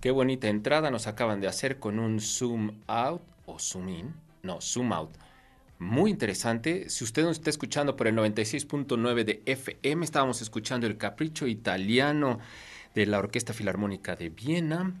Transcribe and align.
Qué 0.00 0.10
bonita 0.10 0.48
entrada 0.48 0.90
nos 0.90 1.06
acaban 1.06 1.42
de 1.42 1.46
hacer 1.46 1.78
con 1.78 1.98
un 1.98 2.20
zoom 2.20 2.80
out 2.86 3.20
o 3.44 3.58
zoom 3.58 3.88
in. 3.90 4.14
No, 4.42 4.58
zoom 4.62 4.94
out. 4.94 5.10
Muy 5.78 6.10
interesante. 6.10 6.88
Si 6.88 7.04
usted 7.04 7.22
nos 7.22 7.36
está 7.36 7.50
escuchando 7.50 7.96
por 7.96 8.06
el 8.06 8.16
96.9 8.16 9.24
de 9.24 9.42
FM, 9.44 10.02
estábamos 10.02 10.40
escuchando 10.40 10.86
el 10.86 10.96
Capricho 10.96 11.46
Italiano 11.46 12.38
de 12.94 13.04
la 13.04 13.18
Orquesta 13.18 13.52
Filarmónica 13.52 14.16
de 14.16 14.30
Viena. 14.30 14.94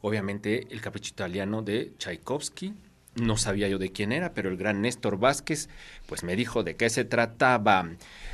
Obviamente 0.00 0.66
el 0.70 0.80
Capricho 0.80 1.12
Italiano 1.12 1.62
de 1.62 1.92
Tchaikovsky. 1.96 2.74
No 3.16 3.36
sabía 3.36 3.68
yo 3.68 3.78
de 3.78 3.90
quién 3.90 4.12
era, 4.12 4.34
pero 4.34 4.48
el 4.48 4.56
gran 4.56 4.82
Néstor 4.82 5.18
Vázquez 5.18 5.68
pues 6.06 6.22
me 6.22 6.36
dijo 6.36 6.62
de 6.62 6.76
qué 6.76 6.88
se 6.90 7.04
trataba. 7.04 7.88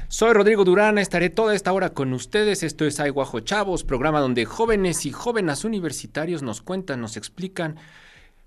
Soy 0.09 0.35
Rodrigo 0.35 0.65
Durán, 0.65 0.99
estaré 0.99 1.31
toda 1.31 1.55
esta 1.55 1.73
hora 1.73 1.91
con 1.91 2.13
ustedes. 2.13 2.63
Esto 2.63 2.85
es 2.85 3.01
Ay 3.01 3.11
Guajo 3.11 3.41
Chavos, 3.41 3.85
programa 3.85 4.21
donde 4.21 4.45
jóvenes 4.45 5.07
y 5.07 5.13
jóvenes 5.13 5.65
universitarios 5.65 6.43
nos 6.43 6.61
cuentan, 6.61 7.01
nos 7.01 7.17
explican 7.17 7.77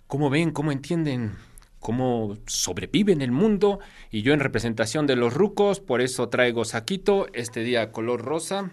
cómo 0.06 0.30
ven, 0.30 0.52
cómo 0.52 0.72
entienden, 0.72 1.34
cómo 1.80 2.38
sobreviven 2.46 3.22
el 3.22 3.32
mundo. 3.32 3.80
Y 4.12 4.22
yo 4.22 4.34
en 4.34 4.40
representación 4.40 5.08
de 5.08 5.16
los 5.16 5.34
rucos, 5.34 5.80
por 5.80 6.00
eso 6.00 6.30
traigo 6.30 6.64
saquito, 6.64 7.28
este 7.34 7.62
día 7.62 7.92
color 7.92 8.24
rosa. 8.24 8.72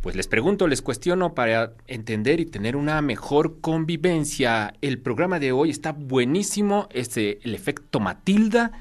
Pues 0.00 0.16
les 0.16 0.28
pregunto, 0.28 0.66
les 0.66 0.80
cuestiono 0.82 1.34
para 1.34 1.74
entender 1.86 2.40
y 2.40 2.46
tener 2.46 2.74
una 2.74 3.02
mejor 3.02 3.60
convivencia. 3.60 4.72
El 4.80 4.98
programa 4.98 5.38
de 5.38 5.52
hoy 5.52 5.70
está 5.70 5.92
buenísimo, 5.92 6.88
es 6.90 7.16
el 7.16 7.54
efecto 7.54 8.00
Matilda 8.00 8.72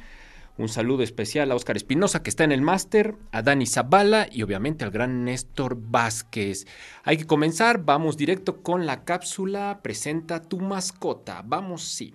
un 0.59 0.67
saludo 0.67 1.03
especial 1.03 1.49
a 1.53 1.55
Óscar 1.55 1.77
Espinosa, 1.77 2.21
que 2.21 2.29
está 2.29 2.43
en 2.43 2.51
el 2.51 2.61
máster, 2.61 3.15
a 3.31 3.41
Dani 3.41 3.65
Zavala 3.65 4.27
y 4.29 4.43
obviamente 4.43 4.83
al 4.83 4.91
gran 4.91 5.23
Néstor 5.23 5.77
Vázquez. 5.79 6.67
Hay 7.05 7.15
que 7.15 7.25
comenzar, 7.25 7.85
vamos 7.85 8.17
directo 8.17 8.61
con 8.61 8.85
la 8.85 9.05
cápsula. 9.05 9.79
Presenta 9.81 10.41
tu 10.41 10.59
mascota. 10.59 11.43
Vamos, 11.45 11.83
sí. 11.85 12.13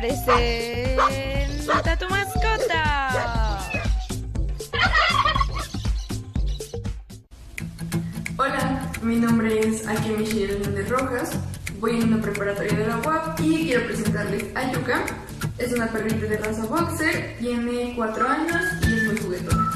Presenta 0.00 1.94
tu 1.98 2.08
mascota. 2.08 3.60
Hola, 8.38 8.90
mi 9.02 9.16
nombre 9.16 9.60
es 9.60 9.86
Aki 9.86 10.08
Michelle 10.16 10.54
Hernández 10.54 10.88
Rojas, 10.88 11.32
voy 11.80 12.00
en 12.00 12.14
una 12.14 12.22
preparatoria 12.22 12.78
de 12.78 12.86
la 12.86 12.96
UAP 12.96 13.40
y 13.40 13.66
quiero 13.66 13.84
presentarles 13.88 14.44
a 14.56 14.72
Yuka. 14.72 15.04
Es 15.58 15.74
una 15.74 15.86
perrita 15.88 16.24
de 16.24 16.38
raza 16.38 16.64
boxer, 16.64 17.36
tiene 17.38 17.92
4 17.94 18.26
años 18.26 18.62
y 18.80 18.86
es 18.86 19.04
muy 19.04 19.18
juguetona. 19.18 19.69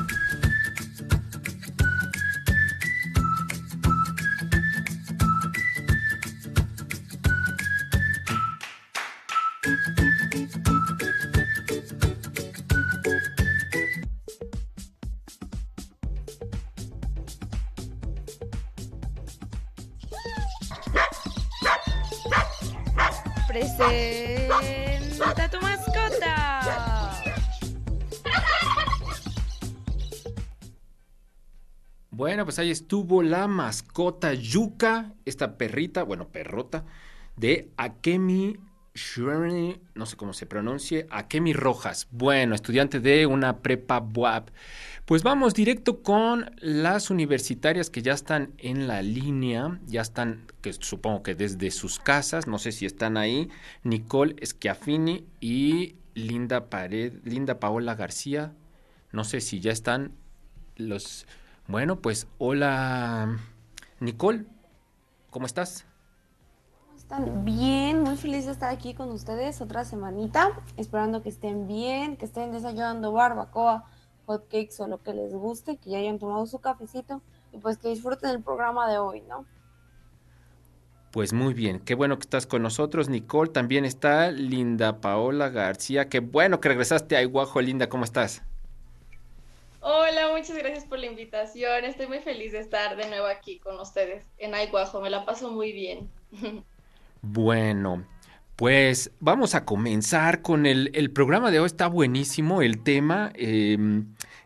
Pues 32.55 32.61
ahí 32.61 32.71
estuvo 32.71 33.25
la 33.25 33.49
mascota 33.49 34.33
Yuka, 34.33 35.13
esta 35.25 35.59
perrita, 35.59 36.05
bueno, 36.05 36.29
perrota, 36.29 36.85
de 37.37 37.73
Akemi 37.77 38.61
Shirley, 38.95 39.81
no 39.97 40.07
sé 40.07 40.17
cómo 40.17 40.33
se 40.33 40.47
pronuncie, 40.47 41.09
Akemi 41.11 41.53
Rojas. 41.53 42.07
Bueno, 42.13 42.55
estudiante 42.55 43.01
de 43.01 43.27
una 43.27 43.59
prepa 43.59 43.99
WAP. 43.99 44.51
Pues 45.05 45.25
vamos 45.25 45.55
directo 45.55 46.05
con 46.05 46.55
las 46.61 47.11
universitarias 47.11 47.91
que 47.91 48.03
ya 48.03 48.13
están 48.13 48.53
en 48.59 48.87
la 48.87 49.03
línea, 49.03 49.81
ya 49.87 50.03
están, 50.03 50.47
que 50.61 50.73
supongo 50.75 51.25
que 51.25 51.35
desde 51.35 51.73
sus 51.73 51.99
casas, 51.99 52.47
no 52.47 52.59
sé 52.59 52.71
si 52.71 52.87
están 52.87 53.17
ahí, 53.17 53.49
Nicole 53.83 54.37
Schiaffini 54.47 55.27
y 55.41 55.97
Linda 56.15 56.71
Pared, 56.71 57.15
Linda 57.25 57.59
Paola 57.59 57.97
García. 57.97 58.55
No 59.11 59.25
sé 59.25 59.41
si 59.41 59.59
ya 59.59 59.73
están 59.73 60.13
los. 60.77 61.27
Bueno, 61.67 61.97
pues 61.97 62.27
hola, 62.39 63.39
Nicole, 63.99 64.45
¿cómo 65.31 65.47
estás? 65.47 65.87
Están 66.95 67.45
bien, 67.45 68.03
muy 68.03 68.17
feliz 68.17 68.45
de 68.45 68.53
estar 68.53 68.71
aquí 68.71 68.93
con 68.93 69.11
ustedes 69.11 69.63
otra 69.63 69.85
semanita, 69.85 70.61
esperando 70.77 71.23
que 71.23 71.31
estén 71.31 71.67
bien, 71.67 72.19
que 72.19 72.27
estén 72.27 72.53
desayunando 72.53 73.13
barbacoa 73.13 73.85
hotcakes 74.27 74.81
o 74.81 74.89
lo 74.89 75.03
que 75.03 75.15
les 75.15 75.33
guste, 75.33 75.79
que 75.79 75.91
ya 75.91 75.99
hayan 75.99 76.19
tomado 76.19 76.47
su 76.47 76.59
cafecito 76.59 77.23
y 77.53 77.59
pues 77.59 77.79
que 77.79 77.89
disfruten 77.89 78.31
el 78.31 78.43
programa 78.43 78.91
de 78.91 78.99
hoy, 78.99 79.23
¿no? 79.23 79.47
Pues 81.13 81.33
muy 81.33 81.55
bien, 81.55 81.81
qué 81.81 81.95
bueno 81.95 82.19
que 82.19 82.23
estás 82.23 82.47
con 82.47 82.63
nosotros, 82.63 83.09
Nicole. 83.09 83.51
También 83.51 83.85
está 83.85 84.31
Linda 84.31 85.01
Paola 85.01 85.49
García. 85.49 86.09
Qué 86.09 86.21
bueno 86.21 86.61
que 86.61 86.69
regresaste 86.69 87.17
a 87.17 87.23
Iguajo, 87.23 87.61
Linda, 87.61 87.89
¿cómo 87.89 88.05
estás? 88.05 88.43
Hola, 89.87 90.35
muchas 90.35 90.57
gracias 90.57 90.87
por 90.87 90.99
la 90.99 91.05
invitación. 91.05 91.85
Estoy 91.85 92.07
muy 92.07 92.21
feliz 92.21 92.53
de 92.53 92.61
estar 92.61 92.97
de 92.97 93.07
nuevo 93.07 93.27
aquí 93.27 93.59
con 93.59 93.79
ustedes 93.79 94.25
en 94.39 94.55
Aiguajo. 94.55 95.03
Me 95.03 95.11
la 95.11 95.27
paso 95.27 95.51
muy 95.51 95.73
bien. 95.73 96.11
Bueno, 97.27 98.05
pues 98.55 99.11
vamos 99.19 99.55
a 99.55 99.65
comenzar 99.65 100.43
con 100.43 100.67
el, 100.67 101.11
programa 101.11 101.51
de 101.51 101.59
hoy. 101.59 101.67
Está 101.67 101.87
buenísimo 101.87 102.61
el 102.61 102.83
tema, 102.83 103.33
eh, 103.35 103.79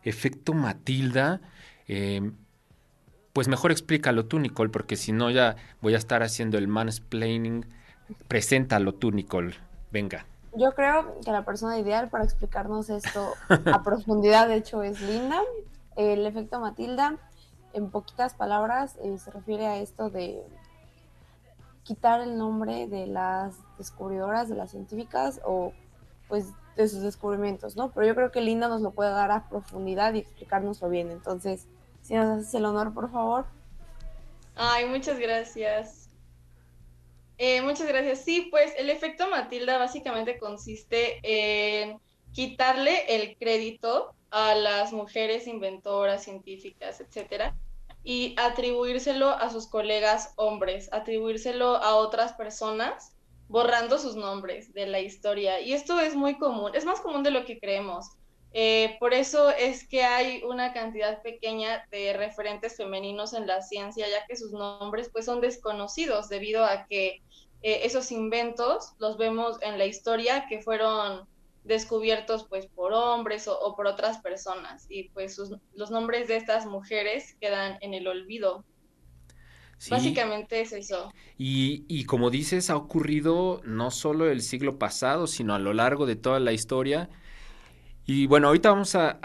efecto 0.04 0.54
Matilda. 0.54 1.41
Eh, 1.88 2.31
pues 3.32 3.49
mejor 3.49 3.72
explícalo 3.72 4.26
tú, 4.26 4.38
Nicole, 4.38 4.70
porque 4.70 4.94
si 4.94 5.10
no 5.10 5.28
ya 5.31 5.56
voy 5.81 5.94
a 5.94 5.99
estar 5.99 6.22
haciendo 6.22 6.56
el 6.56 6.69
mansplaining. 6.69 7.66
Preséntalo 8.28 8.94
tú, 8.94 9.10
Nicole. 9.10 9.56
Venga. 9.91 10.25
Yo 10.55 10.75
creo 10.75 11.21
que 11.25 11.31
la 11.31 11.45
persona 11.45 11.79
ideal 11.79 12.09
para 12.09 12.25
explicarnos 12.25 12.91
esto 12.91 13.35
a 13.49 13.83
profundidad, 13.85 14.49
de 14.49 14.57
hecho, 14.57 14.83
es 14.83 15.01
Linda. 15.01 15.41
El 15.97 16.27
efecto 16.27 16.61
Matilda, 16.61 17.17
en 17.73 17.91
poquitas 17.91 18.35
palabras, 18.35 18.97
eh, 19.03 19.19
se 19.19 19.31
refiere 19.31 19.67
a 19.67 19.77
esto 19.79 20.11
de 20.11 20.43
quitar 21.83 22.21
el 22.21 22.37
nombre 22.37 22.87
de 22.87 23.07
las 23.07 23.57
descubridoras, 23.79 24.49
de 24.49 24.55
las 24.55 24.71
científicas 24.71 25.41
o 25.45 25.73
pues 26.29 26.53
de 26.77 26.89
sus 26.89 27.01
descubrimientos, 27.01 27.77
¿no? 27.77 27.91
Pero 27.91 28.07
yo 28.07 28.15
creo 28.15 28.31
que 28.31 28.41
Linda 28.41 28.69
nos 28.69 28.83
lo 28.83 28.93
puede 28.93 29.11
dar 29.11 29.31
a 29.31 29.49
profundidad 29.49 30.15
y 30.15 30.19
explicárnoslo 30.19 30.89
bien. 30.89 31.11
Entonces, 31.11 31.67
si 32.03 32.15
nos 32.15 32.27
haces 32.27 32.55
el 32.55 32.65
honor, 32.65 32.94
por 32.94 33.11
favor. 33.11 33.47
Ay, 34.55 34.87
muchas 34.87 35.19
gracias. 35.19 36.07
Eh, 37.38 37.62
muchas 37.62 37.87
gracias. 37.87 38.25
Sí, 38.25 38.49
pues 38.50 38.75
el 38.76 38.90
efecto 38.90 39.29
Matilda 39.31 39.79
básicamente 39.79 40.38
consiste 40.38 41.20
en 41.23 41.99
quitarle 42.32 43.14
el 43.14 43.37
crédito 43.38 44.12
a 44.31 44.55
las 44.55 44.93
mujeres 44.93 45.46
inventoras, 45.46 46.25
científicas, 46.25 47.00
etcétera, 47.00 47.56
y 48.02 48.35
atribuírselo 48.38 49.31
a 49.31 49.50
sus 49.50 49.69
colegas 49.69 50.32
hombres, 50.37 50.88
atribuírselo 50.93 51.76
a 51.76 51.94
otras 51.94 52.32
personas, 52.35 53.14
borrando 53.49 53.99
sus 53.99 54.17
nombres 54.17 54.73
de 54.75 54.87
la 54.87 55.00
historia. 55.00 55.61
Y 55.61 55.73
esto 55.73 56.00
es 56.00 56.14
muy 56.14 56.38
común, 56.38 56.73
es 56.75 56.84
más 56.84 57.00
común 57.00 57.23
de 57.23 57.31
lo 57.31 57.44
que 57.44 57.58
creemos. 57.58 58.06
Eh, 58.55 58.97
por 58.99 59.12
eso 59.12 59.50
es 59.50 59.87
que 59.87 60.03
hay 60.03 60.43
una 60.43 60.73
cantidad 60.73 61.23
pequeña 61.23 61.85
de 61.91 62.15
referentes 62.15 62.77
femeninos 62.77 63.35
en 63.35 63.47
la 63.47 63.61
ciencia, 63.61 64.06
ya 64.09 64.27
que 64.27 64.37
sus 64.37 64.53
nombres 64.53 65.11
pues 65.12 65.27
son 65.27 65.41
desconocidos 65.41 66.29
debido 66.29 66.65
a 66.65 66.87
que 66.87 67.21
eh, 67.62 67.81
esos 67.85 68.11
inventos 68.11 68.95
los 68.99 69.19
vemos 69.19 69.61
en 69.62 69.79
la 69.79 69.85
historia 69.85 70.47
que 70.49 70.62
fueron 70.62 71.27
descubiertos 71.65 72.47
pues 72.49 72.67
por 72.67 72.93
hombres 72.95 73.47
o, 73.47 73.77
por 73.77 73.87
otras 73.87 74.19
personas 74.19 74.87
y 74.89 75.11
pues 75.11 75.39
los 75.75 75.91
nombres 75.91 76.29
de 76.29 76.37
estas 76.37 76.65
mujeres 76.65 77.37
quedan 77.41 77.77
en 77.83 77.93
el 77.93 78.06
olvido. 78.06 78.65
Básicamente 79.91 80.62
es 80.62 80.73
eso. 80.73 81.12
Y, 81.37 81.85
y, 81.87 82.05
como 82.05 82.31
dices, 82.31 82.69
ha 82.69 82.77
ocurrido 82.77 83.61
no 83.65 83.93
solo 83.93 84.29
el 84.29 84.43
siglo 84.43 84.77
pasado, 84.77 85.29
sino 85.29 85.55
a 85.55 85.61
lo 85.61 85.73
largo 85.73 86.05
de 86.05 86.17
toda 86.17 86.41
la 86.41 86.53
historia. 86.53 87.09
Y 88.10 88.26
bueno, 88.26 88.46
ahorita 88.46 88.70
vamos 88.70 88.94
a, 88.94 89.19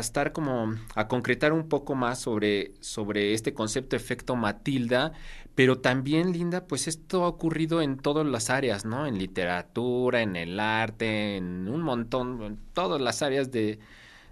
estar 0.00 0.32
como 0.32 0.74
a 0.94 1.06
concretar 1.06 1.52
un 1.52 1.68
poco 1.68 1.94
más 1.94 2.18
sobre, 2.18 2.72
sobre 2.80 3.34
este 3.34 3.52
concepto 3.52 3.94
efecto 3.94 4.36
Matilda, 4.36 5.12
pero 5.54 5.80
también, 5.80 6.32
Linda, 6.32 6.66
pues 6.66 6.88
esto 6.88 7.24
ha 7.24 7.28
ocurrido 7.28 7.82
en 7.82 7.98
todas 7.98 8.26
las 8.26 8.48
áreas, 8.48 8.86
¿no? 8.86 9.06
En 9.06 9.18
literatura, 9.18 10.22
en 10.22 10.36
el 10.36 10.58
arte, 10.60 11.36
en 11.36 11.68
un 11.68 11.82
montón, 11.82 12.42
en 12.42 12.58
todas 12.72 13.02
las 13.02 13.20
áreas 13.20 13.50
de, 13.52 13.80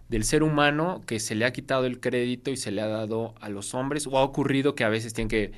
del 0.09 0.25
ser 0.25 0.45
humano 0.45 1.03
que 1.07 1.21
se 1.21 1.35
le 1.35 1.45
ha 1.45 1.53
quitado 1.53 1.85
el 1.85 2.01
crédito 2.01 2.51
y 2.51 2.57
se 2.57 2.71
le 2.71 2.81
ha 2.81 2.89
dado 2.89 3.35
a 3.39 3.51
los 3.51 3.75
hombres, 3.75 4.07
o 4.07 4.17
ha 4.17 4.23
ocurrido 4.23 4.75
que 4.75 4.85
a 4.85 4.89
veces 4.89 5.13
tienen 5.13 5.29
que 5.29 5.53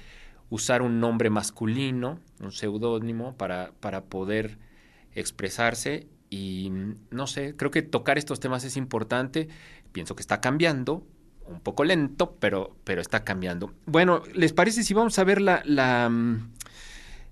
usar 0.50 0.82
un 0.82 0.98
nombre 0.98 1.30
masculino, 1.30 2.18
un 2.40 2.50
seudónimo, 2.50 3.36
para, 3.36 3.70
para 3.78 4.02
poder 4.06 4.58
expresarse 5.14 6.08
y 6.32 6.72
no 7.10 7.26
sé, 7.26 7.56
creo 7.56 7.70
que 7.70 7.82
tocar 7.82 8.16
estos 8.16 8.40
temas 8.40 8.64
es 8.64 8.78
importante. 8.78 9.48
Pienso 9.92 10.16
que 10.16 10.22
está 10.22 10.40
cambiando, 10.40 11.06
un 11.44 11.60
poco 11.60 11.84
lento, 11.84 12.38
pero, 12.40 12.74
pero 12.84 13.02
está 13.02 13.22
cambiando. 13.22 13.74
Bueno, 13.84 14.22
¿les 14.32 14.54
parece 14.54 14.82
si 14.82 14.94
vamos 14.94 15.18
a 15.18 15.24
ver 15.24 15.42
la, 15.42 15.60
la, 15.66 16.08
mm, 16.08 16.52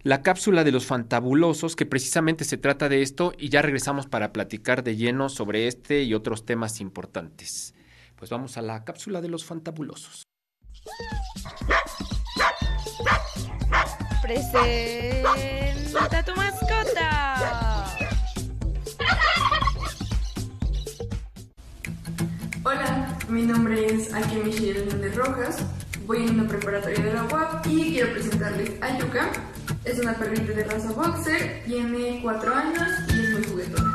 la 0.02 0.20
cápsula 0.20 0.64
de 0.64 0.72
los 0.72 0.84
fantabulosos, 0.84 1.76
que 1.76 1.86
precisamente 1.86 2.44
se 2.44 2.58
trata 2.58 2.90
de 2.90 3.00
esto, 3.00 3.32
y 3.38 3.48
ya 3.48 3.62
regresamos 3.62 4.06
para 4.06 4.34
platicar 4.34 4.84
de 4.84 4.96
lleno 4.96 5.30
sobre 5.30 5.66
este 5.66 6.02
y 6.02 6.12
otros 6.12 6.44
temas 6.44 6.82
importantes? 6.82 7.74
Pues 8.16 8.30
vamos 8.30 8.58
a 8.58 8.62
la 8.62 8.84
cápsula 8.84 9.22
de 9.22 9.30
los 9.30 9.46
fantabulosos. 9.46 10.24
Presenta 14.20 16.22
tu 16.22 16.36
mascota. 16.36 17.39
Hola, 22.70 23.18
mi 23.28 23.42
nombre 23.42 23.84
es 23.84 24.12
Michelle 24.44 24.82
Hernández 24.82 25.16
Rojas, 25.16 25.56
voy 26.06 26.18
en 26.18 26.38
una 26.38 26.46
preparatoria 26.46 27.04
de 27.04 27.14
la 27.14 27.24
UAP 27.24 27.66
y 27.66 27.94
quiero 27.94 28.12
presentarles 28.12 28.80
a 28.80 28.96
Yuka. 28.96 29.28
Es 29.84 29.98
una 29.98 30.14
perrita 30.14 30.52
de 30.52 30.62
raza 30.62 30.92
boxer, 30.92 31.64
tiene 31.66 32.20
4 32.22 32.54
años 32.54 32.88
y 33.08 33.24
es 33.24 33.30
muy 33.32 33.44
juguetona. 33.44 33.89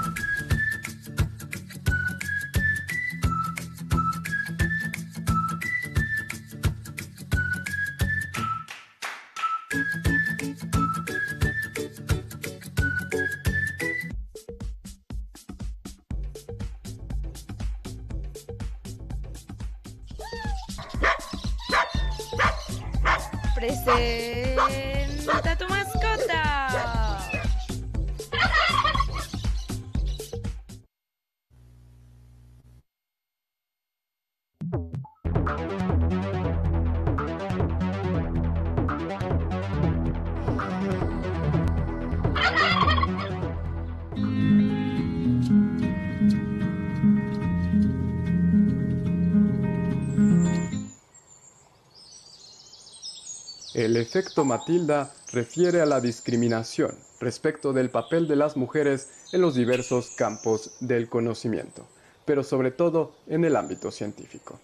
El 53.76 53.98
efecto 53.98 54.46
Matilda 54.46 55.12
refiere 55.34 55.82
a 55.82 55.86
la 55.86 56.00
discriminación 56.00 56.98
respecto 57.20 57.74
del 57.74 57.90
papel 57.90 58.26
de 58.26 58.38
las 58.38 58.56
mujeres 58.56 59.10
en 59.34 59.42
los 59.42 59.54
diversos 59.54 60.12
campos 60.12 60.72
del 60.80 61.10
conocimiento, 61.10 61.86
pero 62.24 62.46
sobre 62.46 62.72
todo 62.72 63.18
en 63.28 63.44
el 63.44 63.58
ámbito 63.58 63.92
científico. 63.92 64.62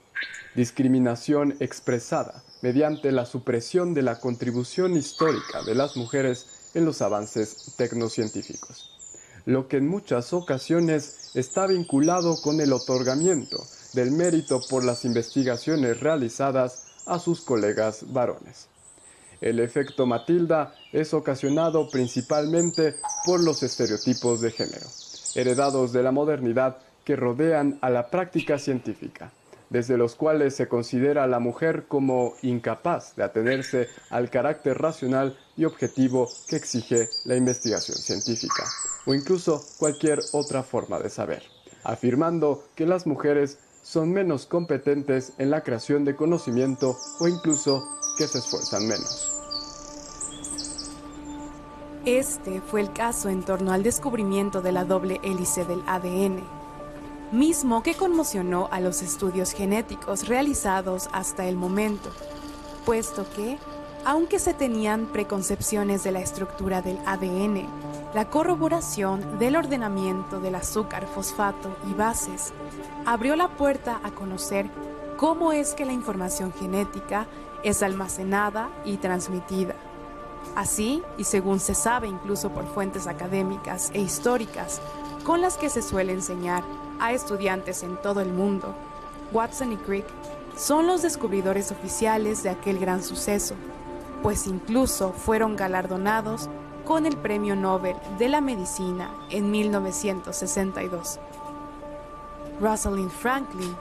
Discriminación 0.56 1.58
expresada 1.60 2.42
mediante 2.62 3.12
la 3.12 3.26
supresión 3.26 3.94
de 3.94 4.02
la 4.02 4.18
contribución 4.22 4.96
histórica 4.96 5.62
de 5.64 5.76
las 5.76 5.98
mujeres 5.98 6.70
en 6.74 6.86
los 6.86 7.02
avances 7.02 7.74
tecnocientíficos, 7.76 8.98
lo 9.46 9.68
que 9.68 9.76
en 9.76 9.90
muchas 9.90 10.32
ocasiones 10.32 11.32
está 11.34 11.68
vinculado 11.68 12.42
con 12.42 12.62
el 12.62 12.72
otorgamiento 12.72 13.68
del 13.92 14.12
mérito 14.12 14.62
por 14.70 14.86
las 14.86 15.04
investigaciones 15.04 16.00
realizadas 16.00 16.84
a 17.06 17.20
sus 17.20 17.42
colegas 17.42 18.06
varones. 18.14 18.70
El 19.42 19.60
efecto 19.60 20.06
Matilda 20.06 20.76
es 20.94 21.16
ocasionado 21.16 21.90
principalmente 21.90 22.96
por 23.26 23.40
los 23.40 23.64
estereotipos 23.64 24.40
de 24.40 24.52
género, 24.52 24.86
heredados 25.34 25.92
de 25.94 26.04
la 26.04 26.12
modernidad 26.12 26.78
que 27.04 27.16
rodean 27.16 27.80
a 27.82 27.90
la 27.90 28.12
práctica 28.12 28.60
científica, 28.60 29.32
desde 29.72 29.98
los 29.98 30.16
cuales 30.16 30.56
se 30.56 30.68
considera 30.68 31.24
a 31.24 31.28
la 31.28 31.40
mujer 31.40 31.86
como 31.88 32.36
incapaz 32.44 33.16
de 33.16 33.24
atenerse 33.24 33.90
al 34.12 34.30
carácter 34.30 34.78
racional 34.78 35.36
y 35.58 35.66
objetivo 35.66 36.32
que 36.48 36.58
exige 36.58 37.10
la 37.26 37.36
investigación 37.36 37.98
científica, 37.98 38.66
o 39.08 39.16
incluso 39.16 39.66
cualquier 39.80 40.20
otra 40.34 40.62
forma 40.62 41.00
de 41.00 41.10
saber, 41.10 41.42
afirmando 41.84 42.64
que 42.76 42.86
las 42.86 43.08
mujeres 43.08 43.58
son 43.82 44.12
menos 44.12 44.46
competentes 44.46 45.34
en 45.38 45.50
la 45.50 45.64
creación 45.64 46.06
de 46.06 46.16
conocimiento 46.16 46.98
o 47.20 47.28
incluso 47.28 47.84
que 48.18 48.28
se 48.28 48.40
esfuerzan 48.40 48.88
menos. 48.88 49.42
Este 52.06 52.62
fue 52.62 52.82
el 52.82 52.92
caso 52.94 53.30
en 53.30 53.44
torno 53.44 53.72
al 53.72 53.84
descubrimiento 53.84 54.62
de 54.62 54.72
la 54.72 54.86
doble 54.86 55.20
hélice 55.24 55.66
del 55.66 55.84
ADN, 55.86 56.42
mismo 57.32 57.84
que 57.84 57.94
conmocionó 57.94 58.70
a 58.72 58.80
los 58.80 59.04
estudios 59.04 59.52
genéticos 59.52 60.28
realizados 60.28 61.10
hasta 61.14 61.46
el 61.46 61.56
momento, 61.56 62.10
puesto 62.86 63.26
que, 63.36 63.60
aunque 64.06 64.40
se 64.40 64.54
tenían 64.54 65.06
preconcepciones 65.08 66.04
de 66.04 66.12
la 66.12 66.22
estructura 66.22 66.82
del 66.82 66.98
ADN, 67.06 67.68
la 68.14 68.30
corroboración 68.30 69.40
del 69.40 69.56
ordenamiento 69.56 70.40
del 70.40 70.56
azúcar, 70.56 71.08
fosfato 71.08 71.76
y 71.90 71.94
bases 71.94 72.54
abrió 73.06 73.36
la 73.36 73.50
puerta 73.50 74.00
a 74.04 74.12
conocer 74.12 74.70
cómo 75.18 75.52
es 75.52 75.74
que 75.74 75.86
la 75.86 75.94
información 75.94 76.52
genética 76.52 77.28
es 77.64 77.84
almacenada 77.84 78.70
y 78.86 78.98
transmitida. 78.98 79.76
Así, 80.56 81.04
y 81.18 81.24
según 81.24 81.60
se 81.60 81.76
sabe 81.76 82.08
incluso 82.08 82.50
por 82.50 82.66
fuentes 82.66 83.08
académicas 83.08 83.92
e 83.94 84.02
históricas, 84.02 84.82
con 85.24 85.42
las 85.42 85.58
que 85.58 85.70
se 85.70 85.84
suele 85.84 86.14
enseñar 86.14 86.64
a 87.00 87.14
estudiantes 87.14 87.84
en 87.84 87.98
todo 88.02 88.22
el 88.22 88.34
mundo, 88.34 88.74
Watson 89.32 89.74
y 89.74 89.78
Crick 89.78 90.06
son 90.58 90.88
los 90.88 91.04
descubridores 91.04 91.72
oficiales 91.72 92.44
de 92.44 92.50
aquel 92.50 92.80
gran 92.80 93.04
suceso, 93.04 93.56
pues 94.22 94.48
incluso 94.48 95.12
fueron 95.12 95.56
galardonados 95.56 96.50
con 96.86 97.06
el 97.06 97.18
Premio 97.18 97.56
Nobel 97.56 97.96
de 98.18 98.30
la 98.30 98.42
Medicina 98.42 99.12
en 99.30 99.52
1962. 99.52 101.20
Rosalind 102.60 103.12
Franklin 103.12 103.76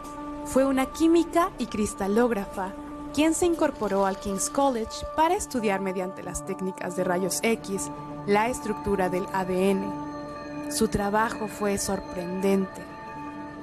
fue 0.45 0.65
una 0.65 0.87
química 0.87 1.51
y 1.59 1.67
cristalógrafa 1.67 2.73
quien 3.15 3.35
se 3.35 3.47
incorporó 3.47 4.07
al 4.07 4.19
King's 4.19 4.51
College 4.51 5.07
para 5.17 5.35
estudiar 5.35 5.81
mediante 5.81 6.23
las 6.23 6.47
técnicas 6.47 6.97
de 6.97 7.05
rayos 7.05 7.41
X 7.43 7.91
la 8.27 8.49
estructura 8.49 9.09
del 9.09 9.27
ADN. 9.33 10.71
Su 10.71 10.89
trabajo 10.89 11.49
fue 11.49 11.79
sorprendente, 11.79 12.83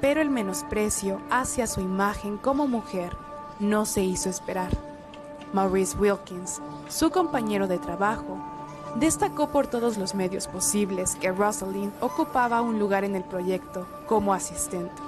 pero 0.01 0.21
el 0.21 0.29
menosprecio 0.29 1.21
hacia 1.29 1.67
su 1.67 1.79
imagen 1.79 2.37
como 2.37 2.67
mujer 2.67 3.15
no 3.59 3.85
se 3.85 4.03
hizo 4.03 4.29
esperar. 4.29 4.86
Maurice 5.53 5.97
Wilkins, 5.97 6.61
su 6.89 7.09
compañero 7.09 7.67
de 7.67 7.77
trabajo, 7.77 8.37
destacó 8.95 9.49
por 9.49 9.67
todos 9.67 9.97
los 9.97 10.15
medios 10.15 10.47
posibles 10.47 11.15
que 11.15 11.31
Rosalind 11.31 11.93
ocupaba 12.01 12.61
un 12.61 12.79
lugar 12.79 13.03
en 13.03 13.15
el 13.15 13.23
proyecto 13.23 13.85
como 14.07 14.33
asistente. 14.33 15.01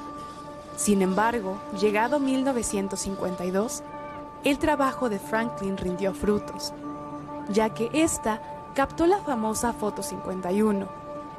Sin 0.77 1.01
embargo, 1.01 1.58
llegado 1.79 2.19
1952, 2.19 3.84
el 4.43 4.58
trabajo 4.60 5.10
de 5.10 5.19
Franklin 5.19 5.77
rindió 5.77 6.13
frutos, 6.13 6.74
ya 7.50 7.74
que 7.74 7.89
ésta 7.93 8.41
captó 8.75 9.05
la 9.05 9.19
famosa 9.19 9.74
foto 9.74 10.03
51, 10.03 10.88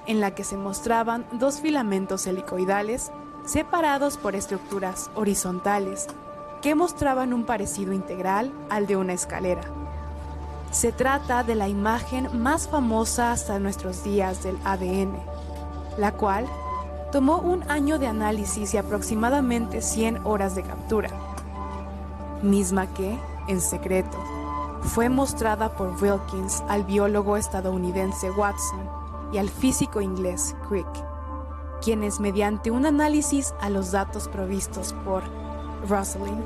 en 0.06 0.20
la 0.20 0.34
que 0.34 0.44
se 0.44 0.56
mostraban 0.56 1.24
dos 1.32 1.60
filamentos 1.60 2.26
helicoidales 2.26 3.12
separados 3.46 4.16
por 4.18 4.34
estructuras 4.34 5.10
horizontales 5.14 6.06
que 6.60 6.74
mostraban 6.74 7.32
un 7.32 7.44
parecido 7.44 7.92
integral 7.92 8.52
al 8.68 8.86
de 8.86 8.96
una 8.96 9.12
escalera. 9.12 9.62
Se 10.70 10.92
trata 10.92 11.42
de 11.42 11.54
la 11.54 11.68
imagen 11.68 12.28
más 12.40 12.68
famosa 12.68 13.32
hasta 13.32 13.58
nuestros 13.58 14.04
días 14.04 14.42
del 14.42 14.56
ADN, 14.64 15.18
la 15.98 16.12
cual 16.12 16.46
tomó 17.10 17.38
un 17.38 17.68
año 17.70 17.98
de 17.98 18.06
análisis 18.06 18.72
y 18.74 18.76
aproximadamente 18.76 19.82
100 19.82 20.24
horas 20.24 20.54
de 20.54 20.62
captura, 20.62 21.10
misma 22.42 22.86
que, 22.94 23.18
en 23.48 23.60
secreto, 23.60 24.16
fue 24.82 25.08
mostrada 25.08 25.74
por 25.74 26.00
Wilkins 26.00 26.62
al 26.68 26.84
biólogo 26.84 27.36
estadounidense 27.36 28.30
Watson 28.30 28.88
y 29.32 29.38
al 29.38 29.48
físico 29.48 30.00
inglés 30.00 30.54
Crick, 30.68 30.88
quienes 31.82 32.20
mediante 32.20 32.70
un 32.70 32.86
análisis 32.86 33.54
a 33.60 33.70
los 33.70 33.90
datos 33.90 34.28
provistos 34.28 34.94
por 35.04 35.22
Rosalind 35.88 36.44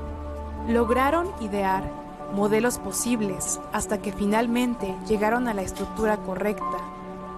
lograron 0.69 1.31
idear 1.41 1.91
modelos 2.33 2.79
posibles 2.79 3.61
hasta 3.73 3.99
que 3.99 4.12
finalmente 4.12 4.95
llegaron 5.07 5.49
a 5.49 5.55
la 5.55 5.62
estructura 5.62 6.17
correcta 6.19 6.79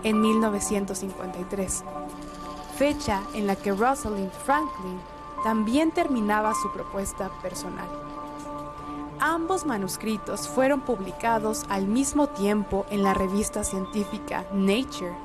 en 0.02 0.20
1953, 0.20 1.84
fecha 2.76 3.20
en 3.34 3.46
la 3.46 3.56
que 3.56 3.72
Rosalind 3.72 4.30
Franklin 4.30 5.00
también 5.42 5.90
terminaba 5.90 6.54
su 6.54 6.72
propuesta 6.72 7.30
personal. 7.42 7.88
Ambos 9.18 9.64
manuscritos 9.64 10.46
fueron 10.46 10.82
publicados 10.82 11.64
al 11.68 11.86
mismo 11.86 12.26
tiempo 12.28 12.84
en 12.90 13.02
la 13.02 13.14
revista 13.14 13.64
científica 13.64 14.44
Nature, 14.52 15.16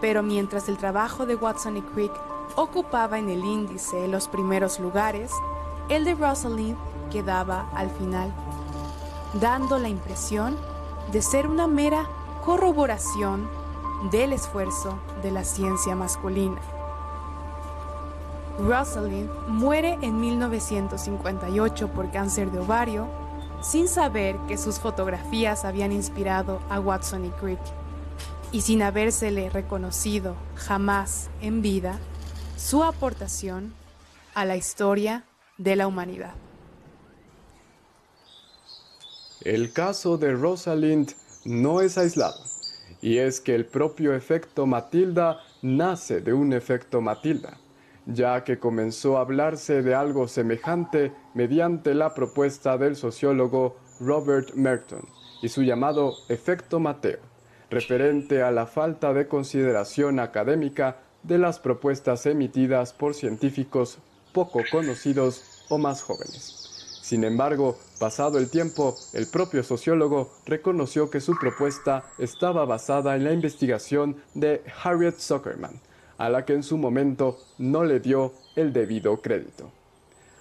pero 0.00 0.22
mientras 0.22 0.68
el 0.68 0.78
trabajo 0.78 1.26
de 1.26 1.34
Watson 1.34 1.76
y 1.76 1.82
Crick 1.82 2.12
ocupaba 2.56 3.18
en 3.18 3.28
el 3.28 3.44
índice 3.44 4.08
los 4.08 4.28
primeros 4.28 4.80
lugares, 4.80 5.30
el 5.88 6.04
de 6.04 6.14
Rosalind 6.14 6.76
quedaba 7.10 7.68
al 7.74 7.90
final, 7.90 8.32
dando 9.40 9.78
la 9.78 9.88
impresión 9.88 10.56
de 11.12 11.22
ser 11.22 11.46
una 11.46 11.66
mera 11.66 12.06
corroboración 12.44 13.48
del 14.10 14.32
esfuerzo 14.32 14.98
de 15.22 15.30
la 15.30 15.44
ciencia 15.44 15.94
masculina. 15.94 16.60
Rosalind 18.58 19.30
muere 19.48 19.98
en 20.02 20.20
1958 20.20 21.88
por 21.88 22.10
cáncer 22.10 22.50
de 22.50 22.58
ovario, 22.58 23.06
sin 23.60 23.88
saber 23.88 24.36
que 24.46 24.58
sus 24.58 24.78
fotografías 24.78 25.64
habían 25.64 25.92
inspirado 25.92 26.60
a 26.68 26.78
Watson 26.80 27.24
y 27.24 27.30
Crick, 27.30 27.60
y 28.52 28.62
sin 28.62 28.82
habérsele 28.82 29.50
reconocido 29.50 30.34
jamás 30.54 31.28
en 31.40 31.62
vida 31.62 31.98
su 32.56 32.82
aportación 32.82 33.72
a 34.34 34.44
la 34.44 34.56
historia 34.56 35.24
de 35.58 35.76
la 35.76 35.86
humanidad. 35.86 36.34
El 39.42 39.72
caso 39.72 40.16
de 40.16 40.32
Rosalind 40.32 41.12
no 41.44 41.80
es 41.80 41.98
aislado, 41.98 42.42
y 43.02 43.18
es 43.18 43.40
que 43.40 43.54
el 43.54 43.66
propio 43.66 44.14
efecto 44.14 44.66
Matilda 44.66 45.40
nace 45.62 46.20
de 46.20 46.32
un 46.32 46.52
efecto 46.52 47.00
Matilda 47.00 47.58
ya 48.08 48.42
que 48.42 48.58
comenzó 48.58 49.18
a 49.18 49.20
hablarse 49.20 49.82
de 49.82 49.94
algo 49.94 50.28
semejante 50.28 51.12
mediante 51.34 51.94
la 51.94 52.14
propuesta 52.14 52.78
del 52.78 52.96
sociólogo 52.96 53.76
Robert 54.00 54.54
Merton 54.54 55.02
y 55.42 55.50
su 55.50 55.62
llamado 55.62 56.14
efecto 56.30 56.80
Mateo, 56.80 57.18
referente 57.70 58.42
a 58.42 58.50
la 58.50 58.66
falta 58.66 59.12
de 59.12 59.28
consideración 59.28 60.20
académica 60.20 60.96
de 61.22 61.36
las 61.36 61.58
propuestas 61.58 62.24
emitidas 62.24 62.94
por 62.94 63.14
científicos 63.14 63.98
poco 64.32 64.60
conocidos 64.70 65.64
o 65.68 65.78
más 65.78 66.02
jóvenes. 66.02 66.58
Sin 67.02 67.24
embargo, 67.24 67.78
pasado 67.98 68.38
el 68.38 68.50
tiempo, 68.50 68.94
el 69.14 69.26
propio 69.26 69.62
sociólogo 69.62 70.30
reconoció 70.44 71.10
que 71.10 71.20
su 71.20 71.38
propuesta 71.38 72.04
estaba 72.18 72.66
basada 72.66 73.16
en 73.16 73.24
la 73.24 73.32
investigación 73.32 74.16
de 74.34 74.62
Harriet 74.82 75.18
Zuckerman, 75.18 75.80
a 76.18 76.28
la 76.28 76.44
que 76.44 76.52
en 76.52 76.62
su 76.62 76.76
momento 76.76 77.38
no 77.56 77.84
le 77.84 78.00
dio 78.00 78.34
el 78.56 78.72
debido 78.72 79.22
crédito. 79.22 79.70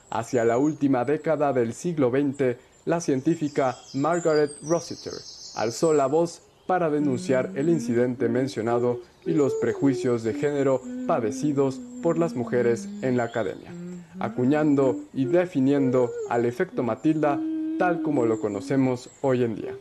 Hacia 0.09 0.43
la 0.43 0.57
última 0.57 1.05
década 1.05 1.53
del 1.53 1.73
siglo 1.73 2.09
XX, 2.09 2.57
la 2.85 3.01
científica 3.01 3.77
Margaret 3.93 4.51
Rossiter 4.63 5.13
alzó 5.55 5.93
la 5.93 6.07
voz 6.07 6.41
para 6.67 6.89
denunciar 6.89 7.51
el 7.55 7.69
incidente 7.69 8.29
mencionado 8.29 8.99
y 9.25 9.33
los 9.33 9.53
prejuicios 9.55 10.23
de 10.23 10.33
género 10.33 10.81
padecidos 11.07 11.79
por 12.03 12.17
las 12.17 12.33
mujeres 12.33 12.87
en 13.01 13.17
la 13.17 13.23
academia, 13.23 13.71
acuñando 14.19 14.97
y 15.13 15.25
definiendo 15.25 16.11
al 16.29 16.45
efecto 16.45 16.83
Matilda 16.83 17.39
tal 17.77 18.01
como 18.01 18.25
lo 18.25 18.39
conocemos 18.39 19.09
hoy 19.21 19.43
en 19.43 19.55
día, 19.55 19.75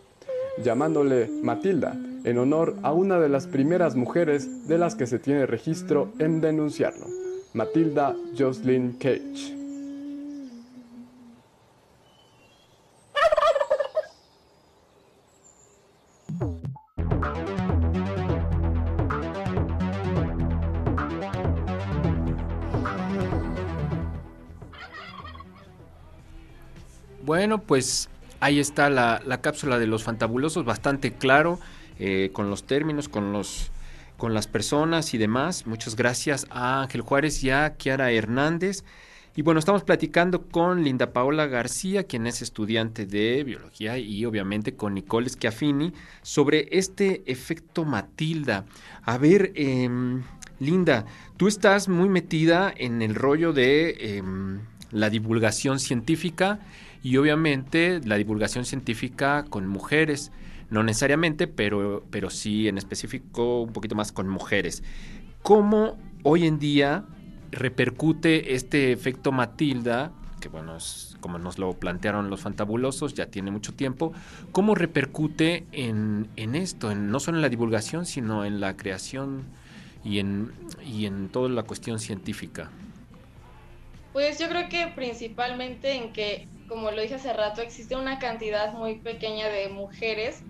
llamándole 0.62 1.28
Matilda 1.42 1.96
en 2.24 2.38
honor 2.38 2.76
a 2.82 2.92
una 2.92 3.18
de 3.20 3.28
las 3.28 3.46
primeras 3.46 3.94
mujeres 3.94 4.68
de 4.68 4.78
las 4.78 4.94
que 4.94 5.06
se 5.06 5.18
tiene 5.18 5.46
registro 5.46 6.12
en 6.18 6.40
denunciarlo, 6.40 7.06
Matilda 7.54 8.14
Jocelyn 8.36 8.92
Cage. 8.98 9.55
Bueno, 27.26 27.60
pues 27.60 28.08
ahí 28.38 28.60
está 28.60 28.88
la, 28.88 29.20
la 29.26 29.40
cápsula 29.40 29.80
de 29.80 29.88
los 29.88 30.04
fantabulosos, 30.04 30.64
bastante 30.64 31.12
claro. 31.12 31.58
Eh, 31.98 32.30
con 32.32 32.50
los 32.50 32.64
términos, 32.64 33.08
con 33.08 33.32
los 33.32 33.72
con 34.16 34.32
las 34.32 34.46
personas 34.46 35.12
y 35.12 35.18
demás. 35.18 35.66
Muchas 35.66 35.96
gracias 35.96 36.46
a 36.50 36.82
Ángel 36.82 37.00
Juárez 37.00 37.42
y 37.42 37.50
a 37.50 37.74
Kiara 37.76 38.12
Hernández. 38.12 38.84
Y 39.34 39.42
bueno, 39.42 39.58
estamos 39.58 39.82
platicando 39.82 40.46
con 40.46 40.84
Linda 40.84 41.12
Paola 41.12 41.46
García, 41.46 42.04
quien 42.04 42.28
es 42.28 42.42
estudiante 42.42 43.04
de 43.04 43.42
biología, 43.44 43.98
y 43.98 44.24
obviamente 44.24 44.74
con 44.74 44.94
Nicole 44.94 45.28
Schiaffini 45.28 45.92
sobre 46.22 46.68
este 46.70 47.24
efecto 47.26 47.84
Matilda. 47.84 48.64
A 49.02 49.18
ver, 49.18 49.52
em, 49.56 50.22
Linda, 50.60 51.04
tú 51.36 51.48
estás 51.48 51.88
muy 51.88 52.08
metida 52.08 52.72
en 52.74 53.02
el 53.02 53.16
rollo 53.16 53.52
de 53.52 54.16
em, 54.16 54.60
la 54.92 55.10
divulgación 55.10 55.80
científica 55.80 56.60
y 57.06 57.18
obviamente 57.18 58.00
la 58.04 58.16
divulgación 58.16 58.64
científica 58.64 59.44
con 59.48 59.68
mujeres 59.68 60.32
no 60.70 60.82
necesariamente, 60.82 61.46
pero, 61.46 62.04
pero 62.10 62.30
sí 62.30 62.66
en 62.66 62.78
específico 62.78 63.60
un 63.62 63.72
poquito 63.72 63.94
más 63.94 64.10
con 64.10 64.28
mujeres. 64.28 64.82
¿Cómo 65.42 66.00
hoy 66.24 66.48
en 66.48 66.58
día 66.58 67.04
repercute 67.52 68.56
este 68.56 68.90
efecto 68.90 69.30
Matilda, 69.30 70.10
que 70.40 70.48
bueno, 70.48 70.78
es 70.78 71.16
como 71.20 71.38
nos 71.38 71.60
lo 71.60 71.74
plantearon 71.74 72.28
los 72.28 72.40
fantabulosos, 72.40 73.14
ya 73.14 73.26
tiene 73.26 73.52
mucho 73.52 73.72
tiempo, 73.72 74.12
cómo 74.50 74.74
repercute 74.74 75.64
en, 75.70 76.26
esto, 76.56 76.90
en, 76.90 77.12
no 77.12 77.20
solo 77.20 77.38
en 77.38 77.42
la 77.42 77.48
divulgación, 77.48 78.04
sino 78.04 78.44
en 78.44 78.58
la 78.58 78.76
creación 78.76 79.44
y 80.02 80.18
en, 80.18 80.50
y 80.84 81.06
en 81.06 81.28
toda 81.28 81.50
la 81.50 81.62
cuestión 81.62 82.00
científica? 82.00 82.72
Pues 84.12 84.40
yo 84.40 84.48
creo 84.48 84.68
que 84.68 84.88
principalmente 84.92 85.94
en 85.94 86.12
que, 86.12 86.48
como 86.68 86.90
lo 86.90 87.02
dije 87.02 87.14
hace 87.14 87.32
rato, 87.32 87.62
existe 87.62 87.96
una 87.96 88.18
cantidad 88.18 88.72
muy 88.72 88.96
pequeña 88.96 89.48
de 89.48 89.68
mujeres 89.68 90.42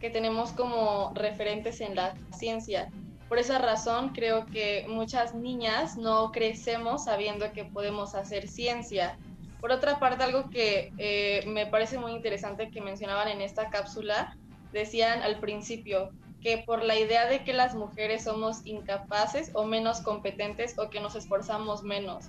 que 0.00 0.10
tenemos 0.10 0.52
como 0.52 1.12
referentes 1.14 1.80
en 1.80 1.94
la 1.94 2.14
ciencia. 2.36 2.90
Por 3.28 3.38
esa 3.38 3.58
razón 3.58 4.10
creo 4.10 4.46
que 4.46 4.84
muchas 4.88 5.34
niñas 5.34 5.96
no 5.96 6.32
crecemos 6.32 7.04
sabiendo 7.04 7.52
que 7.52 7.64
podemos 7.64 8.14
hacer 8.14 8.48
ciencia. 8.48 9.16
Por 9.60 9.70
otra 9.70 10.00
parte, 10.00 10.24
algo 10.24 10.50
que 10.50 10.92
eh, 10.98 11.44
me 11.46 11.66
parece 11.66 11.98
muy 11.98 12.12
interesante 12.12 12.70
que 12.70 12.80
mencionaban 12.80 13.28
en 13.28 13.40
esta 13.40 13.70
cápsula, 13.70 14.36
decían 14.72 15.22
al 15.22 15.38
principio 15.38 16.10
que 16.42 16.58
por 16.58 16.82
la 16.82 16.98
idea 16.98 17.26
de 17.26 17.44
que 17.44 17.52
las 17.52 17.74
mujeres 17.74 18.24
somos 18.24 18.66
incapaces 18.66 19.52
o 19.54 19.64
menos 19.64 20.00
competentes 20.00 20.76
o 20.78 20.90
que 20.90 21.00
nos 21.00 21.14
esforzamos 21.14 21.84
menos. 21.84 22.26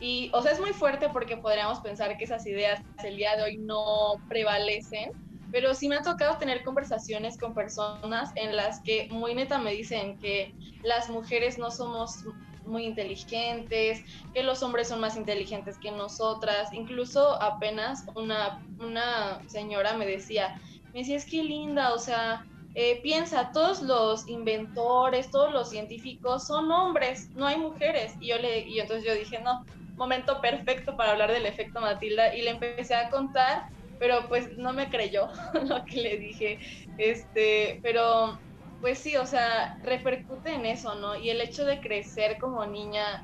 Y, 0.00 0.30
o 0.32 0.42
sea, 0.42 0.52
es 0.52 0.60
muy 0.60 0.72
fuerte 0.72 1.10
porque 1.10 1.36
podríamos 1.36 1.80
pensar 1.80 2.16
que 2.16 2.24
esas 2.24 2.46
ideas 2.46 2.80
el 3.04 3.16
día 3.16 3.36
de 3.36 3.42
hoy 3.42 3.58
no 3.58 4.14
prevalecen, 4.28 5.12
pero 5.52 5.74
sí 5.74 5.88
me 5.88 5.96
ha 5.96 6.02
tocado 6.02 6.38
tener 6.38 6.64
conversaciones 6.64 7.36
con 7.38 7.54
personas 7.54 8.30
en 8.36 8.56
las 8.56 8.80
que 8.80 9.08
muy 9.10 9.34
neta 9.34 9.58
me 9.58 9.72
dicen 9.72 10.18
que 10.18 10.54
las 10.82 11.10
mujeres 11.10 11.58
no 11.58 11.70
somos 11.70 12.24
muy 12.64 12.84
inteligentes, 12.84 14.02
que 14.32 14.42
los 14.42 14.62
hombres 14.62 14.88
son 14.88 15.00
más 15.00 15.16
inteligentes 15.16 15.76
que 15.78 15.90
nosotras. 15.90 16.72
Incluso 16.72 17.40
apenas 17.42 18.04
una, 18.14 18.64
una 18.78 19.42
señora 19.48 19.94
me 19.94 20.06
decía, 20.06 20.58
me 20.92 21.00
decía, 21.00 21.16
es 21.16 21.26
que 21.26 21.42
linda, 21.42 21.92
o 21.92 21.98
sea, 21.98 22.44
eh, 22.74 23.00
piensa, 23.02 23.50
todos 23.52 23.82
los 23.82 24.28
inventores, 24.28 25.30
todos 25.30 25.52
los 25.52 25.70
científicos 25.70 26.46
son 26.46 26.70
hombres, 26.70 27.28
no 27.34 27.46
hay 27.46 27.56
mujeres. 27.56 28.14
Y 28.20 28.28
yo 28.28 28.38
le, 28.38 28.60
y 28.60 28.78
entonces 28.78 29.04
yo 29.04 29.14
dije, 29.14 29.40
no, 29.40 29.64
momento 30.00 30.40
perfecto 30.40 30.96
para 30.96 31.12
hablar 31.12 31.30
del 31.30 31.46
efecto 31.46 31.80
Matilda 31.80 32.34
y 32.34 32.40
le 32.42 32.50
empecé 32.50 32.94
a 32.94 33.10
contar, 33.10 33.64
pero 33.98 34.28
pues 34.28 34.48
no 34.56 34.72
me 34.72 34.88
creyó 34.88 35.28
lo 35.68 35.84
que 35.84 36.00
le 36.00 36.16
dije. 36.16 36.58
Este, 36.96 37.78
pero 37.82 38.40
pues 38.80 38.98
sí, 38.98 39.16
o 39.16 39.26
sea, 39.26 39.78
repercute 39.82 40.54
en 40.54 40.64
eso, 40.64 40.94
¿no? 40.94 41.16
Y 41.16 41.28
el 41.28 41.42
hecho 41.42 41.66
de 41.66 41.80
crecer 41.80 42.38
como 42.38 42.64
niña 42.64 43.22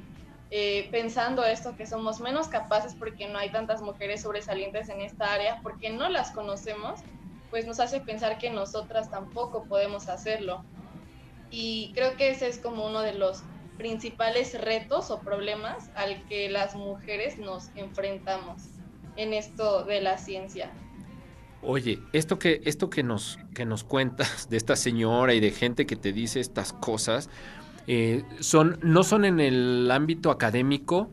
eh, 0.50 0.88
pensando 0.92 1.44
esto, 1.44 1.74
que 1.76 1.86
somos 1.86 2.20
menos 2.20 2.48
capaces 2.48 2.94
porque 2.94 3.26
no 3.26 3.38
hay 3.38 3.50
tantas 3.50 3.80
mujeres 3.80 4.20
sobresalientes 4.20 4.90
en 4.90 5.00
esta 5.00 5.32
área, 5.32 5.60
porque 5.62 5.88
no 5.90 6.10
las 6.10 6.30
conocemos, 6.32 7.00
pues 7.48 7.66
nos 7.66 7.80
hace 7.80 8.00
pensar 8.02 8.36
que 8.36 8.50
nosotras 8.50 9.10
tampoco 9.10 9.64
podemos 9.66 10.08
hacerlo. 10.08 10.62
Y 11.48 11.92
creo 11.94 12.16
que 12.16 12.28
ese 12.28 12.48
es 12.48 12.60
como 12.60 12.86
uno 12.86 13.00
de 13.00 13.14
los 13.14 13.42
principales 13.76 14.58
retos 14.60 15.10
o 15.10 15.20
problemas 15.20 15.90
al 15.94 16.22
que 16.26 16.48
las 16.48 16.74
mujeres 16.74 17.38
nos 17.38 17.68
enfrentamos 17.74 18.62
en 19.16 19.32
esto 19.32 19.84
de 19.84 20.00
la 20.00 20.18
ciencia. 20.18 20.70
Oye, 21.62 21.98
esto 22.12 22.38
que, 22.38 22.60
esto 22.64 22.90
que 22.90 23.02
nos, 23.02 23.38
que 23.54 23.64
nos 23.64 23.82
cuentas 23.82 24.48
de 24.50 24.56
esta 24.56 24.76
señora 24.76 25.34
y 25.34 25.40
de 25.40 25.50
gente 25.50 25.86
que 25.86 25.96
te 25.96 26.12
dice 26.12 26.40
estas 26.40 26.72
cosas, 26.72 27.28
eh, 27.86 28.24
son, 28.40 28.78
¿no 28.82 29.02
son 29.02 29.24
en 29.24 29.40
el 29.40 29.90
ámbito 29.90 30.30
académico 30.30 31.08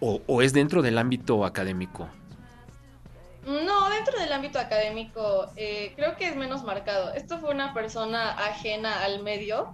o, 0.00 0.20
o, 0.26 0.42
es 0.42 0.52
dentro 0.52 0.82
del 0.82 0.98
ámbito 0.98 1.44
académico? 1.44 2.08
No, 3.46 3.90
dentro 3.90 4.18
del 4.18 4.32
ámbito 4.32 4.58
académico 4.58 5.50
eh, 5.56 5.92
creo 5.96 6.16
que 6.16 6.28
es 6.28 6.36
menos 6.36 6.64
marcado. 6.64 7.12
Esto 7.12 7.38
fue 7.38 7.50
una 7.50 7.74
persona 7.74 8.30
ajena 8.30 9.04
al 9.04 9.22
medio 9.22 9.72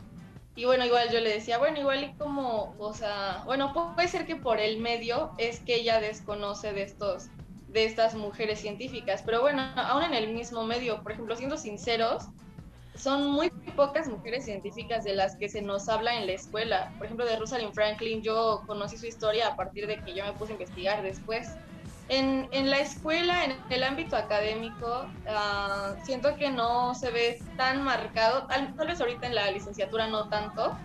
y 0.60 0.66
bueno, 0.66 0.84
igual 0.84 1.08
yo 1.10 1.20
le 1.20 1.32
decía, 1.32 1.56
bueno, 1.56 1.80
igual 1.80 2.04
y 2.04 2.12
como, 2.18 2.74
o 2.78 2.92
sea, 2.92 3.42
bueno, 3.46 3.72
puede 3.72 4.08
ser 4.08 4.26
que 4.26 4.36
por 4.36 4.60
el 4.60 4.78
medio 4.78 5.30
es 5.38 5.58
que 5.60 5.76
ella 5.76 6.02
desconoce 6.02 6.74
de 6.74 6.82
estos 6.82 7.28
de 7.68 7.86
estas 7.86 8.14
mujeres 8.14 8.60
científicas, 8.60 9.22
pero 9.24 9.40
bueno, 9.40 9.62
aún 9.74 10.02
en 10.02 10.12
el 10.12 10.34
mismo 10.34 10.62
medio, 10.64 11.02
por 11.02 11.12
ejemplo, 11.12 11.34
siendo 11.34 11.56
sinceros, 11.56 12.24
son 12.94 13.30
muy 13.30 13.48
pocas 13.74 14.06
mujeres 14.06 14.44
científicas 14.44 15.02
de 15.02 15.14
las 15.14 15.34
que 15.36 15.48
se 15.48 15.62
nos 15.62 15.88
habla 15.88 16.18
en 16.18 16.26
la 16.26 16.32
escuela. 16.32 16.92
Por 16.98 17.06
ejemplo, 17.06 17.24
de 17.24 17.36
Rosalind 17.36 17.72
Franklin, 17.72 18.20
yo 18.20 18.62
conocí 18.66 18.98
su 18.98 19.06
historia 19.06 19.48
a 19.48 19.56
partir 19.56 19.86
de 19.86 19.96
que 20.04 20.14
yo 20.14 20.26
me 20.26 20.34
puse 20.34 20.52
a 20.52 20.56
investigar 20.56 21.02
después. 21.02 21.48
En, 22.10 22.48
en 22.50 22.70
la 22.70 22.80
escuela, 22.80 23.44
en 23.44 23.56
el 23.70 23.84
ámbito 23.84 24.16
académico, 24.16 25.06
uh, 25.28 26.04
siento 26.04 26.34
que 26.34 26.50
no 26.50 26.92
se 26.92 27.12
ve 27.12 27.38
tan 27.56 27.84
marcado, 27.84 28.48
tal, 28.48 28.74
vez 28.84 29.00
ahorita 29.00 29.28
en 29.28 29.36
la 29.36 29.48
licenciatura 29.52 30.08
no 30.08 30.28
tanto, 30.28 30.76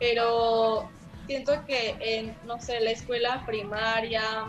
pero 0.00 0.90
siento 1.28 1.64
que 1.66 1.96
en, 2.00 2.36
no 2.46 2.60
sé, 2.60 2.80
la 2.80 2.90
escuela 2.90 3.44
primaria, 3.46 4.48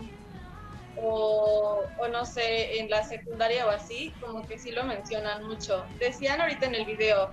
o, 0.96 1.84
o, 1.98 2.08
no 2.08 2.24
sé, 2.24 2.80
en 2.80 2.90
la 2.90 3.04
secundaria 3.04 3.64
o 3.64 3.70
así, 3.70 4.12
como 4.20 4.44
que 4.44 4.58
sí 4.58 4.72
lo 4.72 4.82
mencionan 4.82 5.46
mucho. 5.46 5.84
Decían 6.00 6.40
ahorita 6.40 6.66
en 6.66 6.74
el 6.74 6.84
video 6.84 7.30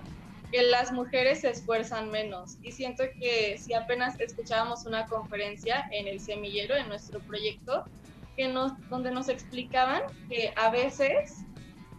que 0.52 0.62
las 0.62 0.92
mujeres 0.92 1.40
se 1.40 1.50
esfuerzan 1.50 2.08
menos 2.12 2.56
y 2.62 2.70
siento 2.70 3.02
que 3.18 3.58
si 3.58 3.74
apenas 3.74 4.20
escuchábamos 4.20 4.86
una 4.86 5.06
conferencia 5.06 5.88
en 5.90 6.06
el 6.06 6.20
semillero, 6.20 6.76
en 6.76 6.86
nuestro 6.86 7.18
proyecto, 7.18 7.84
que 8.36 8.48
nos, 8.48 8.72
donde 8.88 9.10
nos 9.10 9.28
explicaban 9.28 10.02
que 10.28 10.52
a 10.56 10.70
veces 10.70 11.44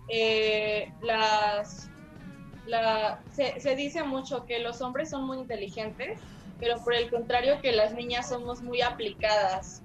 eh, 0.10 0.92
las, 1.02 1.90
la, 2.66 3.22
se, 3.32 3.60
se 3.60 3.76
dice 3.76 4.04
mucho 4.04 4.46
que 4.46 4.60
los 4.60 4.82
hombres 4.82 5.10
son 5.10 5.26
muy 5.26 5.40
inteligentes, 5.40 6.20
pero 6.60 6.78
por 6.84 6.94
el 6.94 7.10
contrario 7.10 7.60
que 7.62 7.72
las 7.72 7.94
niñas 7.94 8.30
somos 8.30 8.62
muy 8.62 8.82
aplicadas 8.82 9.84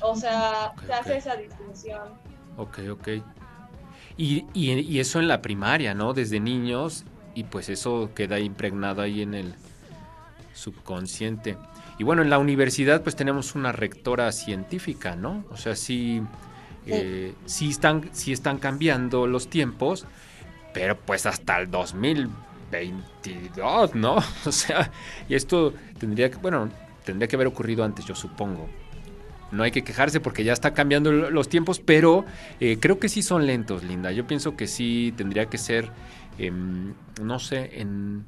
o 0.00 0.14
sea, 0.14 0.72
okay, 0.72 0.86
se 0.86 0.92
hace 0.92 1.08
okay. 1.10 1.18
esa 1.18 1.36
distinción. 1.36 2.08
Ok, 2.56 2.78
ok. 2.90 3.08
Y, 4.16 4.46
y, 4.54 4.72
y, 4.72 5.00
eso 5.00 5.20
en 5.20 5.28
la 5.28 5.42
primaria, 5.42 5.94
¿no? 5.94 6.14
Desde 6.14 6.40
niños, 6.40 7.04
y 7.34 7.44
pues 7.44 7.68
eso 7.68 8.10
queda 8.14 8.38
impregnado 8.38 9.02
ahí 9.02 9.22
en 9.22 9.34
el 9.34 9.54
subconsciente. 10.54 11.56
Y 11.98 12.04
bueno, 12.04 12.22
en 12.22 12.30
la 12.30 12.38
universidad 12.38 13.02
pues 13.02 13.16
tenemos 13.16 13.54
una 13.54 13.72
rectora 13.72 14.32
científica, 14.32 15.16
¿no? 15.16 15.44
O 15.50 15.56
sea, 15.56 15.74
sí, 15.74 16.22
sí. 16.84 16.90
Eh, 16.92 17.34
sí, 17.46 17.70
están, 17.70 18.10
sí 18.12 18.32
están 18.32 18.58
cambiando 18.58 19.26
los 19.26 19.48
tiempos, 19.48 20.06
pero 20.74 20.98
pues 20.98 21.24
hasta 21.26 21.58
el 21.58 21.70
2022, 21.70 23.94
¿no? 23.94 24.16
O 24.46 24.52
sea, 24.52 24.90
y 25.28 25.34
esto 25.34 25.72
tendría 25.98 26.30
que, 26.30 26.36
bueno, 26.36 26.68
tendría 27.04 27.28
que 27.28 27.36
haber 27.36 27.48
ocurrido 27.48 27.84
antes, 27.84 28.04
yo 28.04 28.14
supongo 28.14 28.68
no 29.52 29.62
hay 29.62 29.70
que 29.70 29.84
quejarse 29.84 30.20
porque 30.20 30.44
ya 30.44 30.52
está 30.52 30.74
cambiando 30.74 31.12
los 31.12 31.48
tiempos, 31.48 31.80
pero 31.80 32.24
eh, 32.60 32.78
creo 32.80 32.98
que 32.98 33.08
sí 33.08 33.22
son 33.22 33.46
lentos, 33.46 33.84
Linda. 33.84 34.12
Yo 34.12 34.26
pienso 34.26 34.56
que 34.56 34.66
sí 34.66 35.14
tendría 35.16 35.46
que 35.46 35.58
ser, 35.58 35.90
eh, 36.38 36.50
no 36.50 37.38
sé, 37.38 37.80
en 37.80 38.26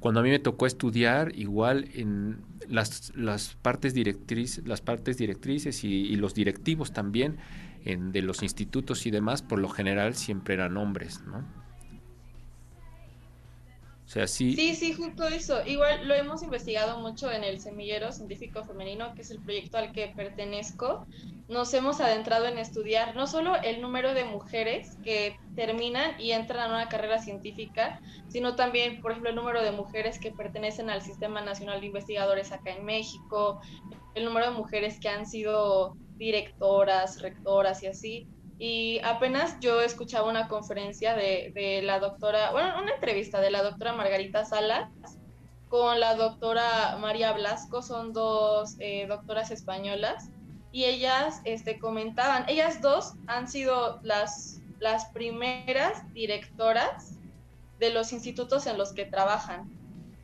cuando 0.00 0.20
a 0.20 0.22
mí 0.22 0.30
me 0.30 0.38
tocó 0.38 0.66
estudiar, 0.66 1.32
igual 1.34 1.88
en 1.94 2.38
las, 2.68 3.12
las 3.16 3.56
partes 3.56 3.94
directrices, 3.94 4.66
las 4.66 4.80
partes 4.80 5.16
directrices 5.18 5.84
y, 5.84 5.88
y 5.88 6.16
los 6.16 6.34
directivos 6.34 6.92
también 6.92 7.36
en, 7.84 8.12
de 8.12 8.22
los 8.22 8.42
institutos 8.42 9.06
y 9.06 9.10
demás, 9.10 9.42
por 9.42 9.58
lo 9.58 9.68
general 9.68 10.14
siempre 10.14 10.54
eran 10.54 10.76
hombres, 10.76 11.22
¿no? 11.26 11.65
Sí. 14.06 14.54
Sí, 14.54 14.74
sí, 14.76 14.92
justo 14.92 15.26
eso. 15.26 15.66
Igual 15.66 16.06
lo 16.06 16.14
hemos 16.14 16.42
investigado 16.42 17.00
mucho 17.00 17.30
en 17.30 17.42
el 17.42 17.60
Semillero 17.60 18.12
Científico 18.12 18.64
Femenino, 18.64 19.12
que 19.14 19.22
es 19.22 19.30
el 19.32 19.40
proyecto 19.40 19.78
al 19.78 19.92
que 19.92 20.12
pertenezco. 20.14 21.06
Nos 21.48 21.74
hemos 21.74 22.00
adentrado 22.00 22.46
en 22.46 22.56
estudiar 22.58 23.16
no 23.16 23.26
solo 23.26 23.56
el 23.62 23.80
número 23.80 24.14
de 24.14 24.24
mujeres 24.24 24.96
que 25.02 25.36
terminan 25.56 26.20
y 26.20 26.30
entran 26.30 26.70
a 26.70 26.74
una 26.74 26.88
carrera 26.88 27.18
científica, 27.18 28.00
sino 28.28 28.54
también, 28.54 29.00
por 29.00 29.10
ejemplo, 29.10 29.30
el 29.30 29.36
número 29.36 29.62
de 29.62 29.72
mujeres 29.72 30.20
que 30.20 30.30
pertenecen 30.30 30.88
al 30.88 31.02
Sistema 31.02 31.40
Nacional 31.40 31.80
de 31.80 31.86
Investigadores 31.86 32.52
acá 32.52 32.70
en 32.70 32.84
México, 32.84 33.60
el 34.14 34.24
número 34.24 34.46
de 34.46 34.52
mujeres 34.52 35.00
que 35.00 35.08
han 35.08 35.26
sido 35.26 35.96
directoras, 36.16 37.20
rectoras 37.22 37.82
y 37.82 37.86
así. 37.88 38.28
Y 38.58 39.00
apenas 39.04 39.58
yo 39.60 39.82
escuchaba 39.82 40.28
una 40.28 40.48
conferencia 40.48 41.14
de, 41.14 41.52
de, 41.54 41.82
la 41.82 41.98
doctora, 41.98 42.52
bueno, 42.52 42.80
una 42.80 42.94
entrevista 42.94 43.40
de 43.40 43.50
la 43.50 43.62
doctora 43.62 43.92
Margarita 43.92 44.44
Salas 44.44 44.88
con 45.68 46.00
la 46.00 46.14
doctora 46.14 46.96
María 47.00 47.32
Blasco, 47.32 47.82
son 47.82 48.12
dos 48.12 48.76
eh, 48.78 49.06
doctoras 49.06 49.50
españolas, 49.50 50.30
y 50.72 50.84
ellas 50.84 51.40
este, 51.44 51.78
comentaban, 51.78 52.44
ellas 52.48 52.80
dos 52.80 53.14
han 53.26 53.48
sido 53.48 54.00
las, 54.02 54.60
las 54.78 55.06
primeras 55.06 56.12
directoras 56.12 57.18
de 57.78 57.90
los 57.90 58.12
institutos 58.12 58.66
en 58.66 58.78
los 58.78 58.92
que 58.92 59.04
trabajan 59.04 59.70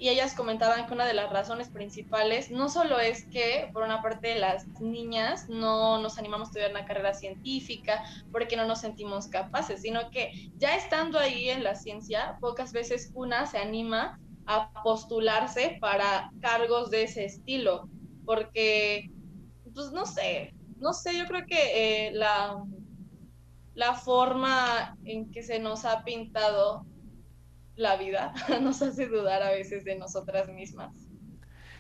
y 0.03 0.09
ellas 0.09 0.35
comentaban 0.35 0.88
que 0.88 0.95
una 0.95 1.07
de 1.07 1.15
las 1.15 1.31
razones 1.31 1.69
principales 1.69 2.51
no 2.51 2.69
solo 2.69 2.99
es 2.99 3.25
que, 3.27 3.71
por 3.73 3.85
una 3.85 4.03
parte, 4.03 4.37
las 4.37 4.67
niñas 4.81 5.49
no 5.49 6.03
nos 6.03 6.19
animamos 6.19 6.49
a 6.49 6.51
estudiar 6.51 6.73
una 6.73 6.85
carrera 6.85 7.15
científica 7.15 8.03
porque 8.33 8.57
no 8.57 8.67
nos 8.67 8.81
sentimos 8.81 9.29
capaces, 9.29 9.83
sino 9.83 10.11
que 10.11 10.51
ya 10.57 10.75
estando 10.75 11.21
ahí 11.21 11.51
en 11.51 11.62
la 11.62 11.77
ciencia, 11.77 12.37
pocas 12.41 12.73
veces 12.73 13.12
una 13.15 13.47
se 13.47 13.59
anima 13.59 14.19
a 14.47 14.73
postularse 14.83 15.79
para 15.81 16.33
cargos 16.41 16.91
de 16.91 17.05
ese 17.05 17.25
estilo, 17.25 17.88
porque, 18.25 19.09
pues 19.73 19.93
no 19.93 20.05
sé, 20.05 20.53
no 20.79 20.95
sé, 20.95 21.17
yo 21.17 21.27
creo 21.27 21.47
que 21.47 22.09
eh, 22.09 22.12
la, 22.12 22.61
la 23.75 23.95
forma 23.95 24.97
en 25.05 25.31
que 25.31 25.45
se 25.45 25.61
nos 25.61 25.85
ha 25.85 26.03
pintado 26.03 26.85
la 27.76 27.96
vida 27.96 28.32
nos 28.62 28.82
hace 28.82 29.06
dudar 29.06 29.42
a 29.42 29.50
veces 29.50 29.85
de 29.85 29.96
nosotras 29.96 30.48
mismas. 30.48 30.92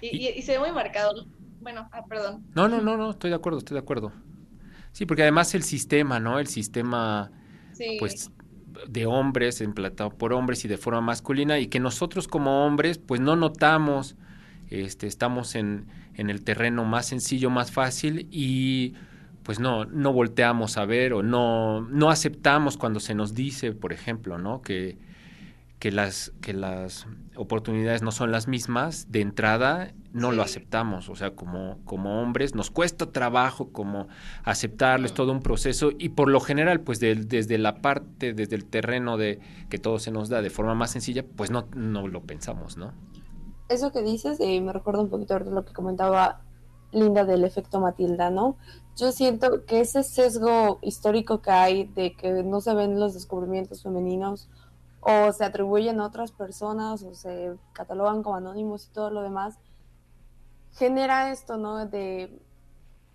Y, 0.00 0.16
y, 0.16 0.28
y, 0.30 0.42
se 0.42 0.52
ve 0.52 0.58
muy 0.58 0.72
marcado. 0.72 1.26
Bueno, 1.60 1.88
ah, 1.92 2.04
perdón. 2.08 2.44
No, 2.54 2.68
no, 2.68 2.80
no, 2.80 2.96
no, 2.96 3.10
estoy 3.10 3.30
de 3.30 3.36
acuerdo, 3.36 3.58
estoy 3.58 3.76
de 3.76 3.80
acuerdo. 3.80 4.12
Sí, 4.90 5.06
porque 5.06 5.22
además 5.22 5.54
el 5.54 5.62
sistema, 5.62 6.18
¿no? 6.18 6.38
El 6.38 6.48
sistema, 6.48 7.30
sí. 7.72 7.96
pues, 8.00 8.30
de 8.88 9.06
hombres, 9.06 9.60
emplatado 9.60 10.10
por 10.10 10.32
hombres 10.32 10.64
y 10.64 10.68
de 10.68 10.76
forma 10.76 11.00
masculina, 11.00 11.58
y 11.60 11.68
que 11.68 11.78
nosotros 11.78 12.26
como 12.26 12.66
hombres, 12.66 12.98
pues, 12.98 13.20
no 13.20 13.36
notamos, 13.36 14.16
este, 14.70 15.06
estamos 15.06 15.54
en, 15.54 15.86
en 16.14 16.30
el 16.30 16.42
terreno 16.42 16.84
más 16.84 17.06
sencillo, 17.06 17.48
más 17.48 17.70
fácil, 17.70 18.26
y 18.30 18.94
pues 19.44 19.58
no, 19.58 19.84
no 19.84 20.12
volteamos 20.12 20.76
a 20.78 20.84
ver 20.84 21.12
o 21.12 21.22
no, 21.22 21.80
no 21.80 22.10
aceptamos 22.10 22.76
cuando 22.76 23.00
se 23.00 23.14
nos 23.14 23.34
dice, 23.34 23.72
por 23.72 23.92
ejemplo, 23.92 24.38
¿no? 24.38 24.62
Que, 24.62 24.98
que 25.82 25.90
las, 25.90 26.32
que 26.40 26.52
las 26.52 27.08
oportunidades 27.34 28.02
no 28.02 28.12
son 28.12 28.30
las 28.30 28.46
mismas, 28.46 29.10
de 29.10 29.20
entrada 29.20 29.92
no 30.12 30.30
lo 30.30 30.42
aceptamos. 30.42 31.08
O 31.08 31.16
sea, 31.16 31.34
como, 31.34 31.80
como 31.84 32.22
hombres 32.22 32.54
nos 32.54 32.70
cuesta 32.70 33.10
trabajo 33.10 33.72
como 33.72 34.06
aceptarlo, 34.44 35.06
es 35.06 35.12
todo 35.12 35.32
un 35.32 35.40
proceso 35.40 35.90
y 35.98 36.10
por 36.10 36.28
lo 36.30 36.38
general, 36.38 36.82
pues 36.82 37.00
desde 37.00 37.58
la 37.58 37.82
parte, 37.82 38.32
desde 38.32 38.54
el 38.54 38.64
terreno 38.64 39.16
de 39.16 39.40
que 39.70 39.78
todo 39.78 39.98
se 39.98 40.12
nos 40.12 40.28
da 40.28 40.40
de 40.40 40.50
forma 40.50 40.76
más 40.76 40.92
sencilla, 40.92 41.24
pues 41.26 41.50
no, 41.50 41.66
no 41.74 42.06
lo 42.06 42.22
pensamos, 42.22 42.76
¿no? 42.76 42.92
Eso 43.68 43.90
que 43.90 44.02
dices 44.02 44.38
eh, 44.38 44.60
me 44.60 44.72
recuerda 44.72 45.00
un 45.00 45.10
poquito 45.10 45.36
de 45.36 45.50
lo 45.50 45.64
que 45.64 45.72
comentaba 45.72 46.42
Linda 46.92 47.24
del 47.24 47.42
efecto 47.42 47.80
Matilda, 47.80 48.30
¿no? 48.30 48.56
Yo 48.96 49.10
siento 49.10 49.64
que 49.64 49.80
ese 49.80 50.04
sesgo 50.04 50.78
histórico 50.80 51.42
que 51.42 51.50
hay 51.50 51.84
de 51.88 52.14
que 52.14 52.44
no 52.44 52.60
se 52.60 52.72
ven 52.72 53.00
los 53.00 53.14
descubrimientos 53.14 53.82
femeninos 53.82 54.48
o 55.02 55.32
se 55.32 55.44
atribuyen 55.44 56.00
a 56.00 56.06
otras 56.06 56.32
personas 56.32 57.02
o 57.02 57.14
se 57.14 57.56
catalogan 57.72 58.22
como 58.22 58.36
anónimos 58.36 58.86
y 58.86 58.90
todo 58.92 59.10
lo 59.10 59.22
demás, 59.22 59.58
genera 60.72 61.30
esto, 61.30 61.56
¿no? 61.58 61.84
De, 61.86 62.40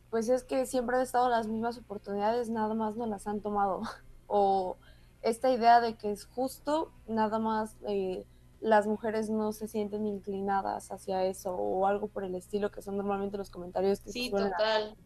pues 0.09 0.29
es 0.29 0.43
que 0.43 0.65
siempre 0.65 0.97
han 0.97 1.01
estado 1.01 1.29
las 1.29 1.47
mismas 1.47 1.77
oportunidades, 1.77 2.49
nada 2.49 2.73
más 2.73 2.95
no 2.95 3.05
las 3.05 3.27
han 3.27 3.41
tomado. 3.41 3.81
O 4.29 4.75
esta 5.21 5.49
idea 5.49 5.79
de 5.79 5.95
que 5.95 6.11
es 6.11 6.25
justo, 6.25 6.91
nada 7.07 7.39
más 7.39 7.77
eh, 7.87 8.25
las 8.59 8.85
mujeres 8.85 9.29
no 9.29 9.53
se 9.53 9.69
sienten 9.69 10.05
inclinadas 10.05 10.91
hacia 10.91 11.23
eso 11.23 11.55
o 11.55 11.87
algo 11.87 12.09
por 12.09 12.25
el 12.25 12.35
estilo, 12.35 12.69
que 12.69 12.81
son 12.81 12.97
normalmente 12.97 13.37
los 13.37 13.49
comentarios 13.49 14.01
que 14.01 14.11
Sí, 14.11 14.25
se 14.25 14.31
total. 14.31 14.97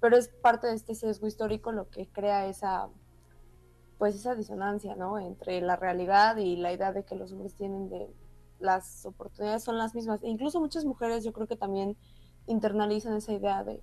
pero 0.00 0.16
es 0.16 0.28
parte 0.28 0.66
de 0.68 0.76
este 0.76 0.94
sesgo 0.94 1.26
histórico 1.26 1.72
lo 1.72 1.90
que 1.90 2.08
crea 2.08 2.46
esa 2.46 2.88
pues 4.02 4.16
esa 4.16 4.34
disonancia 4.34 4.96
no 4.96 5.16
entre 5.20 5.60
la 5.60 5.76
realidad 5.76 6.36
y 6.36 6.56
la 6.56 6.72
idea 6.72 6.92
de 6.92 7.04
que 7.04 7.14
los 7.14 7.30
hombres 7.30 7.54
tienen 7.54 7.88
de 7.88 8.12
las 8.58 9.06
oportunidades 9.06 9.62
son 9.62 9.78
las 9.78 9.94
mismas. 9.94 10.20
E 10.24 10.28
incluso 10.28 10.58
muchas 10.58 10.84
mujeres 10.84 11.22
yo 11.22 11.32
creo 11.32 11.46
que 11.46 11.54
también 11.54 11.96
internalizan 12.48 13.14
esa 13.14 13.32
idea 13.32 13.62
de 13.62 13.80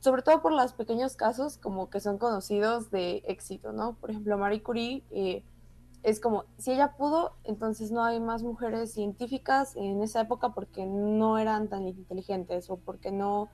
sobre 0.00 0.22
todo 0.22 0.42
por 0.42 0.50
los 0.50 0.72
pequeños 0.72 1.14
casos 1.14 1.58
como 1.58 1.90
que 1.90 2.00
son 2.00 2.18
conocidos 2.18 2.90
de 2.90 3.22
éxito 3.28 3.72
no 3.72 3.94
por 3.94 4.10
ejemplo 4.10 4.36
Marie 4.36 4.64
Curie 4.64 5.04
eh, 5.12 5.44
es 6.02 6.18
como 6.18 6.46
si 6.56 6.72
ella 6.72 6.96
pudo 6.96 7.36
entonces 7.44 7.92
no 7.92 8.02
hay 8.02 8.18
más 8.18 8.42
mujeres 8.42 8.94
científicas 8.94 9.76
en 9.76 10.02
esa 10.02 10.22
época 10.22 10.54
porque 10.54 10.86
no 10.86 11.38
eran 11.38 11.68
tan 11.68 11.86
inteligentes 11.86 12.68
o 12.68 12.78
porque 12.78 13.12
no 13.12 13.48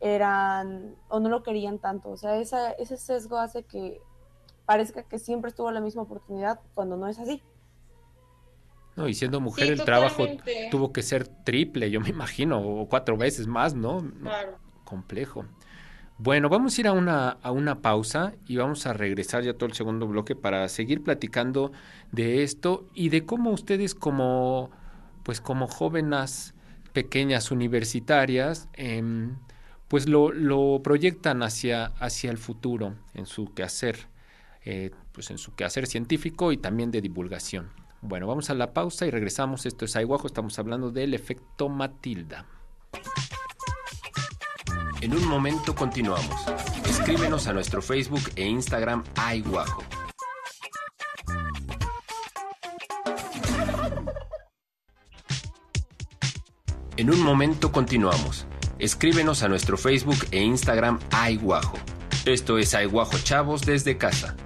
eran 0.00 0.94
o 1.08 1.20
no 1.20 1.28
lo 1.28 1.42
querían 1.42 1.78
tanto. 1.78 2.10
O 2.10 2.16
sea, 2.16 2.36
esa, 2.36 2.70
ese 2.72 2.96
sesgo 2.96 3.38
hace 3.38 3.64
que 3.64 4.00
parezca 4.68 5.02
que 5.02 5.18
siempre 5.18 5.48
estuvo 5.48 5.70
la 5.70 5.80
misma 5.80 6.02
oportunidad 6.02 6.60
cuando 6.74 6.98
no 6.98 7.08
es 7.08 7.18
así. 7.18 7.42
No, 8.96 9.08
y 9.08 9.14
siendo 9.14 9.40
mujer 9.40 9.68
Sí, 9.68 9.72
el 9.72 9.82
trabajo 9.82 10.26
tuvo 10.70 10.92
que 10.92 11.00
ser 11.00 11.26
triple, 11.26 11.90
yo 11.90 12.02
me 12.02 12.10
imagino, 12.10 12.60
o 12.60 12.86
cuatro 12.86 13.16
veces 13.16 13.46
más, 13.46 13.74
¿no? 13.74 14.02
No, 14.02 14.28
Claro. 14.28 14.58
Complejo. 14.84 15.46
Bueno, 16.18 16.50
vamos 16.50 16.76
a 16.76 16.80
ir 16.82 16.86
a 16.86 16.92
una, 16.92 17.30
a 17.30 17.50
una 17.50 17.80
pausa 17.80 18.34
y 18.46 18.58
vamos 18.58 18.84
a 18.86 18.92
regresar 18.92 19.42
ya 19.42 19.54
todo 19.54 19.70
el 19.70 19.74
segundo 19.74 20.06
bloque 20.06 20.36
para 20.36 20.68
seguir 20.68 21.02
platicando 21.02 21.72
de 22.12 22.42
esto 22.42 22.86
y 22.92 23.08
de 23.08 23.24
cómo 23.24 23.50
ustedes 23.52 23.94
como, 23.94 24.70
pues 25.22 25.40
como 25.40 25.66
jóvenes 25.66 26.52
pequeñas 26.92 27.50
universitarias, 27.50 28.68
em, 28.74 29.36
pues 29.86 30.06
lo, 30.10 30.30
lo 30.30 30.82
proyectan 30.82 31.42
hacia, 31.42 31.86
hacia 32.00 32.30
el 32.30 32.36
futuro 32.36 32.96
en 33.14 33.24
su 33.24 33.54
quehacer, 33.54 34.08
eh, 34.64 34.90
pues 35.12 35.30
en 35.30 35.38
su 35.38 35.54
quehacer 35.54 35.86
científico 35.86 36.52
y 36.52 36.56
también 36.56 36.90
de 36.90 37.00
divulgación. 37.00 37.70
Bueno, 38.00 38.26
vamos 38.26 38.50
a 38.50 38.54
la 38.54 38.72
pausa 38.72 39.06
y 39.06 39.10
regresamos. 39.10 39.66
Esto 39.66 39.84
es 39.84 39.96
Aiguajo, 39.96 40.26
estamos 40.26 40.58
hablando 40.58 40.90
del 40.90 41.14
efecto 41.14 41.68
Matilda. 41.68 42.46
En 45.00 45.14
un 45.14 45.26
momento 45.26 45.74
continuamos. 45.74 46.46
Escríbenos 46.88 47.46
a 47.46 47.52
nuestro 47.52 47.82
Facebook 47.82 48.30
e 48.36 48.46
Instagram 48.46 49.04
Aiguajo. 49.16 49.82
En 56.96 57.10
un 57.10 57.20
momento 57.20 57.70
continuamos. 57.70 58.44
Escríbenos 58.80 59.44
a 59.44 59.48
nuestro 59.48 59.76
Facebook 59.76 60.18
e 60.32 60.42
Instagram 60.42 60.98
Aiguajo. 61.12 61.78
Esto 62.24 62.58
es 62.58 62.74
Aiguajo 62.74 63.16
Chavos 63.22 63.62
desde 63.62 63.96
casa. 63.96 64.36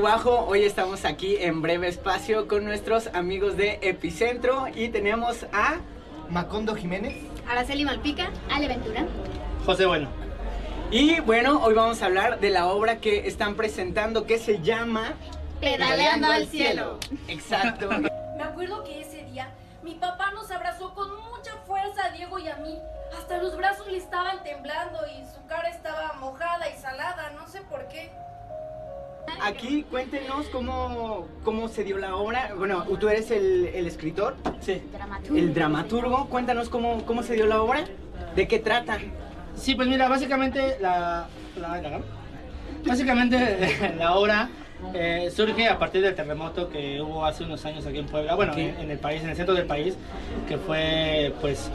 Aiguajo, 0.00 0.46
hoy 0.48 0.64
estamos 0.64 1.04
aquí 1.04 1.36
en 1.40 1.60
breve 1.60 1.86
espacio 1.86 2.48
con 2.48 2.64
nuestros 2.64 3.08
amigos 3.08 3.58
de 3.58 3.78
Epicentro 3.82 4.66
y 4.74 4.88
tenemos 4.88 5.44
a 5.52 5.76
Macondo 6.30 6.74
Jiménez. 6.74 7.18
Araceli 7.46 7.84
Malpica, 7.84 8.30
Ale 8.50 8.68
Ventura. 8.68 9.04
José 9.66 9.84
Bueno. 9.84 10.08
y 10.90 11.20
bueno, 11.20 11.62
hoy 11.62 11.74
vamos 11.74 12.00
a 12.00 12.06
hablar 12.06 12.40
de 12.40 12.48
la 12.48 12.68
obra 12.68 12.96
que 12.96 13.28
están 13.28 13.56
presentando 13.56 14.24
que 14.24 14.38
se 14.38 14.62
llama 14.62 15.12
Pedaleando 15.60 16.28
al 16.28 16.46
cielo. 16.46 16.98
Exacto. 17.28 17.90
Me 18.38 18.42
acuerdo 18.42 18.82
que 18.84 19.02
ese 19.02 19.24
día 19.24 19.50
mi 19.82 19.96
papá 19.96 20.30
nos 20.32 20.50
abrazó 20.50 20.94
con 20.94 21.10
mucha 21.10 21.54
fuerza 21.66 22.06
a 22.06 22.10
Diego 22.12 22.38
y 22.38 22.48
a 22.48 22.56
mí. 22.56 22.74
Hasta 23.18 23.36
los 23.36 23.54
brazos 23.54 23.86
le 23.86 23.98
estaban 23.98 24.42
temblando 24.44 24.98
y 25.14 25.26
su 25.26 25.46
cara 25.46 25.68
estaba 25.68 26.14
mojada 26.14 26.70
y 26.70 26.80
salada, 26.80 27.32
no 27.38 27.46
sé 27.46 27.60
por 27.68 27.86
qué. 27.88 28.10
Aquí 29.42 29.84
cuéntenos 29.90 30.46
cómo, 30.48 31.26
cómo 31.44 31.68
se 31.68 31.84
dio 31.84 31.98
la 31.98 32.16
obra. 32.16 32.52
Bueno, 32.56 32.84
tú 32.98 33.08
eres 33.08 33.30
el, 33.30 33.66
el 33.74 33.86
escritor, 33.86 34.36
Sí. 34.60 34.82
el 35.34 35.54
dramaturgo. 35.54 36.26
Cuéntanos 36.26 36.68
cómo, 36.68 37.04
cómo 37.06 37.22
se 37.22 37.34
dio 37.34 37.46
la 37.46 37.62
obra, 37.62 37.84
de 38.34 38.48
qué 38.48 38.58
trata. 38.58 38.98
Sí, 39.56 39.74
pues 39.74 39.88
mira, 39.88 40.08
básicamente 40.08 40.76
la, 40.80 41.26
la- 41.60 41.80
la- 41.80 42.00
básicamente 42.84 43.94
la 43.98 44.14
obra 44.14 44.48
eh, 44.94 45.30
surge 45.34 45.68
a 45.68 45.78
partir 45.78 46.02
del 46.02 46.14
terremoto 46.14 46.68
que 46.70 47.00
hubo 47.00 47.24
hace 47.26 47.44
unos 47.44 47.64
años 47.66 47.86
aquí 47.86 47.98
en 47.98 48.06
Puebla, 48.06 48.34
bueno, 48.34 48.52
en, 48.54 48.76
en 48.78 48.90
el 48.90 48.98
país, 48.98 49.22
en 49.22 49.30
el 49.30 49.36
centro 49.36 49.54
del 49.54 49.66
país, 49.66 49.96
que 50.48 50.56
fue 50.58 51.34
pues 51.40 51.70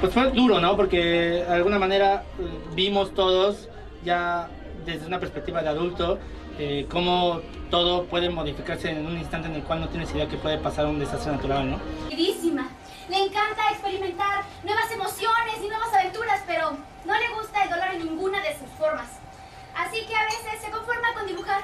pues 0.00 0.12
fue 0.12 0.30
duro, 0.32 0.58
¿no? 0.60 0.76
Porque 0.76 0.98
de 1.00 1.46
alguna 1.46 1.78
manera 1.78 2.24
eh, 2.40 2.42
vimos 2.74 3.14
todos 3.14 3.68
ya 4.04 4.48
desde 4.84 5.06
una 5.06 5.20
perspectiva 5.20 5.62
de 5.62 5.68
adulto 5.68 6.18
eh, 6.58 6.86
cómo 6.90 7.40
todo 7.70 8.04
puede 8.06 8.28
modificarse 8.30 8.90
en 8.90 9.06
un 9.06 9.16
instante 9.18 9.48
en 9.48 9.54
el 9.54 9.62
cual 9.62 9.80
no 9.80 9.88
tienes 9.88 10.10
idea 10.12 10.28
que 10.28 10.36
puede 10.36 10.58
pasar 10.58 10.86
un 10.86 10.98
desastre 10.98 11.32
natural, 11.32 11.70
¿no? 11.70 11.80
Queridísima. 12.08 12.68
Le 13.08 13.18
encanta 13.24 13.70
experimentar 13.70 14.42
nuevas 14.64 14.90
emociones 14.90 15.56
y 15.64 15.68
nuevas 15.68 15.92
aventuras, 15.92 16.40
pero 16.46 16.70
no 17.04 17.14
le 17.18 17.28
gusta 17.38 17.64
el 17.64 17.70
dolor 17.70 17.86
en 17.94 18.04
ninguna 18.06 18.40
de 18.42 18.56
sus 18.58 18.68
formas. 18.78 19.08
Así 19.76 20.04
que 20.06 20.14
a 20.14 20.24
veces 20.24 20.60
se 20.64 20.70
conforma 20.70 21.12
con 21.14 21.26
dibujar. 21.26 21.60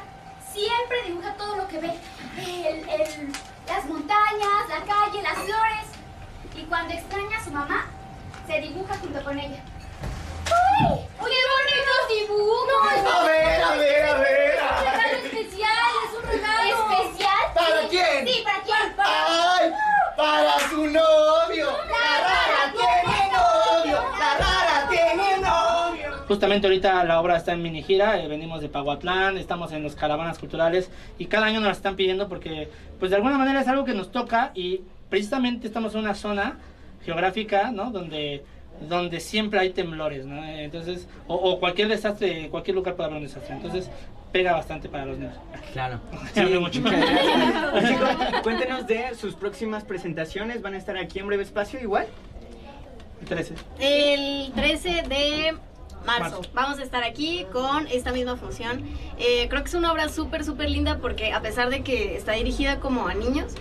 Siempre 0.53 1.03
dibuja 1.07 1.35
todo 1.35 1.57
lo 1.57 1.69
que 1.69 1.79
ve. 1.79 1.93
El- 2.39 2.89
el- 2.89 3.33
las 3.67 3.85
montañas, 3.87 4.69
la 4.69 4.81
calle, 4.87 5.23
las 5.23 5.35
flores. 5.39 5.87
Y 6.57 6.63
cuando 6.63 6.95
extraña 6.95 7.37
a 7.39 7.45
su 7.45 7.51
mamá, 7.53 7.87
se 8.47 8.61
dibuja 8.61 8.97
junto 8.99 9.23
con 9.23 9.39
ella. 9.39 9.63
¡Ay! 10.81 11.09
¡Qué 11.19 11.41
bonitos 11.53 12.03
dibujos! 12.09 13.15
A 13.15 13.25
ver, 13.25 13.63
a 13.63 13.75
ver, 13.77 14.03
a 14.05 14.15
ver. 14.19 14.55
Es 14.55 14.61
un 14.61 14.87
regalo 14.87 15.17
especial, 15.25 15.93
es 16.05 16.13
un 16.19 16.25
regalo. 16.31 16.93
¿Especial? 17.03 17.45
¿Para 17.55 17.89
quién? 17.89 18.27
Sí, 18.27 18.43
¿para 18.45 18.63
quién? 18.63 18.95
¡Ay! 18.99 19.73
¡Para 20.17 20.59
su 20.71 20.87
novio! 20.87 21.67
¡La 21.67 22.09
rara 22.27 22.63
tiene 22.73 23.19
novio! 23.33 23.99
¡La 24.19 24.31
rara 24.39 24.89
tiene 24.89 25.39
novio! 25.41 26.25
Justamente 26.29 26.67
ahorita 26.67 27.05
la 27.05 27.21
obra 27.21 27.37
está 27.37 27.53
en 27.53 27.63
mini 27.63 27.83
gira, 27.83 28.21
eh, 28.21 28.29
venimos 28.29 28.61
de 28.61 28.69
Paguatlán, 28.69 29.37
estamos 29.39 29.73
en 29.73 29.83
los 29.83 29.95
caravanas 29.95 30.39
culturales 30.39 30.91
y 31.19 31.27
cada 31.27 31.47
año 31.47 31.61
nos 31.61 31.69
la 31.69 31.73
están 31.73 31.97
pidiendo 31.97 32.29
porque 32.29 32.69
pues 32.99 33.11
de 33.11 33.17
alguna 33.17 33.39
manera 33.39 33.61
es 33.61 33.69
algo 33.69 33.85
que 33.85 33.95
nos 33.95 34.13
toca 34.13 34.53
y 34.55 34.83
precisamente 35.09 35.67
estamos 35.67 35.95
en 35.95 36.01
una 36.01 36.15
zona 36.15 36.59
geográfica, 37.05 37.71
¿no? 37.73 37.91
Donde 37.91 38.45
donde 38.81 39.21
siempre 39.21 39.61
hay 39.61 39.71
temblores, 39.71 40.27
¿no? 40.27 40.45
Entonces, 40.45 41.09
o, 41.27 41.35
o 41.35 41.61
cualquier 41.61 41.89
desastre, 41.89 42.49
cualquier 42.51 42.77
lugar 42.77 42.95
puede 42.97 43.09
haber 43.09 43.19
un 43.19 43.27
desastre. 43.27 43.55
Entonces, 43.57 43.91
pega 44.33 44.53
bastante 44.53 44.89
para 44.89 45.07
los 45.07 45.19
niños. 45.19 45.35
Claro. 45.73 46.01
Sí, 46.35 46.43
mucho. 46.43 46.81
Chicos, 47.89 48.11
cuéntenos 48.43 48.87
de 48.87 49.15
sus 49.15 49.35
próximas 49.35 49.85
presentaciones. 49.85 50.63
¿Van 50.63 50.75
a 50.75 50.79
estar 50.79 50.97
aquí 50.97 51.19
en 51.19 51.27
breve 51.27 51.43
espacio 51.43 51.81
igual? 51.81 52.07
El 53.21 53.27
13. 53.27 53.55
El 53.81 54.53
13 54.53 54.89
de 55.09 55.55
Marzo. 56.09 56.41
Vamos 56.55 56.79
a 56.79 56.83
estar 56.83 57.05
aquí 57.05 57.47
con 57.53 57.87
esta 57.89 58.13
misma 58.13 58.37
función. 58.37 58.83
Eh, 59.19 59.47
creo 59.49 59.63
que 59.63 59.69
es 59.69 59.75
una 59.75 59.93
obra 59.93 60.09
súper, 60.09 60.45
súper 60.45 60.71
linda 60.71 60.99
porque 60.99 61.33
a 61.33 61.43
pesar 61.43 61.69
de 61.69 61.83
que 61.83 62.17
está 62.17 62.33
dirigida 62.33 62.81
como 62.81 63.09
a 63.09 63.15
niños, 63.15 63.53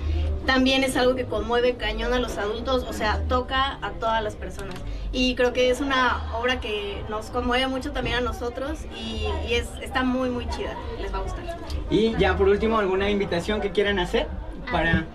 también 0.45 0.83
es 0.85 0.95
algo 0.95 1.15
que 1.15 1.25
conmueve 1.25 1.75
cañón 1.75 2.13
a 2.13 2.19
los 2.19 2.37
adultos, 2.37 2.85
o 2.87 2.93
sea, 2.93 3.21
toca 3.27 3.77
a 3.81 3.91
todas 3.91 4.23
las 4.23 4.35
personas. 4.35 4.75
Y 5.11 5.35
creo 5.35 5.51
que 5.51 5.69
es 5.69 5.81
una 5.81 6.33
obra 6.37 6.61
que 6.61 7.03
nos 7.09 7.27
conmueve 7.27 7.67
mucho 7.67 7.91
también 7.91 8.15
a 8.17 8.21
nosotros 8.21 8.79
y, 8.95 9.25
y 9.49 9.55
es, 9.55 9.67
está 9.81 10.03
muy, 10.03 10.29
muy 10.29 10.47
chida. 10.49 10.73
Les 11.01 11.13
va 11.13 11.19
a 11.19 11.21
gustar. 11.21 11.43
Y 11.89 12.15
ya 12.17 12.37
por 12.37 12.47
último, 12.47 12.79
¿alguna 12.79 13.09
invitación 13.09 13.59
que 13.59 13.71
quieran 13.71 13.99
hacer 13.99 14.27
para, 14.71 15.05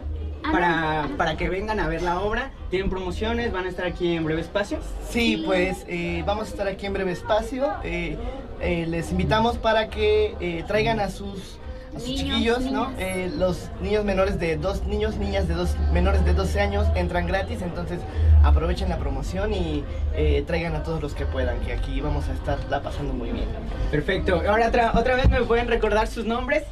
para, 0.51 1.09
para 1.17 1.37
que 1.37 1.49
vengan 1.49 1.81
a 1.81 1.89
ver 1.89 2.03
la 2.03 2.21
obra? 2.21 2.51
¿Tienen 2.71 2.91
promociones? 2.91 3.53
¿Van 3.53 3.67
a 3.67 3.69
estar 3.69 3.87
aquí 3.87 4.15
en 4.17 4.25
breve 4.25 4.41
espacio? 4.41 4.79
Sí, 5.09 5.43
pues 5.45 5.85
eh, 5.89 6.23
vamos 6.27 6.49
a 6.49 6.51
estar 6.51 6.67
aquí 6.69 6.87
en 6.87 6.93
breve 6.93 7.13
espacio. 7.13 7.71
Eh, 7.85 8.17
eh, 8.61 8.87
les 8.89 9.11
invitamos 9.11 9.59
para 9.59 9.89
que 9.89 10.35
eh, 10.41 10.65
traigan 10.67 11.01
a 11.01 11.11
sus, 11.11 11.59
a 11.95 12.01
sus 12.01 12.09
Niños, 12.09 12.27
chiquillos, 12.29 12.63
¿no? 12.73 12.93
Eh, 12.99 13.31
los 13.37 13.71
niños 13.83 14.05
menores 14.05 14.39
de 14.39 14.57
dos 14.57 14.85
niños, 14.87 15.17
niñas 15.17 15.49
de 15.49 15.55
dos 15.55 15.77
menores 15.93 16.25
de 16.25 16.33
12 16.33 16.61
años 16.61 16.87
entran 16.95 17.27
gratis, 17.27 17.61
entonces 17.63 18.01
aprovechen 18.43 18.89
la 18.89 18.99
promoción 18.99 19.53
y 19.53 19.85
eh, 20.15 20.43
traigan 20.47 20.75
a 20.75 20.83
todos 20.83 21.01
los 21.03 21.15
que 21.15 21.27
puedan, 21.27 21.61
que 21.61 21.73
aquí 21.73 22.01
vamos 22.01 22.29
a 22.29 22.33
estar 22.33 22.59
la 22.71 22.83
pasando 22.83 23.13
muy 23.13 23.31
bien. 23.31 23.47
Perfecto. 23.91 24.43
Ahora 24.49 24.69
otra, 24.69 24.93
otra 24.95 25.17
vez 25.17 25.29
me 25.29 25.43
pueden 25.43 25.69
recordar 25.69 26.07
sus 26.09 26.25
nombres. 26.25 26.65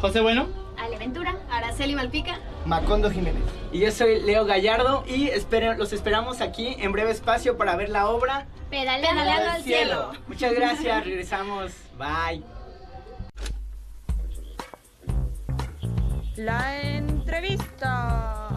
José 0.00 0.20
Bueno. 0.20 0.63
Ale 0.78 0.98
Ventura, 0.98 1.36
Araceli 1.50 1.94
Malpica. 1.94 2.38
Macondo 2.66 3.10
Jiménez. 3.10 3.42
Y 3.72 3.80
yo 3.80 3.90
soy 3.90 4.20
Leo 4.20 4.44
Gallardo 4.44 5.04
y 5.06 5.28
esperen- 5.28 5.76
los 5.76 5.92
esperamos 5.92 6.40
aquí 6.40 6.76
en 6.78 6.92
breve 6.92 7.10
espacio 7.10 7.56
para 7.56 7.76
ver 7.76 7.88
la 7.90 8.08
obra 8.08 8.46
Pedaleando, 8.70 9.50
al 9.50 9.62
cielo. 9.62 10.12
Muchas 10.26 10.52
gracias, 10.54 11.04
regresamos. 11.04 11.72
Bye. 11.98 12.42
La 16.36 16.82
entrevista. 16.82 18.50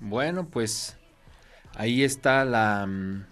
Bueno, 0.00 0.46
pues 0.48 0.96
ahí 1.76 2.02
está 2.02 2.44
la 2.44 2.86
mm, 2.86 3.24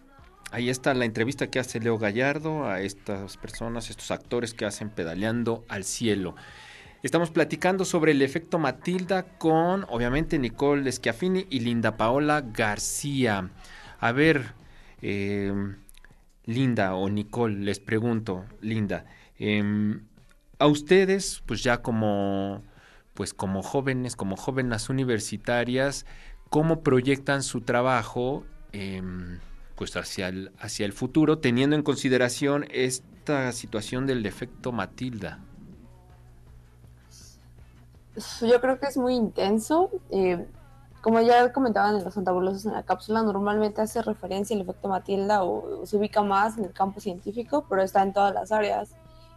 ahí 0.51 0.71
está 0.71 0.95
la 0.95 1.05
entrevista 1.05 1.49
que 1.49 1.59
hace 1.59 1.81
Leo 1.81 1.99
Gallardo 1.99 2.67
a 2.67 2.81
estas 2.81 3.37
personas, 3.37 3.91
estos 3.91 4.11
actores 4.11 4.55
que 4.55 4.65
hacen 4.65 4.91
pedaleando 4.91 5.65
al 5.69 5.85
cielo. 5.85 6.35
Estamos 7.03 7.31
platicando 7.31 7.85
sobre 7.85 8.13
el 8.13 8.21
efecto 8.21 8.59
Matilda 8.59 9.23
con, 9.39 9.87
obviamente, 9.89 10.39
Nicole 10.39 10.91
Schiaffini 10.93 11.47
y 11.49 11.61
Linda 11.61 11.97
Paola 11.97 12.43
García. 12.43 13.51
A 14.01 14.13
ver, 14.13 14.53
eh, 15.01 15.53
Linda 16.45 16.95
o 16.95 17.09
Nicole, 17.09 17.57
les 17.61 17.81
pregunto, 17.81 18.45
Linda, 18.61 19.07
em, 19.39 20.03
a 20.59 20.67
ustedes, 20.67 21.43
pues 21.47 21.63
ya 21.63 21.81
como, 21.81 22.63
pues 23.15 23.33
como 23.33 23.63
jóvenes, 23.63 24.15
como 24.15 24.37
jóvenes 24.37 24.91
universitarias, 24.91 26.05
¿cómo 26.51 26.83
proyectan 26.83 27.43
su 27.43 27.63
trabajo, 27.63 28.45
em, 28.73 29.39
pues 29.81 29.97
hacia 29.97 30.29
el, 30.29 30.53
hacia 30.59 30.85
el 30.85 30.93
futuro, 30.93 31.39
teniendo 31.39 31.75
en 31.75 31.83
consideración 31.83 32.67
esta 32.71 33.51
situación 33.53 34.07
del 34.07 34.27
efecto 34.27 34.73
Matilda? 34.73 35.39
Yo 38.43 38.61
creo 38.61 38.79
que 38.79 38.89
es 38.89 38.99
muy 38.99 39.15
intenso. 39.15 39.89
eh, 40.11 40.47
como 41.01 41.23
ya 41.23 41.51
comentaban 41.51 41.97
en 41.97 42.05
los 42.05 42.13
fantabulosos 42.13 42.67
en 42.67 42.73
la 42.73 42.83
cápsula, 42.83 43.23
normalmente 43.23 43.81
hace 43.81 44.03
referencia 44.03 44.55
al 44.55 44.61
efecto 44.61 44.87
Matilda 44.87 45.45
o, 45.45 45.87
se 45.87 45.97
ubica 45.97 46.21
más 46.21 46.59
en 46.59 46.67
el 46.67 46.75
campo 46.75 47.01
científico, 47.01 47.65
pero 47.67 47.81
está 47.81 48.03
en 48.03 48.13
todas 48.13 48.35
las 48.35 48.53
áreas. 48.53 48.91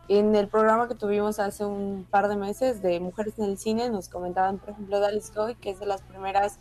En 0.09 0.35
el 0.35 0.49
programa 0.49 0.89
que 0.89 0.95
tuvimos 0.95 1.39
hace 1.39 1.63
un 1.63 2.05
par 2.11 2.27
de 2.27 2.35
meses 2.35 2.81
de 2.81 2.99
Mujeres 2.99 3.39
en 3.39 3.45
el 3.45 3.57
Cine, 3.57 3.89
nos 3.89 4.09
comentaban, 4.09 4.57
por 4.57 4.71
ejemplo, 4.71 4.97
Alice 4.97 5.31
Goy, 5.33 5.55
que 5.55 5.69
es 5.69 5.79
de 5.79 5.85
las 5.85 6.01
primeras 6.01 6.59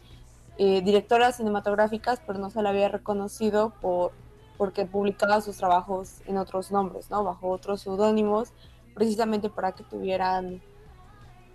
eh, 0.59 0.83
directoras 0.83 1.37
cinematográficas, 1.37 2.21
pero 2.27 2.39
no 2.39 2.51
se 2.51 2.63
la 2.63 2.71
había 2.71 2.89
reconocido 2.89 3.73
por, 3.81 4.13
porque 4.59 4.85
publicaba 4.85 5.41
sus 5.41 5.57
trabajos 5.57 6.21
en 6.27 6.37
otros 6.37 6.71
nombres, 6.71 7.11
¿no? 7.11 7.25
bajo 7.25 7.49
otros 7.49 7.81
seudónimos, 7.81 8.53
precisamente 8.95 9.49
para 9.49 9.73
que 9.73 9.83
tuvieran 9.85 10.63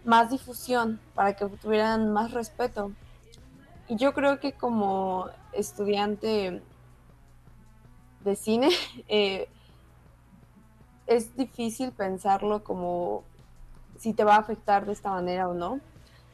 más 0.04 0.32
difusión, 0.32 1.00
para 1.14 1.36
que 1.36 1.46
tuvieran 1.46 2.12
más 2.12 2.32
respeto. 2.32 2.92
Y 3.88 3.98
yo 3.98 4.14
creo 4.14 4.40
que 4.40 4.54
como 4.54 5.28
estudiante 5.54 6.62
de 8.24 8.36
cine, 8.36 8.70
eh, 9.08 9.48
es 11.06 11.36
difícil 11.36 11.92
pensarlo 11.92 12.64
como 12.64 13.24
si 13.98 14.14
te 14.14 14.24
va 14.24 14.36
a 14.36 14.40
afectar 14.40 14.86
de 14.86 14.94
esta 14.94 15.10
manera 15.10 15.48
o 15.48 15.54
no. 15.54 15.80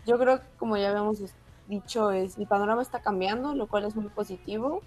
Yo 0.06 0.18
creo 0.18 0.40
que 0.40 0.48
como 0.58 0.76
ya 0.78 0.90
habíamos 0.90 1.20
dicho, 1.68 2.12
es, 2.12 2.38
el 2.38 2.48
panorama 2.48 2.82
está 2.82 3.02
cambiando, 3.02 3.54
lo 3.56 3.68
cual 3.68 3.86
es 3.86 3.96
muy 3.96 4.10
positivo. 4.10 4.82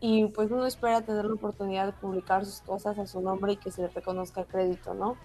Y 0.00 0.26
pues 0.26 0.50
uno 0.50 0.64
espera 0.66 1.02
tener 1.02 1.24
la 1.24 1.34
oportunidad 1.34 1.86
de 1.86 1.92
publicar 1.92 2.44
sus 2.44 2.60
cosas 2.60 2.98
a 2.98 3.06
su 3.06 3.20
nombre 3.20 3.54
y 3.54 3.56
que 3.56 3.70
se 3.70 3.82
le 3.82 3.88
reconozca 3.88 4.42
el 4.42 4.46
crédito, 4.46 4.94
¿no? 4.94 5.16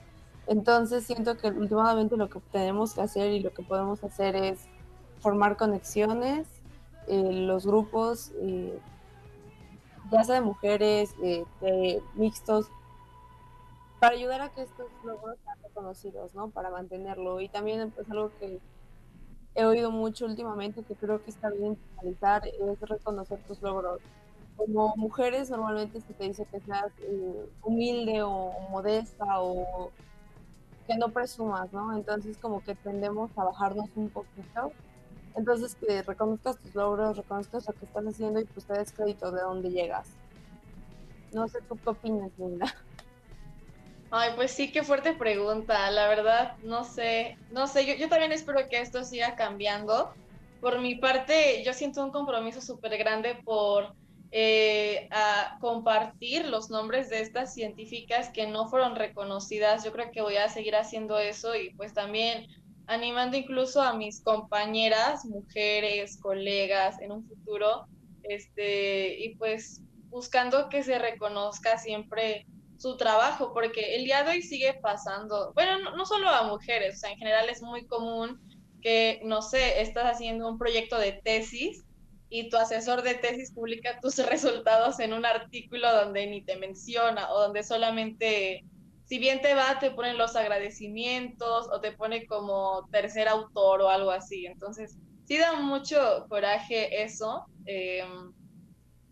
Entonces 0.47 1.05
siento 1.05 1.37
que 1.37 1.47
últimamente 1.49 2.17
lo 2.17 2.29
que 2.29 2.39
tenemos 2.51 2.95
que 2.95 3.01
hacer 3.01 3.31
y 3.31 3.39
lo 3.39 3.53
que 3.53 3.63
podemos 3.63 4.03
hacer 4.03 4.35
es 4.35 4.65
formar 5.19 5.57
conexiones, 5.57 6.47
eh, 7.07 7.31
los 7.31 7.65
grupos, 7.65 8.31
eh, 8.41 8.77
ya 10.11 10.23
sea 10.23 10.35
de 10.35 10.41
mujeres, 10.41 11.15
de 11.19 12.01
mixtos, 12.15 12.67
para 14.03 14.15
ayudar 14.15 14.41
a 14.41 14.49
que 14.49 14.63
estos 14.63 14.87
logros 15.05 15.37
sean 15.45 15.57
reconocidos, 15.63 16.35
¿no? 16.35 16.49
Para 16.49 16.69
mantenerlo. 16.69 17.39
Y 17.39 17.47
también 17.47 17.89
pues 17.91 18.11
algo 18.11 18.31
que 18.37 18.59
he 19.55 19.65
oído 19.65 19.91
mucho 19.91 20.25
últimamente 20.25 20.83
que 20.83 20.95
creo 20.95 21.23
que 21.23 21.29
está 21.29 21.49
bien 21.49 21.77
realizar 22.01 22.47
es 22.47 22.79
reconocer 22.81 23.39
tus 23.47 23.61
logros. 23.61 23.99
Como 24.55 24.95
mujeres 24.95 25.49
normalmente 25.49 26.01
se 26.01 26.13
te 26.13 26.25
dice 26.25 26.45
que 26.45 26.59
seas 26.61 26.91
eh, 26.99 27.49
humilde 27.63 28.21
o 28.23 28.51
modesta 28.69 29.41
o 29.41 29.91
que 30.87 30.95
no 30.97 31.09
presumas, 31.09 31.71
¿no? 31.71 31.95
Entonces 31.95 32.37
como 32.37 32.63
que 32.63 32.75
tendemos 32.75 33.31
a 33.37 33.43
bajarnos 33.43 33.89
un 33.95 34.09
poquito. 34.09 34.71
Entonces 35.35 35.75
que 35.75 36.03
reconozcas 36.03 36.57
tus 36.57 36.75
logros, 36.75 37.17
reconozcas 37.17 37.67
lo 37.67 37.73
que 37.73 37.85
estás 37.85 38.05
haciendo 38.05 38.39
y 38.39 38.45
pues 38.45 38.65
te 38.65 38.73
des 38.73 38.91
crédito 38.91 39.31
de 39.31 39.41
dónde 39.41 39.69
llegas. 39.69 40.07
No 41.31 41.47
sé 41.47 41.59
tú 41.67 41.75
qué 41.83 41.89
opinas, 41.89 42.31
Linda. 42.37 42.67
Ay, 44.15 44.33
pues 44.35 44.51
sí, 44.51 44.71
qué 44.71 44.83
fuerte 44.83 45.15
pregunta. 45.15 45.89
La 45.89 46.07
verdad, 46.07 46.53
no 46.61 46.83
sé, 46.83 47.35
no 47.49 47.65
sé, 47.65 47.87
yo, 47.87 47.95
yo 47.95 48.09
también 48.09 48.31
espero 48.31 48.59
que 48.69 48.79
esto 48.79 49.03
siga 49.03 49.35
cambiando. 49.35 50.13
Por 50.59 50.79
mi 50.79 50.95
parte, 50.95 51.63
yo 51.65 51.73
siento 51.73 52.03
un 52.03 52.11
compromiso 52.11 52.61
súper 52.61 52.95
grande 52.99 53.41
por 53.43 53.95
eh, 54.29 55.09
compartir 55.59 56.47
los 56.47 56.69
nombres 56.69 57.09
de 57.09 57.21
estas 57.21 57.55
científicas 57.55 58.29
que 58.31 58.45
no 58.45 58.67
fueron 58.67 58.95
reconocidas. 58.95 59.83
Yo 59.83 59.91
creo 59.91 60.11
que 60.11 60.21
voy 60.21 60.37
a 60.37 60.47
seguir 60.47 60.75
haciendo 60.75 61.17
eso 61.17 61.55
y 61.55 61.73
pues 61.73 61.95
también 61.95 62.45
animando 62.85 63.35
incluso 63.35 63.81
a 63.81 63.93
mis 63.95 64.21
compañeras, 64.21 65.25
mujeres, 65.25 66.19
colegas 66.21 67.01
en 67.01 67.13
un 67.13 67.25
futuro, 67.27 67.87
este, 68.21 69.25
y 69.25 69.35
pues 69.37 69.81
buscando 70.11 70.69
que 70.69 70.83
se 70.83 70.99
reconozca 70.99 71.79
siempre 71.79 72.45
su 72.83 72.97
trabajo, 72.97 73.53
porque 73.53 73.95
el 73.95 74.03
día 74.03 74.23
de 74.23 74.31
hoy 74.31 74.41
sigue 74.41 74.73
pasando, 74.73 75.53
bueno, 75.53 75.91
no, 75.95 76.05
solo 76.05 76.27
a 76.27 76.43
mujeres, 76.43 76.95
o 76.95 76.97
sea, 76.97 77.11
en 77.11 77.17
general 77.17 77.47
es 77.47 77.61
muy 77.61 77.87
común 77.87 78.41
que, 78.81 79.21
no 79.23 79.41
sé, 79.41 79.81
estás 79.81 80.03
haciendo 80.03 80.49
un 80.49 80.57
proyecto 80.57 80.99
de 80.99 81.13
tesis 81.23 81.85
y 82.27 82.49
tu 82.49 82.57
asesor 82.57 83.01
de 83.01 83.13
tesis 83.13 83.53
publica 83.53 84.01
tus 84.01 84.17
resultados 84.29 84.99
en 84.99 85.13
un 85.13 85.25
artículo 85.25 85.89
donde 85.93 86.27
ni 86.27 86.43
te 86.43 86.57
menciona 86.57 87.31
o 87.31 87.43
donde 87.43 87.63
solamente, 87.63 88.65
si 89.05 89.17
bien 89.17 89.39
te 89.39 89.55
va, 89.55 89.79
te 89.79 89.91
ponen 89.91 90.17
los 90.17 90.35
agradecimientos 90.35 91.69
o 91.71 91.79
te 91.79 91.93
pone 91.93 92.25
como 92.25 92.89
tercer 92.91 93.29
autor 93.29 93.81
o 93.81 93.89
algo 93.89 94.11
así. 94.11 94.45
Entonces, 94.45 94.97
sí 95.25 95.37
da 95.37 95.53
mucho 95.53 96.25
coraje 96.27 97.01
eso. 97.01 97.45
Eh, 97.65 98.03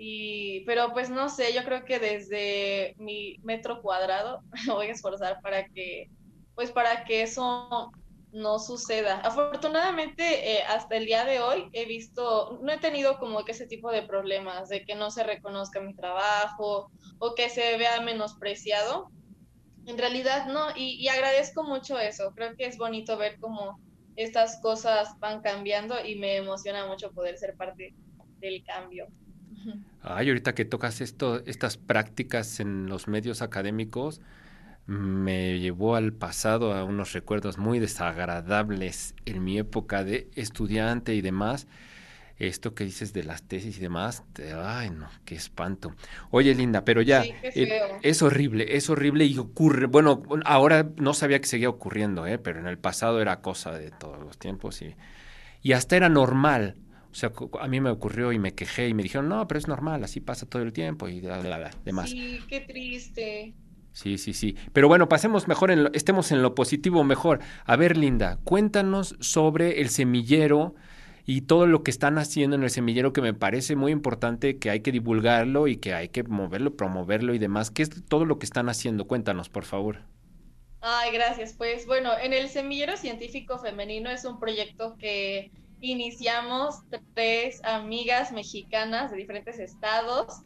y, 0.03 0.61
pero 0.65 0.93
pues 0.93 1.11
no 1.11 1.29
sé, 1.29 1.53
yo 1.53 1.63
creo 1.63 1.85
que 1.85 1.99
desde 1.99 2.95
mi 2.97 3.37
metro 3.43 3.83
cuadrado 3.83 4.41
me 4.65 4.73
voy 4.73 4.87
a 4.87 4.93
esforzar 4.93 5.39
para 5.43 5.67
que, 5.67 6.09
pues 6.55 6.71
para 6.71 7.03
que 7.03 7.21
eso 7.21 7.91
no 8.31 8.57
suceda. 8.57 9.19
Afortunadamente, 9.19 10.53
eh, 10.53 10.63
hasta 10.63 10.97
el 10.97 11.05
día 11.05 11.23
de 11.23 11.39
hoy 11.39 11.69
he 11.73 11.85
visto, 11.85 12.57
no 12.63 12.71
he 12.71 12.79
tenido 12.79 13.19
como 13.19 13.45
que 13.45 13.51
ese 13.51 13.67
tipo 13.67 13.91
de 13.91 14.01
problemas, 14.01 14.69
de 14.69 14.83
que 14.85 14.95
no 14.95 15.11
se 15.11 15.23
reconozca 15.23 15.79
mi 15.81 15.93
trabajo 15.93 16.89
o 17.19 17.35
que 17.35 17.49
se 17.49 17.77
vea 17.77 18.01
menospreciado. 18.01 19.11
En 19.85 19.99
realidad 19.99 20.47
no, 20.47 20.71
y, 20.75 20.95
y 20.95 21.09
agradezco 21.09 21.63
mucho 21.63 21.99
eso. 21.99 22.31
Creo 22.33 22.55
que 22.55 22.65
es 22.65 22.79
bonito 22.79 23.17
ver 23.17 23.39
como 23.39 23.79
estas 24.15 24.59
cosas 24.61 25.19
van 25.19 25.41
cambiando 25.41 26.03
y 26.03 26.15
me 26.15 26.37
emociona 26.37 26.87
mucho 26.87 27.11
poder 27.11 27.37
ser 27.37 27.55
parte 27.55 27.93
del 28.39 28.63
cambio. 28.63 29.07
Ay, 30.03 30.29
ahorita 30.29 30.55
que 30.55 30.65
tocas 30.65 31.01
esto, 31.01 31.41
estas 31.45 31.77
prácticas 31.77 32.59
en 32.59 32.87
los 32.87 33.07
medios 33.07 33.41
académicos, 33.41 34.21
me 34.87 35.59
llevó 35.59 35.95
al 35.95 36.11
pasado 36.11 36.73
a 36.73 36.83
unos 36.83 37.13
recuerdos 37.13 37.57
muy 37.57 37.79
desagradables 37.79 39.15
en 39.25 39.43
mi 39.43 39.59
época 39.59 40.03
de 40.03 40.29
estudiante 40.35 41.13
y 41.13 41.21
demás. 41.21 41.67
Esto 42.39 42.73
que 42.73 42.83
dices 42.83 43.13
de 43.13 43.23
las 43.23 43.43
tesis 43.43 43.77
y 43.77 43.81
demás, 43.81 44.23
ay 44.65 44.89
no, 44.89 45.07
qué 45.25 45.35
espanto. 45.35 45.93
Oye, 46.31 46.55
Linda, 46.55 46.83
pero 46.83 47.03
ya 47.03 47.23
eh, 47.23 47.99
es 48.01 48.23
horrible, 48.23 48.75
es 48.75 48.89
horrible 48.89 49.25
y 49.25 49.37
ocurre, 49.37 49.85
bueno, 49.85 50.23
ahora 50.45 50.89
no 50.97 51.13
sabía 51.13 51.39
que 51.39 51.47
seguía 51.47 51.69
ocurriendo, 51.69 52.25
¿eh? 52.25 52.39
pero 52.39 52.59
en 52.59 52.65
el 52.65 52.79
pasado 52.79 53.21
era 53.21 53.41
cosa 53.41 53.73
de 53.73 53.91
todos 53.91 54.19
los 54.19 54.39
tiempos 54.39 54.81
y, 54.81 54.95
y 55.61 55.73
hasta 55.73 55.95
era 55.95 56.09
normal. 56.09 56.77
O 57.11 57.15
sea, 57.15 57.31
a 57.59 57.67
mí 57.67 57.81
me 57.81 57.89
ocurrió 57.89 58.31
y 58.31 58.39
me 58.39 58.53
quejé 58.53 58.87
y 58.87 58.93
me 58.93 59.03
dijeron, 59.03 59.27
no, 59.27 59.47
pero 59.47 59.59
es 59.59 59.67
normal, 59.67 60.03
así 60.03 60.21
pasa 60.21 60.45
todo 60.45 60.61
el 60.61 60.71
tiempo 60.71 61.07
y 61.07 61.19
demás. 61.19 62.09
Sí, 62.09 62.39
qué 62.47 62.61
triste. 62.61 63.53
Sí, 63.93 64.17
sí, 64.17 64.33
sí. 64.33 64.55
Pero 64.71 64.87
bueno, 64.87 65.09
pasemos 65.09 65.47
mejor, 65.47 65.71
en 65.71 65.89
estemos 65.93 66.31
en 66.31 66.41
lo 66.41 66.55
positivo 66.55 67.03
mejor. 67.03 67.39
A 67.65 67.75
ver, 67.75 67.97
Linda, 67.97 68.39
cuéntanos 68.43 69.17
sobre 69.19 69.81
el 69.81 69.89
semillero 69.89 70.75
y 71.25 71.41
todo 71.41 71.67
lo 71.67 71.83
que 71.83 71.91
están 71.91 72.17
haciendo 72.17 72.55
en 72.55 72.63
el 72.63 72.69
semillero 72.69 73.13
que 73.13 73.21
me 73.21 73.33
parece 73.33 73.75
muy 73.75 73.91
importante 73.91 74.57
que 74.57 74.69
hay 74.69 74.79
que 74.79 74.91
divulgarlo 74.91 75.67
y 75.67 75.77
que 75.77 75.93
hay 75.93 76.09
que 76.09 76.23
moverlo, 76.23 76.75
promoverlo 76.75 77.33
y 77.33 77.39
demás. 77.39 77.71
¿Qué 77.71 77.83
es 77.83 77.89
todo 78.05 78.25
lo 78.25 78.39
que 78.39 78.45
están 78.45 78.69
haciendo? 78.69 79.07
Cuéntanos, 79.07 79.49
por 79.49 79.65
favor. 79.65 79.99
Ay, 80.79 81.11
gracias. 81.11 81.53
Pues 81.53 81.85
bueno, 81.85 82.11
en 82.17 82.33
el 82.33 82.47
semillero 82.49 82.97
científico 82.97 83.59
femenino 83.59 84.09
es 84.09 84.25
un 84.25 84.39
proyecto 84.39 84.95
que 84.97 85.51
iniciamos 85.81 86.75
tres 87.13 87.61
amigas 87.63 88.31
mexicanas 88.31 89.11
de 89.11 89.17
diferentes 89.17 89.59
estados 89.59 90.43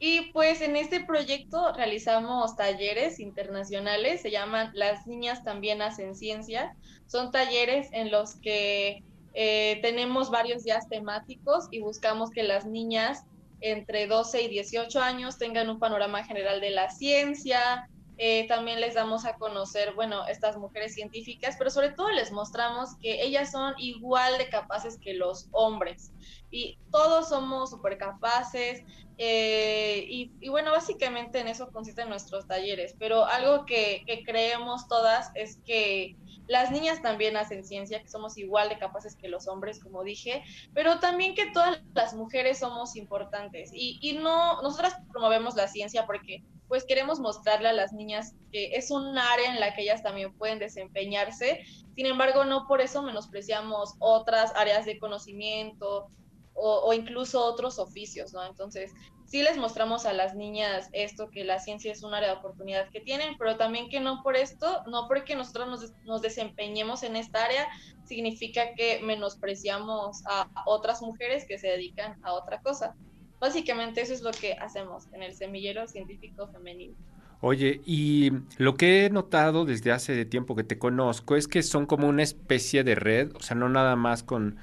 y 0.00 0.32
pues 0.32 0.60
en 0.60 0.76
este 0.76 1.00
proyecto 1.00 1.72
realizamos 1.72 2.56
talleres 2.56 3.18
internacionales, 3.18 4.22
se 4.22 4.30
llaman 4.30 4.70
Las 4.74 5.06
Niñas 5.06 5.42
también 5.42 5.82
hacen 5.82 6.14
ciencia. 6.14 6.76
Son 7.08 7.32
talleres 7.32 7.88
en 7.92 8.10
los 8.12 8.36
que 8.36 9.02
eh, 9.34 9.78
tenemos 9.82 10.30
varios 10.30 10.62
días 10.62 10.88
temáticos 10.88 11.66
y 11.72 11.80
buscamos 11.80 12.30
que 12.30 12.44
las 12.44 12.64
niñas 12.64 13.24
entre 13.60 14.06
12 14.06 14.42
y 14.42 14.48
18 14.48 15.00
años 15.00 15.36
tengan 15.36 15.68
un 15.68 15.80
panorama 15.80 16.22
general 16.22 16.60
de 16.60 16.70
la 16.70 16.90
ciencia, 16.90 17.88
eh, 18.18 18.48
también 18.48 18.80
les 18.80 18.94
damos 18.94 19.24
a 19.24 19.34
conocer, 19.34 19.94
bueno, 19.94 20.26
estas 20.26 20.56
mujeres 20.56 20.94
científicas, 20.94 21.54
pero 21.56 21.70
sobre 21.70 21.90
todo 21.90 22.10
les 22.10 22.32
mostramos 22.32 22.96
que 23.00 23.22
ellas 23.22 23.52
son 23.52 23.74
igual 23.78 24.38
de 24.38 24.48
capaces 24.48 24.98
que 24.98 25.14
los 25.14 25.48
hombres. 25.52 26.12
Y 26.50 26.78
todos 26.90 27.28
somos 27.28 27.70
súper 27.70 27.96
capaces 27.96 28.82
eh, 29.18 30.04
y, 30.08 30.48
bueno, 30.48 30.72
básicamente 30.72 31.38
en 31.38 31.48
eso 31.48 31.70
consisten 31.70 32.08
nuestros 32.08 32.46
talleres, 32.46 32.96
pero 32.98 33.24
algo 33.24 33.66
que, 33.66 34.02
que 34.06 34.24
creemos 34.24 34.88
todas 34.88 35.30
es 35.34 35.60
que 35.64 36.16
las 36.48 36.70
niñas 36.70 37.02
también 37.02 37.36
hacen 37.36 37.64
ciencia, 37.64 38.02
que 38.02 38.08
somos 38.08 38.38
igual 38.38 38.70
de 38.70 38.78
capaces 38.78 39.14
que 39.14 39.28
los 39.28 39.46
hombres, 39.48 39.80
como 39.80 40.02
dije, 40.02 40.42
pero 40.74 40.98
también 40.98 41.34
que 41.34 41.50
todas 41.52 41.80
las 41.94 42.14
mujeres 42.14 42.58
somos 42.58 42.96
importantes. 42.96 43.70
Y, 43.72 43.98
y 44.00 44.14
no, 44.14 44.60
nosotras 44.62 44.96
promovemos 45.12 45.54
la 45.54 45.68
ciencia 45.68 46.06
porque 46.06 46.42
pues 46.66 46.84
queremos 46.84 47.20
mostrarle 47.20 47.68
a 47.68 47.72
las 47.72 47.92
niñas 47.92 48.34
que 48.52 48.76
es 48.76 48.90
un 48.90 49.16
área 49.16 49.52
en 49.52 49.60
la 49.60 49.74
que 49.74 49.82
ellas 49.82 50.02
también 50.02 50.36
pueden 50.36 50.58
desempeñarse. 50.58 51.60
Sin 51.96 52.06
embargo, 52.06 52.44
no 52.44 52.66
por 52.66 52.80
eso 52.80 53.02
menospreciamos 53.02 53.94
otras 53.98 54.52
áreas 54.54 54.86
de 54.86 54.98
conocimiento 54.98 56.08
o, 56.54 56.80
o 56.84 56.92
incluso 56.92 57.44
otros 57.44 57.78
oficios, 57.78 58.32
¿no? 58.32 58.44
Entonces, 58.44 58.92
sí 59.28 59.42
les 59.42 59.58
mostramos 59.58 60.06
a 60.06 60.12
las 60.14 60.34
niñas 60.34 60.88
esto, 60.92 61.30
que 61.30 61.44
la 61.44 61.60
ciencia 61.60 61.92
es 61.92 62.02
un 62.02 62.14
área 62.14 62.30
de 62.30 62.36
oportunidad 62.36 62.88
que 62.88 63.00
tienen, 63.00 63.36
pero 63.38 63.56
también 63.56 63.90
que 63.90 64.00
no 64.00 64.22
por 64.22 64.36
esto, 64.36 64.82
no 64.90 65.06
porque 65.06 65.36
nosotros 65.36 65.94
nos, 66.04 66.22
desempeñemos 66.22 67.02
en 67.02 67.14
esta 67.14 67.44
área, 67.44 67.68
significa 68.04 68.74
que 68.74 69.00
menospreciamos 69.04 70.22
a 70.26 70.48
otras 70.66 71.02
mujeres 71.02 71.44
que 71.46 71.58
se 71.58 71.68
dedican 71.68 72.18
a 72.22 72.32
otra 72.32 72.60
cosa. 72.62 72.96
Básicamente 73.38 74.00
eso 74.00 74.14
es 74.14 74.22
lo 74.22 74.30
que 74.30 74.54
hacemos 74.54 75.04
en 75.12 75.22
el 75.22 75.34
semillero 75.34 75.86
científico 75.86 76.48
femenino. 76.48 76.96
Oye, 77.40 77.82
y 77.84 78.32
lo 78.56 78.76
que 78.76 79.04
he 79.04 79.10
notado 79.10 79.64
desde 79.64 79.92
hace 79.92 80.24
tiempo 80.24 80.56
que 80.56 80.64
te 80.64 80.78
conozco 80.78 81.36
es 81.36 81.46
que 81.46 81.62
son 81.62 81.86
como 81.86 82.08
una 82.08 82.22
especie 82.22 82.82
de 82.82 82.94
red, 82.94 83.30
o 83.36 83.40
sea, 83.40 83.56
no 83.56 83.68
nada 83.68 83.94
más 83.94 84.24
con 84.24 84.56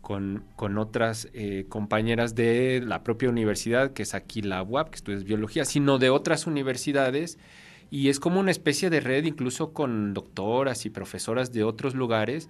con, 0.00 0.44
con 0.56 0.78
otras 0.78 1.28
eh, 1.32 1.66
compañeras 1.68 2.34
de 2.34 2.82
la 2.84 3.02
propia 3.02 3.28
universidad, 3.28 3.92
que 3.92 4.02
es 4.02 4.14
aquí 4.14 4.42
la 4.42 4.62
UAP, 4.62 4.90
que 4.90 4.96
estudias 4.96 5.24
biología, 5.24 5.64
sino 5.64 5.98
de 5.98 6.10
otras 6.10 6.46
universidades. 6.46 7.38
Y 7.90 8.08
es 8.08 8.20
como 8.20 8.40
una 8.40 8.50
especie 8.50 8.88
de 8.90 9.00
red, 9.00 9.24
incluso 9.24 9.72
con 9.72 10.14
doctoras 10.14 10.86
y 10.86 10.90
profesoras 10.90 11.52
de 11.52 11.64
otros 11.64 11.94
lugares. 11.94 12.48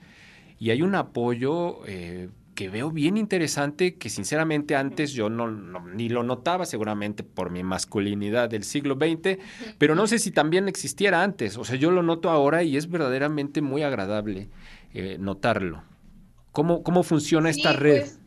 Y 0.59 0.71
hay 0.71 0.83
un 0.83 0.95
apoyo 0.95 1.81
eh, 1.87 2.29
que 2.55 2.69
veo 2.69 2.91
bien 2.91 3.17
interesante, 3.17 3.95
que 3.95 4.11
sinceramente 4.11 4.77
antes 4.77 5.13
yo 5.13 5.31
no, 5.31 5.51
ni 5.51 6.11
lo 6.11 6.23
notaba, 6.23 6.67
seguramente 6.67 7.23
por 7.23 7.51
mi 7.51 7.63
masculinidad 7.63 8.51
del 8.51 8.65
siglo 8.65 8.97
XX, 8.97 9.39
pero 9.79 9.95
no 9.95 10.07
sé 10.07 10.19
si 10.19 10.31
también 10.31 10.69
existiera 10.69 11.23
antes. 11.23 11.57
O 11.57 11.65
sea, 11.65 11.77
yo 11.77 11.91
lo 11.91 12.03
noto 12.03 12.29
ahora 12.29 12.63
y 12.63 12.77
es 12.77 12.91
verdaderamente 12.91 13.63
muy 13.63 13.83
agradable 13.83 14.51
eh, 14.93 15.17
notarlo. 15.19 15.90
¿Cómo, 16.53 16.83
cómo 16.83 17.03
funciona 17.03 17.51
esta 17.51 17.73
red? 17.73 18.01
Pues, 18.01 18.21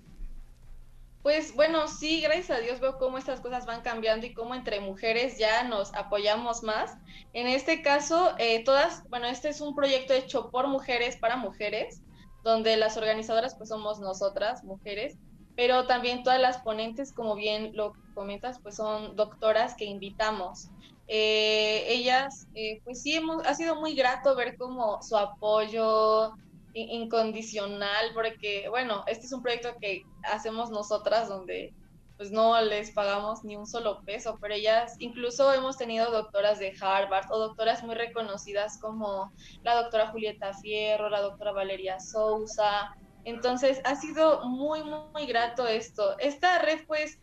pues, 1.23 1.55
bueno, 1.55 1.87
sí, 1.87 2.19
gracias 2.19 2.57
a 2.57 2.61
Dios 2.61 2.81
veo 2.81 2.97
cómo 2.97 3.17
estas 3.17 3.39
cosas 3.39 3.65
van 3.65 3.81
cambiando 3.81 4.25
y 4.25 4.33
cómo 4.33 4.55
entre 4.55 4.81
mujeres 4.81 5.37
ya 5.37 5.63
nos 5.63 5.93
apoyamos 5.93 6.63
más. 6.63 6.97
En 7.31 7.47
este 7.47 7.81
caso, 7.81 8.35
eh, 8.39 8.63
todas, 8.65 9.07
bueno, 9.09 9.27
este 9.27 9.47
es 9.47 9.61
un 9.61 9.73
proyecto 9.73 10.13
hecho 10.13 10.49
por 10.51 10.67
mujeres 10.67 11.15
para 11.15 11.37
mujeres, 11.37 12.01
donde 12.43 12.75
las 12.75 12.97
organizadoras 12.97 13.55
pues 13.55 13.69
somos 13.69 14.01
nosotras, 14.01 14.65
mujeres, 14.65 15.17
pero 15.55 15.87
también 15.87 16.23
todas 16.23 16.41
las 16.41 16.57
ponentes, 16.57 17.13
como 17.13 17.35
bien 17.35 17.71
lo 17.73 17.93
comentas, 18.15 18.59
pues 18.59 18.75
son 18.75 19.15
doctoras 19.15 19.75
que 19.75 19.85
invitamos. 19.85 20.69
Eh, 21.07 21.85
ellas, 21.87 22.47
eh, 22.53 22.81
pues 22.83 23.01
sí, 23.01 23.15
hemos, 23.15 23.45
ha 23.45 23.53
sido 23.53 23.79
muy 23.79 23.93
grato 23.95 24.35
ver 24.35 24.57
cómo 24.57 25.01
su 25.01 25.15
apoyo, 25.15 26.33
incondicional, 26.73 28.11
porque, 28.13 28.67
bueno, 28.69 29.03
este 29.07 29.25
es 29.25 29.33
un 29.33 29.41
proyecto 29.41 29.75
que 29.79 30.03
hacemos 30.23 30.69
nosotras 30.69 31.29
donde 31.29 31.73
pues 32.17 32.31
no 32.31 32.59
les 32.61 32.91
pagamos 32.91 33.43
ni 33.43 33.55
un 33.55 33.65
solo 33.65 34.01
peso, 34.05 34.37
pero 34.39 34.53
ellas, 34.53 34.95
incluso 34.99 35.51
hemos 35.51 35.77
tenido 35.77 36.11
doctoras 36.11 36.59
de 36.59 36.73
Harvard 36.79 37.25
o 37.31 37.39
doctoras 37.39 37.83
muy 37.83 37.95
reconocidas 37.95 38.79
como 38.79 39.31
la 39.63 39.75
doctora 39.75 40.09
Julieta 40.09 40.53
Fierro, 40.53 41.09
la 41.09 41.21
doctora 41.21 41.51
Valeria 41.51 41.99
Sousa. 41.99 42.95
Entonces, 43.25 43.81
ha 43.83 43.95
sido 43.95 44.45
muy, 44.45 44.83
muy, 44.83 44.99
muy 45.11 45.25
grato 45.25 45.67
esto. 45.67 46.17
Esta 46.19 46.59
red, 46.59 46.85
pues, 46.85 47.19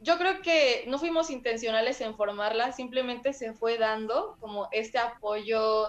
yo 0.00 0.18
creo 0.18 0.42
que 0.42 0.84
no 0.88 0.98
fuimos 0.98 1.30
intencionales 1.30 2.00
en 2.02 2.14
formarla, 2.14 2.72
simplemente 2.72 3.32
se 3.32 3.54
fue 3.54 3.78
dando 3.78 4.36
como 4.40 4.68
este 4.72 4.98
apoyo 4.98 5.88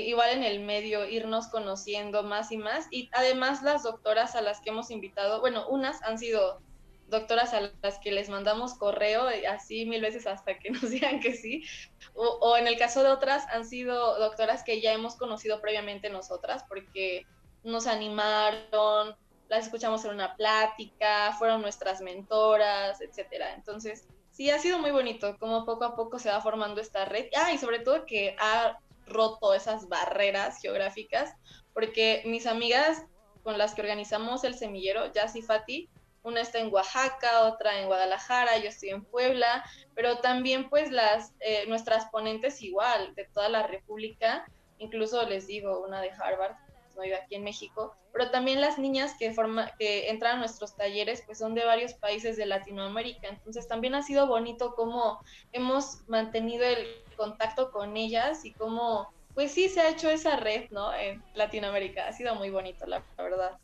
igual 0.00 0.30
en 0.30 0.44
el 0.44 0.60
medio, 0.60 1.08
irnos 1.08 1.48
conociendo 1.48 2.22
más 2.22 2.52
y 2.52 2.58
más. 2.58 2.86
Y 2.90 3.08
además 3.12 3.62
las 3.62 3.82
doctoras 3.82 4.34
a 4.34 4.42
las 4.42 4.60
que 4.60 4.70
hemos 4.70 4.90
invitado, 4.90 5.40
bueno, 5.40 5.66
unas 5.68 6.02
han 6.02 6.18
sido 6.18 6.60
doctoras 7.08 7.54
a 7.54 7.60
las 7.82 7.98
que 7.98 8.12
les 8.12 8.28
mandamos 8.28 8.74
correo 8.74 9.28
eh, 9.30 9.46
así 9.46 9.84
mil 9.86 10.00
veces 10.00 10.26
hasta 10.26 10.58
que 10.58 10.70
nos 10.70 10.90
digan 10.90 11.20
que 11.20 11.34
sí, 11.34 11.62
o, 12.14 12.26
o, 12.40 12.56
en 12.56 12.66
el 12.66 12.78
caso 12.78 13.02
de 13.02 13.10
otras 13.10 13.46
han 13.52 13.66
sido 13.66 14.18
doctoras 14.18 14.64
que 14.64 14.80
ya 14.80 14.92
hemos 14.92 15.16
conocido 15.16 15.60
previamente 15.60 16.08
nosotras 16.08 16.64
porque 16.68 17.26
nos 17.62 17.86
animaron, 17.86 19.16
las 19.48 19.66
escuchamos 19.66 20.04
en 20.04 20.12
una 20.12 20.36
plática, 20.36 21.32
fueron 21.38 21.62
nuestras 21.62 22.00
mentoras, 22.00 23.00
etcétera. 23.00 23.54
Entonces, 23.54 24.06
sí 24.30 24.50
ha 24.50 24.58
sido 24.58 24.78
muy 24.78 24.90
bonito 24.90 25.36
cómo 25.38 25.64
poco 25.64 25.84
a 25.84 25.96
poco 25.96 26.18
se 26.18 26.30
va 26.30 26.40
formando 26.40 26.80
esta 26.80 27.04
red. 27.04 27.26
Ah, 27.36 27.52
y 27.52 27.58
sobre 27.58 27.78
todo 27.78 28.04
que 28.04 28.36
ha 28.38 28.78
roto 29.06 29.54
esas 29.54 29.88
barreras 29.88 30.60
geográficas, 30.60 31.34
porque 31.72 32.22
mis 32.24 32.46
amigas 32.46 33.04
con 33.42 33.58
las 33.58 33.74
que 33.74 33.82
organizamos 33.82 34.44
el 34.44 34.54
semillero, 34.54 35.12
Jazz 35.12 35.34
Fati, 35.46 35.88
una 36.22 36.40
está 36.40 36.58
en 36.58 36.72
Oaxaca, 36.72 37.42
otra 37.42 37.80
en 37.80 37.86
Guadalajara, 37.86 38.56
yo 38.58 38.70
estoy 38.70 38.88
en 38.88 39.04
Puebla, 39.04 39.62
pero 39.94 40.18
también 40.18 40.70
pues 40.70 40.90
las 40.90 41.34
eh, 41.40 41.66
nuestras 41.68 42.06
ponentes 42.06 42.62
igual 42.62 43.14
de 43.14 43.26
toda 43.26 43.50
la 43.50 43.66
República, 43.66 44.46
incluso 44.78 45.28
les 45.28 45.46
digo 45.46 45.84
una 45.84 46.00
de 46.00 46.10
Harvard, 46.10 46.56
no 46.94 47.02
vive 47.02 47.16
aquí 47.16 47.34
en 47.34 47.44
México, 47.44 47.94
pero 48.12 48.30
también 48.30 48.60
las 48.60 48.78
niñas 48.78 49.14
que 49.18 49.32
forma, 49.32 49.72
que 49.78 50.10
entran 50.10 50.36
a 50.36 50.38
nuestros 50.38 50.76
talleres 50.76 51.22
pues 51.26 51.38
son 51.38 51.54
de 51.54 51.64
varios 51.64 51.94
países 51.94 52.36
de 52.36 52.46
Latinoamérica, 52.46 53.28
entonces 53.28 53.66
también 53.68 53.94
ha 53.94 54.02
sido 54.02 54.26
bonito 54.26 54.74
cómo 54.74 55.20
hemos 55.52 56.06
mantenido 56.08 56.64
el 56.64 56.86
contacto 57.16 57.70
con 57.70 57.96
ellas 57.96 58.44
y 58.44 58.52
cómo 58.52 59.12
pues 59.34 59.50
sí 59.50 59.68
se 59.68 59.80
ha 59.80 59.90
hecho 59.90 60.08
esa 60.08 60.36
red, 60.36 60.70
¿no? 60.70 60.94
En 60.94 61.22
Latinoamérica. 61.34 62.06
Ha 62.06 62.12
sido 62.12 62.36
muy 62.36 62.50
bonito, 62.50 62.86
la 62.86 63.02
verdad. 63.16 63.58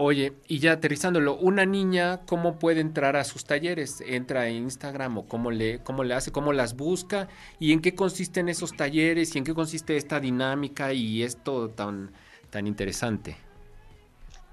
Oye, 0.00 0.34
y 0.46 0.60
ya 0.60 0.72
aterrizándolo, 0.72 1.34
una 1.34 1.66
niña, 1.66 2.20
¿cómo 2.24 2.60
puede 2.60 2.80
entrar 2.80 3.16
a 3.16 3.24
sus 3.24 3.44
talleres? 3.44 4.00
¿Entra 4.06 4.46
en 4.46 4.62
Instagram 4.62 5.18
o 5.18 5.26
cómo 5.26 5.50
le, 5.50 5.82
cómo 5.82 6.04
le 6.04 6.14
hace, 6.14 6.30
cómo 6.30 6.52
las 6.52 6.76
busca? 6.76 7.26
¿Y 7.58 7.72
en 7.72 7.80
qué 7.80 7.96
consisten 7.96 8.48
esos 8.48 8.76
talleres? 8.76 9.34
¿Y 9.34 9.38
en 9.38 9.44
qué 9.44 9.54
consiste 9.54 9.96
esta 9.96 10.20
dinámica 10.20 10.92
y 10.92 11.24
esto 11.24 11.70
tan, 11.70 12.12
tan 12.50 12.66
interesante? 12.66 13.36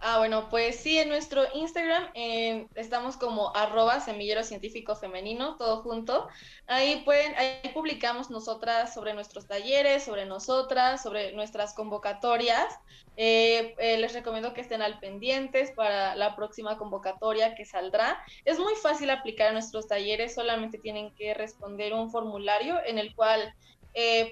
Ah, 0.08 0.20
bueno, 0.20 0.50
pues 0.52 0.76
sí, 0.76 1.00
en 1.00 1.10
nuestro 1.10 1.46
Instagram 1.56 2.12
eh, 2.14 2.68
estamos 2.76 3.18
como 3.18 3.56
arroba 3.56 4.00
semillero 4.00 4.44
científico 4.44 4.96
femenino, 4.96 5.58
todo 5.58 5.82
junto. 5.82 6.28
Ahí 6.68 7.02
pueden, 7.04 7.34
ahí 7.38 7.72
publicamos 7.74 8.30
nosotras 8.30 8.94
sobre 8.94 9.16
nuestros 9.16 9.48
talleres, 9.48 10.04
sobre 10.04 10.28
nosotras, 10.28 11.02
sobre 11.02 11.32
nuestras 11.32 11.74
convocatorias. 11.74 12.72
Eh, 13.18 13.74
eh, 13.80 13.98
les 13.98 14.14
recomiendo 14.14 14.54
que 14.54 14.62
estén 14.62 14.84
al 14.84 15.00
pendientes 15.00 15.72
para 15.72 16.16
la 16.16 16.36
próxima 16.36 16.78
convocatoria 16.78 17.56
que 17.56 17.66
saldrá. 17.66 18.24
Es 18.44 18.60
muy 18.60 18.76
fácil 18.76 19.10
aplicar 19.10 19.48
a 19.48 19.54
nuestros 19.54 19.88
talleres, 19.88 20.36
solamente 20.36 20.78
tienen 20.78 21.16
que 21.16 21.34
responder 21.34 21.94
un 21.94 22.12
formulario 22.12 22.78
en 22.86 23.00
el 23.00 23.16
cual 23.16 23.56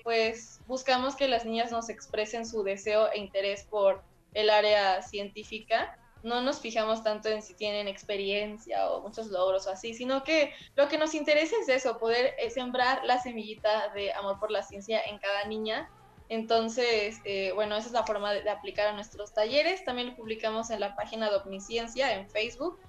pues 0.04 0.60
buscamos 0.68 1.16
que 1.16 1.28
las 1.28 1.46
niñas 1.46 1.72
nos 1.72 1.90
expresen 1.90 2.46
su 2.46 2.64
deseo 2.64 3.12
e 3.12 3.20
interés 3.20 3.64
por 3.64 4.04
el 4.34 4.50
área 4.50 5.02
científica, 5.02 5.98
no 6.24 6.42
nos 6.42 6.62
fijamos 6.62 7.04
tanto 7.04 7.28
en 7.30 7.42
si 7.42 7.54
tienen 7.54 7.88
experiencia 7.88 8.90
o 8.90 9.02
muchos 9.02 9.28
logros 9.28 9.68
o 9.68 9.72
así, 9.72 9.94
sino 9.94 10.24
que 10.24 10.54
lo 10.76 10.88
que 10.88 10.98
nos 10.98 11.14
interesa 11.14 11.56
es 11.62 11.70
eso, 11.70 12.00
poder 12.00 12.34
eh, 12.40 12.50
sembrar 12.50 13.04
la 13.04 13.22
semillita 13.22 13.90
de 13.90 14.14
amor 14.14 14.40
por 14.40 14.50
la 14.50 14.64
ciencia 14.64 15.02
en 15.02 15.20
cada 15.20 15.46
niña. 15.46 15.90
Entonces, 16.30 17.20
eh, 17.26 17.52
bueno, 17.54 17.76
esa 17.76 17.88
es 17.88 17.94
la 17.94 18.06
forma 18.06 18.34
de, 18.34 18.50
aplicar 18.50 18.88
a 18.88 18.94
nuestros 18.94 19.34
talleres. 19.34 19.84
También 19.84 20.10
lo 20.10 20.16
publicamos 20.16 20.70
en 20.70 20.80
la 20.80 20.96
página 20.96 21.30
de 21.30 21.36
Omnisciencia 21.36 22.14
en 22.14 22.30
Facebook, 22.30 22.80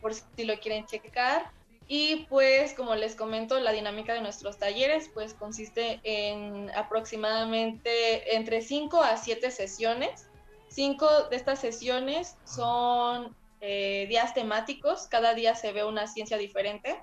por 0.00 0.14
si 0.14 0.44
lo 0.44 0.58
quieren 0.60 0.86
checar. 0.86 1.50
Y 1.88 2.26
pues, 2.30 2.74
como 2.74 2.94
les 2.94 3.16
comento, 3.16 3.58
la 3.60 3.72
dinámica 3.72 4.14
de 4.14 4.22
nuestros 4.22 4.58
talleres 4.58 5.10
pues 5.12 5.34
consiste 5.34 6.00
en 6.04 6.70
aproximadamente 6.70 8.36
entre 8.36 8.62
5 8.62 9.02
a 9.02 9.16
7 9.16 9.50
sesiones 9.50 10.28
Cinco 10.72 11.06
de 11.28 11.36
estas 11.36 11.60
sesiones 11.60 12.38
son 12.44 13.36
eh, 13.60 14.06
días 14.08 14.32
temáticos, 14.32 15.06
cada 15.06 15.34
día 15.34 15.54
se 15.54 15.70
ve 15.70 15.84
una 15.84 16.06
ciencia 16.06 16.38
diferente. 16.38 16.98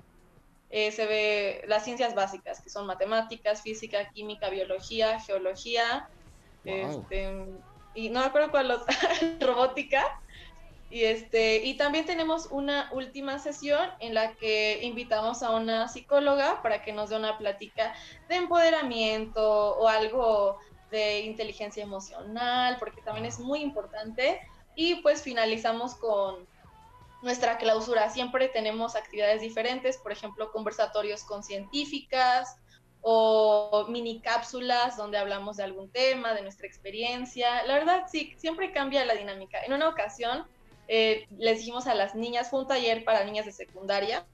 Eh, 0.70 0.90
se 0.90 1.06
ve 1.06 1.62
las 1.68 1.84
ciencias 1.84 2.16
básicas, 2.16 2.60
que 2.60 2.68
son 2.68 2.86
matemáticas, 2.86 3.62
física, 3.62 4.08
química, 4.10 4.50
biología, 4.50 5.20
geología, 5.20 6.08
este, 6.64 7.46
y 7.94 8.08
no 8.10 8.20
me 8.20 8.26
acuerdo 8.26 8.50
cuál 8.50 8.80
robótica. 9.40 10.20
Y, 10.90 11.04
este, 11.04 11.64
y 11.64 11.74
también 11.76 12.04
tenemos 12.04 12.46
una 12.50 12.90
última 12.92 13.38
sesión 13.38 13.88
en 14.00 14.12
la 14.12 14.34
que 14.34 14.80
invitamos 14.82 15.42
a 15.42 15.50
una 15.50 15.86
psicóloga 15.86 16.62
para 16.62 16.82
que 16.82 16.92
nos 16.92 17.10
dé 17.10 17.16
una 17.16 17.38
plática 17.38 17.94
de 18.28 18.34
empoderamiento 18.34 19.76
o 19.78 19.86
algo 19.86 20.58
de 20.90 21.20
inteligencia 21.20 21.84
emocional, 21.84 22.76
porque 22.80 23.02
también 23.02 23.24
es 23.24 23.38
muy 23.38 23.60
importante. 23.60 24.40
Y 24.74 24.96
pues 24.96 25.22
finalizamos 25.22 25.94
con 25.94 26.46
nuestra 27.22 27.58
clausura. 27.58 28.10
Siempre 28.10 28.48
tenemos 28.48 28.96
actividades 28.96 29.40
diferentes, 29.40 29.96
por 29.98 30.10
ejemplo, 30.10 30.50
conversatorios 30.50 31.22
con 31.22 31.44
científicas 31.44 32.56
o 33.02 33.86
mini 33.88 34.20
cápsulas 34.20 34.96
donde 34.96 35.18
hablamos 35.18 35.56
de 35.56 35.64
algún 35.64 35.90
tema, 35.90 36.34
de 36.34 36.42
nuestra 36.42 36.66
experiencia. 36.66 37.62
La 37.64 37.74
verdad, 37.74 38.04
sí, 38.10 38.34
siempre 38.38 38.72
cambia 38.72 39.04
la 39.04 39.14
dinámica. 39.14 39.62
En 39.64 39.72
una 39.72 39.88
ocasión 39.88 40.46
eh, 40.92 41.26
les 41.38 41.58
dijimos 41.58 41.86
a 41.86 41.94
las 41.94 42.16
niñas, 42.16 42.50
fue 42.50 42.58
un 42.58 42.66
taller 42.66 43.04
para 43.04 43.22
niñas 43.22 43.46
de 43.46 43.52
secundaria, 43.52 44.26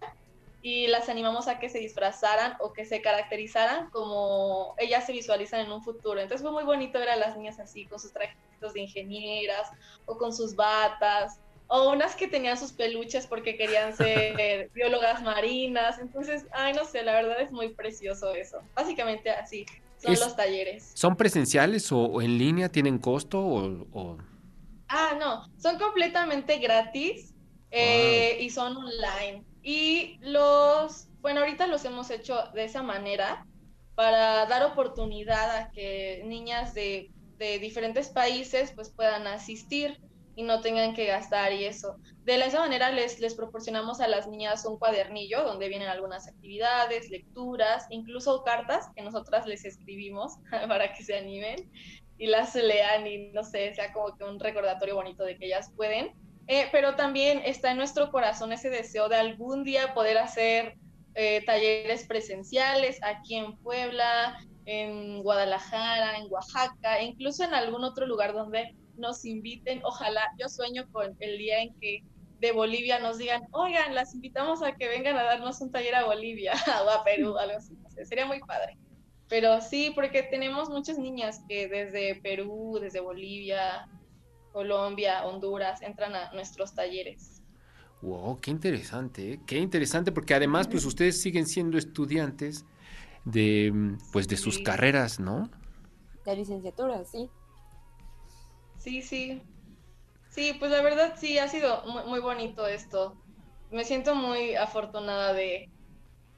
y 0.63 0.87
las 0.87 1.11
animamos 1.11 1.49
a 1.49 1.59
que 1.59 1.69
se 1.69 1.79
disfrazaran 1.79 2.55
o 2.61 2.73
que 2.73 2.87
se 2.87 3.03
caracterizaran 3.03 3.91
como 3.91 4.75
ellas 4.79 5.05
se 5.05 5.13
visualizan 5.13 5.61
en 5.61 5.71
un 5.71 5.85
futuro. 5.85 6.19
Entonces 6.19 6.43
fue 6.43 6.51
muy 6.51 6.65
bonito 6.65 6.99
ver 6.99 7.11
a 7.11 7.17
las 7.17 7.37
niñas 7.37 7.61
así, 7.61 7.85
con 7.85 8.01
sus 8.01 8.11
trajes 8.11 8.37
de 8.73 8.81
ingenieras 8.81 9.69
o 10.07 10.17
con 10.17 10.33
sus 10.33 10.57
batas, 10.57 11.39
o 11.69 11.91
unas 11.91 12.17
que 12.17 12.27
tenían 12.27 12.57
sus 12.57 12.73
peluches 12.73 13.27
porque 13.27 13.59
querían 13.59 13.95
ser 13.95 14.71
biólogas 14.75 15.23
marinas. 15.23 15.99
Entonces, 15.99 16.47
ay, 16.53 16.73
no 16.73 16.87
sé, 16.87 17.03
la 17.03 17.13
verdad 17.13 17.39
es 17.43 17.53
muy 17.53 17.75
precioso 17.75 18.35
eso. 18.35 18.63
Básicamente 18.75 19.31
así 19.31 19.67
son 19.99 20.15
los 20.15 20.35
talleres. 20.35 20.91
¿Son 20.95 21.17
presenciales 21.17 21.93
o, 21.93 22.23
en 22.23 22.39
línea? 22.39 22.71
¿Tienen 22.71 22.99
costo 22.99 23.39
o, 23.41 24.17
Ah, 24.89 25.16
no, 25.18 25.47
son 25.59 25.78
completamente 25.78 26.59
gratis 26.59 27.34
eh, 27.70 28.39
y 28.41 28.51
son 28.51 28.76
online. 28.76 29.45
Y 29.62 30.18
los, 30.20 31.09
bueno, 31.20 31.41
ahorita 31.41 31.66
los 31.66 31.84
hemos 31.84 32.11
hecho 32.11 32.51
de 32.55 32.64
esa 32.64 32.82
manera 32.82 33.47
para 33.97 34.47
dar 34.47 34.62
oportunidad 34.62 35.57
a 35.57 35.70
que 35.72 36.22
niñas 36.24 36.74
de, 36.74 37.11
diferentes 37.39 38.09
países 38.09 38.72
pues 38.74 38.89
puedan 38.89 39.26
asistir 39.26 40.01
y 40.37 40.43
no 40.43 40.62
tengan 40.62 40.95
que 40.95 41.07
gastar 41.07 41.53
y 41.53 41.64
eso. 41.64 41.97
De 42.24 42.37
esa 42.37 42.61
manera 42.61 42.91
les, 42.91 43.20
les 43.20 43.34
proporcionamos 43.34 44.01
a 44.01 44.09
las 44.09 44.26
niñas 44.26 44.64
un 44.64 44.78
cuadernillo 44.78 45.43
donde 45.43 45.68
vienen 45.68 45.89
algunas 45.89 46.28
actividades, 46.28 47.11
lecturas, 47.11 47.87
incluso 47.91 48.43
cartas 48.43 48.87
que 48.95 49.03
nosotras 49.03 49.47
les 49.47 49.64
escribimos 49.64 50.34
para 50.68 50.95
que 50.95 51.03
se 51.03 51.18
animen 51.18 51.70
y 52.19 52.27
las 52.27 52.55
lean 52.55 53.07
y 53.07 53.31
no 53.33 53.45
sé, 53.45 53.75
sea 53.75 53.93
como 53.93 54.17
que 54.17 54.25
un 54.25 54.41
recordatorio 54.41 54.95
bonito 54.95 55.25
de 55.25 55.37
que 55.37 55.47
ellas 55.47 55.73
pueden. 55.77 56.12
Eh, 56.49 56.69
pero 56.71 56.95
también 56.95 57.43
está 57.45 57.73
en 57.73 57.77
nuestro 57.77 58.11
corazón 58.11 58.53
ese 58.53 58.71
deseo 58.71 59.09
de 59.09 59.17
algún 59.17 59.64
día 59.64 59.95
poder 59.95 60.19
hacer 60.19 60.77
eh, 61.14 61.43
talleres 61.45 62.07
presenciales 62.07 63.01
aquí 63.03 63.35
en 63.35 63.57
Puebla, 63.59 64.39
en 64.64 65.23
Guadalajara, 65.23 66.19
en 66.19 66.31
Oaxaca, 66.31 66.99
e 67.01 67.05
incluso 67.07 67.43
en 67.43 67.55
algún 67.55 67.83
otro 67.85 68.07
lugar 68.07 68.33
donde 68.33 68.75
nos 68.97 69.25
inviten. 69.25 69.81
Ojalá, 69.85 70.23
yo 70.39 70.49
sueño 70.49 70.87
con 70.93 71.17
el 71.19 71.39
día 71.39 71.62
en 71.62 71.75
que 71.81 72.03
de 72.41 72.53
Bolivia 72.53 72.99
nos 72.99 73.19
digan, 73.19 73.43
oigan, 73.53 73.95
las 73.95 74.14
invitamos 74.14 74.62
a 74.62 74.77
que 74.77 74.89
vengan 74.89 75.17
a 75.17 75.25
darnos 75.25 75.61
un 75.61 75.73
taller 75.73 75.95
a 75.95 76.05
Bolivia 76.05 76.53
o 76.85 76.91
a 76.91 77.03
Perú, 77.03 77.37
algo 77.39 77.57
así. 77.57 77.75
Sería 78.05 78.27
muy 78.27 78.41
padre. 78.41 78.77
Pero 79.29 79.61
sí, 79.61 79.93
porque 79.95 80.22
tenemos 80.22 80.68
muchas 80.68 80.99
niñas 80.99 81.41
que 81.49 81.68
desde 81.68 82.14
Perú, 82.16 82.79
desde 82.81 83.01
Bolivia, 83.01 83.89
Colombia, 84.53 85.27
Honduras, 85.27 85.83
entran 85.83 86.14
a 86.14 86.33
nuestros 86.33 86.74
talleres. 86.74 87.43
Wow, 88.03 88.39
qué 88.41 88.51
interesante, 88.51 89.33
¿eh? 89.33 89.41
qué 89.47 89.59
interesante, 89.59 90.12
porque 90.12 90.35
además, 90.35 90.68
pues 90.68 90.85
ustedes 90.85 91.20
siguen 91.20 91.47
siendo 91.47 91.77
estudiantes 91.77 92.64
de, 93.24 93.97
pues, 94.12 94.29
de 94.29 94.37
sus 94.37 94.61
carreras, 94.61 95.18
¿no? 95.18 95.51
De 96.24 96.37
licenciatura, 96.37 97.05
sí. 97.05 97.29
Sí, 98.79 99.03
sí. 99.03 99.43
Sí, 100.31 100.55
pues 100.59 100.70
la 100.70 100.83
verdad 100.83 101.14
sí, 101.18 101.39
ha 101.39 101.49
sido 101.49 101.83
muy, 102.07 102.20
bonito 102.20 102.66
esto. 102.66 103.16
Me 103.70 103.85
siento 103.85 104.14
muy 104.14 104.55
afortunada 104.55 105.33
de, 105.33 105.70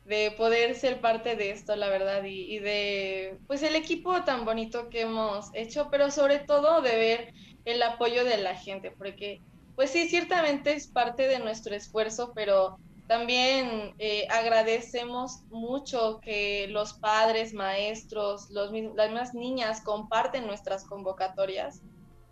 de 0.08 0.32
poder 0.32 0.74
ser 0.74 1.00
parte 1.00 1.36
de 1.36 1.50
esto, 1.50 1.76
la 1.76 1.88
verdad, 1.88 2.24
y, 2.24 2.58
de, 2.60 3.38
pues, 3.46 3.62
el 3.62 3.74
equipo 3.74 4.24
tan 4.24 4.46
bonito 4.46 4.88
que 4.88 5.02
hemos 5.02 5.50
hecho, 5.52 5.88
pero 5.90 6.10
sobre 6.10 6.38
todo 6.38 6.80
de 6.80 6.96
ver 6.96 7.34
el 7.66 7.82
apoyo 7.82 8.24
de 8.24 8.38
la 8.38 8.54
gente, 8.54 8.90
porque 8.90 9.42
pues 9.76 9.90
sí, 9.90 10.08
ciertamente 10.08 10.72
es 10.72 10.88
parte 10.88 11.28
de 11.28 11.38
nuestro 11.38 11.72
esfuerzo, 11.72 12.32
pero 12.34 12.78
también 13.06 13.94
eh, 13.98 14.26
agradecemos 14.28 15.42
mucho 15.50 16.18
que 16.20 16.66
los 16.68 16.94
padres, 16.94 17.54
maestros, 17.54 18.50
los, 18.50 18.72
las 18.72 19.10
mismas 19.10 19.34
niñas 19.34 19.80
comparten 19.82 20.48
nuestras 20.48 20.84
convocatorias 20.84 21.80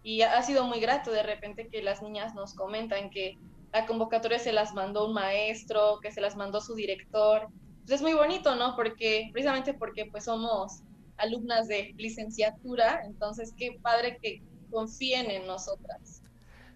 y 0.02 0.22
ha 0.22 0.42
sido 0.42 0.64
muy 0.64 0.80
grato 0.80 1.12
de 1.12 1.22
repente 1.22 1.68
que 1.68 1.82
las 1.82 2.02
niñas 2.02 2.34
nos 2.34 2.52
comentan 2.54 3.10
que 3.10 3.38
la 3.72 3.86
convocatoria 3.86 4.38
se 4.38 4.52
las 4.52 4.74
mandó 4.74 5.06
un 5.06 5.12
maestro, 5.12 6.00
que 6.00 6.10
se 6.10 6.20
las 6.20 6.34
mandó 6.34 6.60
su 6.60 6.74
director. 6.74 7.48
Pues 7.87 8.01
es 8.01 8.03
muy 8.03 8.14
bonito, 8.14 8.57
¿no? 8.57 8.74
Porque 8.74 9.30
precisamente 9.32 9.72
porque 9.72 10.07
pues 10.07 10.24
somos 10.24 10.80
alumnas 11.18 11.68
de 11.68 11.95
licenciatura, 11.97 13.03
entonces 13.05 13.55
qué 13.57 13.78
padre 13.80 14.18
que 14.20 14.43
confíen 14.72 15.30
en 15.30 15.47
nosotras. 15.47 16.20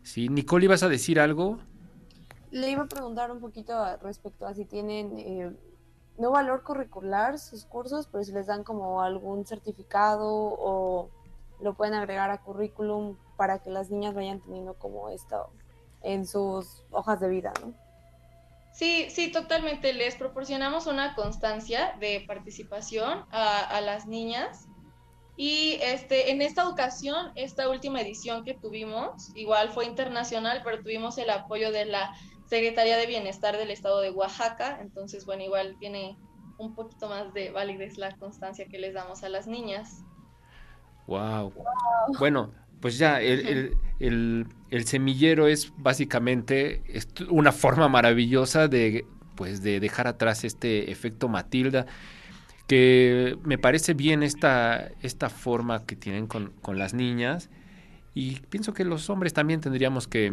Sí, 0.04 0.28
Nicole, 0.28 0.66
¿ibas 0.66 0.84
a 0.84 0.88
decir 0.88 1.18
algo? 1.18 1.58
Le 2.52 2.70
iba 2.70 2.82
a 2.82 2.86
preguntar 2.86 3.32
un 3.32 3.40
poquito 3.40 3.74
respecto 3.98 4.46
a 4.46 4.54
si 4.54 4.64
tienen 4.64 5.18
eh, 5.18 5.50
no 6.16 6.30
valor 6.30 6.62
curricular 6.62 7.40
sus 7.40 7.64
cursos, 7.64 8.06
pero 8.10 8.22
si 8.22 8.30
les 8.30 8.46
dan 8.46 8.62
como 8.62 9.02
algún 9.02 9.44
certificado 9.44 10.28
o 10.30 11.10
lo 11.60 11.74
pueden 11.74 11.94
agregar 11.94 12.30
a 12.30 12.38
currículum 12.38 13.16
para 13.36 13.58
que 13.58 13.70
las 13.70 13.90
niñas 13.90 14.14
vayan 14.14 14.38
teniendo 14.40 14.74
como 14.74 15.08
esto 15.08 15.50
en 16.02 16.24
sus 16.24 16.84
hojas 16.92 17.18
de 17.18 17.28
vida, 17.28 17.52
¿no? 17.60 17.74
Sí, 18.72 19.08
sí, 19.10 19.30
totalmente. 19.32 19.92
Les 19.92 20.16
proporcionamos 20.16 20.86
una 20.86 21.14
constancia 21.14 21.96
de 22.00 22.24
participación 22.26 23.26
a, 23.30 23.60
a 23.60 23.80
las 23.80 24.06
niñas 24.06 24.68
Y 25.36 25.78
este, 25.82 26.30
en 26.32 26.42
esta 26.42 26.68
ocasión, 26.68 27.32
esta 27.34 27.68
última 27.70 28.00
edición 28.02 28.44
que 28.44 28.54
tuvimos, 28.54 29.34
igual 29.34 29.70
fue 29.70 29.86
internacional, 29.86 30.60
pero 30.62 30.82
tuvimos 30.82 31.16
el 31.18 31.30
apoyo 31.30 31.72
de 31.72 31.86
la 31.86 32.12
Secretaría 32.46 32.98
de 32.98 33.06
Bienestar 33.06 33.56
del 33.56 33.70
Estado 33.70 34.00
de 34.00 34.10
Oaxaca. 34.10 34.78
Entonces, 34.82 35.24
bueno, 35.24 35.42
igual 35.44 35.76
tiene 35.78 36.18
un 36.58 36.74
poquito 36.74 37.08
más 37.08 37.32
de 37.32 37.50
validez 37.52 37.96
la 37.96 38.16
constancia 38.18 38.66
que 38.68 38.78
les 38.78 38.92
damos 38.92 39.22
a 39.24 39.30
las 39.30 39.46
niñas. 39.46 40.04
Wow. 41.06 41.54
Bueno, 42.18 42.52
pues 42.80 42.98
ya, 42.98 43.20
el, 43.20 43.78
semillero 44.84 45.48
es 45.48 45.72
básicamente 45.76 46.82
una 47.28 47.52
forma 47.52 47.88
maravillosa 47.88 48.68
de, 48.68 49.04
pues, 49.34 49.62
de 49.62 49.80
dejar 49.80 50.06
atrás 50.06 50.44
este 50.44 50.90
efecto 50.90 51.28
Matilda 51.28 51.86
que 52.70 53.36
me 53.42 53.58
parece 53.58 53.94
bien 53.94 54.22
esta, 54.22 54.92
esta 55.02 55.28
forma 55.28 55.84
que 55.86 55.96
tienen 55.96 56.28
con, 56.28 56.52
las 56.78 56.94
niñas 56.94 57.50
y 58.14 58.38
pienso 58.48 58.74
que 58.74 58.84
los 58.84 59.10
hombres 59.10 59.32
también 59.32 59.60
tendríamos 59.60 60.06
que 60.06 60.32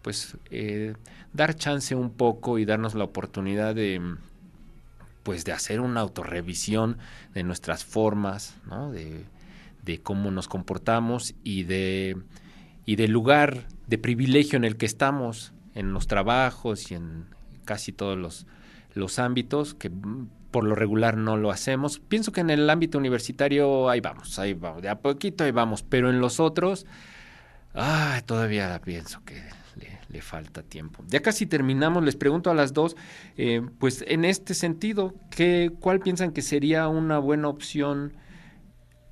pues 0.00 0.38
eh, 0.50 0.94
dar 1.34 1.54
chance 1.54 1.94
un 1.94 2.14
poco 2.14 2.58
y 2.58 2.64
darnos 2.64 2.94
la 2.94 3.04
oportunidad 3.04 3.74
de 3.74 4.00
pues 5.22 5.44
de 5.44 5.52
hacer 5.52 5.80
una 5.80 6.00
autorrevisión 6.00 6.96
de 7.34 7.42
nuestras 7.42 7.84
formas, 7.84 8.56
¿no? 8.64 8.90
de, 8.90 9.26
de 9.84 10.00
cómo 10.00 10.30
nos 10.30 10.48
comportamos 10.48 11.34
y 11.44 11.64
de 11.64 12.16
y 12.88 12.96
del 12.96 13.10
lugar 13.10 13.66
de 13.86 13.98
privilegio 13.98 14.56
en 14.56 14.64
el 14.64 14.78
que 14.78 14.86
estamos 14.86 15.52
en 15.74 15.92
los 15.92 16.06
trabajos 16.06 16.90
y 16.90 16.94
en 16.94 17.26
casi 17.66 17.92
todos 17.92 18.16
los, 18.16 18.46
los 18.94 19.18
ámbitos 19.18 19.74
que 19.74 19.92
por 20.50 20.64
lo 20.64 20.74
regular 20.74 21.18
no 21.18 21.36
lo 21.36 21.50
hacemos. 21.50 21.98
Pienso 21.98 22.32
que 22.32 22.40
en 22.40 22.48
el 22.48 22.70
ámbito 22.70 22.96
universitario 22.96 23.90
ahí 23.90 24.00
vamos, 24.00 24.38
ahí 24.38 24.54
vamos, 24.54 24.80
de 24.80 24.88
a 24.88 25.00
poquito 25.00 25.44
ahí 25.44 25.50
vamos, 25.50 25.82
pero 25.82 26.08
en 26.08 26.22
los 26.22 26.40
otros, 26.40 26.86
ah, 27.74 28.22
todavía 28.24 28.80
pienso 28.82 29.22
que 29.22 29.42
le, 30.08 30.22
falta 30.22 30.62
tiempo. 30.62 31.04
Ya 31.08 31.20
casi 31.20 31.44
terminamos, 31.44 32.02
les 32.02 32.16
pregunto 32.16 32.50
a 32.50 32.54
las 32.54 32.72
dos, 32.72 32.96
eh, 33.36 33.60
pues 33.78 34.02
en 34.08 34.24
este 34.24 34.54
sentido, 34.54 35.14
¿qué, 35.30 35.72
¿cuál 35.78 36.00
piensan 36.00 36.32
que 36.32 36.40
sería 36.40 36.88
una 36.88 37.18
buena 37.18 37.48
opción? 37.48 38.14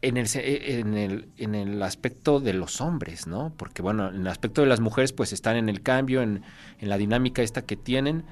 En 0.03 0.17
el, 0.19 0.29
en, 0.35 0.95
el, 0.95 1.33
en 1.37 1.55
el 1.55 1.83
aspecto 1.83 2.39
de 2.39 2.53
los 2.53 2.81
hombres, 2.81 3.27
¿no? 3.27 3.53
Porque 3.57 3.83
bueno, 3.83 4.09
en 4.09 4.21
el 4.21 4.29
aspecto 4.29 4.61
de 4.61 4.67
las 4.67 4.81
mujeres 4.81 5.13
pues 5.13 5.33
están 5.33 5.57
en 5.57 5.69
el 5.69 5.83
cambio, 5.83 6.23
en, 6.23 6.43
en 6.79 6.89
la 6.89 6.99
dinámica 6.99 7.43
esta 7.43 7.63
que 7.63 7.77
tienen, 7.77 8.25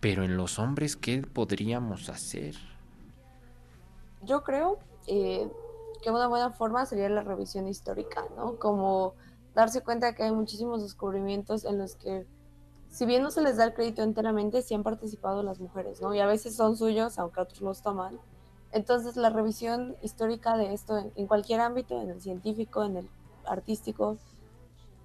pero 0.00 0.24
en 0.24 0.36
los 0.36 0.58
hombres, 0.58 0.96
¿qué 0.96 1.22
podríamos 1.22 2.08
hacer? 2.08 2.54
Yo 4.22 4.42
creo 4.42 4.78
eh, 5.06 5.48
que 6.02 6.10
una 6.10 6.28
buena 6.28 6.50
forma 6.50 6.86
sería 6.86 7.08
la 7.08 7.22
revisión 7.22 7.66
histórica, 7.66 8.24
¿no? 8.36 8.56
Como 8.56 9.14
darse 9.54 9.82
cuenta 9.82 10.14
que 10.14 10.22
hay 10.22 10.32
muchísimos 10.32 10.82
descubrimientos 10.82 11.64
en 11.64 11.78
los 11.78 11.96
que, 11.96 12.26
si 12.90 13.06
bien 13.06 13.22
no 13.22 13.30
se 13.30 13.42
les 13.42 13.56
da 13.56 13.64
el 13.64 13.74
crédito 13.74 14.02
enteramente, 14.02 14.62
sí 14.62 14.74
han 14.74 14.82
participado 14.82 15.42
las 15.42 15.60
mujeres, 15.60 16.00
¿no? 16.00 16.14
Y 16.14 16.20
a 16.20 16.26
veces 16.26 16.54
son 16.54 16.76
suyos, 16.76 17.18
aunque 17.18 17.40
otros 17.40 17.60
los 17.60 17.82
toman. 17.82 18.18
Entonces, 18.72 19.16
la 19.16 19.30
revisión 19.30 19.96
histórica 20.02 20.56
de 20.56 20.74
esto 20.74 20.98
en, 21.14 21.26
cualquier 21.26 21.60
ámbito, 21.60 22.00
en 22.00 22.10
el 22.10 22.20
científico, 22.20 22.84
en 22.84 22.98
el 22.98 23.08
artístico, 23.46 24.18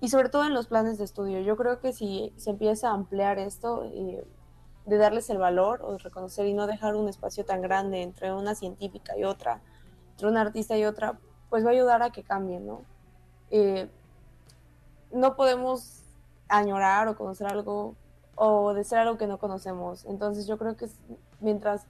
y 0.02 0.10
sobre 0.10 0.30
todo 0.30 0.46
en 0.46 0.54
los 0.54 0.68
planes 0.68 0.98
de 0.98 1.06
estudio. 1.06 1.40
Yo 1.42 1.56
creo 1.56 1.80
que 1.80 1.94
si 1.94 2.34
se 2.36 2.50
empieza 2.50 2.90
a 2.90 2.94
ampliar 2.94 3.40
esto, 3.40 3.86
eh, 3.86 4.26
de 4.86 4.98
darles 4.98 5.30
el 5.30 5.38
valor 5.38 5.82
o 5.82 5.94
de 5.94 5.98
reconocer 6.00 6.46
y 6.46 6.54
no 6.54 6.68
dejar 6.68 6.96
un 6.96 7.08
espacio 7.08 7.46
tan 7.46 7.62
grande 7.62 8.02
entre 8.02 8.34
una 8.34 8.54
científica 8.54 9.18
y 9.18 9.24
otra, 9.24 9.62
entre 10.12 10.28
una 10.28 10.42
artista 10.42 10.78
y 10.78 10.84
otra, 10.84 11.18
pues 11.50 11.64
va 11.64 11.70
a 11.70 11.74
ayudar 11.74 12.04
a 12.04 12.10
que 12.10 12.24
cambien, 12.24 12.68
¿no? 12.68 12.82
Eh, 13.50 13.90
no 15.12 15.36
podemos 15.36 16.04
añorar 16.50 17.08
o 17.08 17.16
conocer 17.16 17.48
algo 17.48 17.96
o 18.36 18.74
desear 18.74 19.02
algo 19.02 19.18
que 19.18 19.28
no 19.28 19.38
conocemos. 19.38 20.06
Entonces 20.06 20.48
yo 20.48 20.58
creo 20.58 20.76
que 20.76 20.88
mientras 21.40 21.86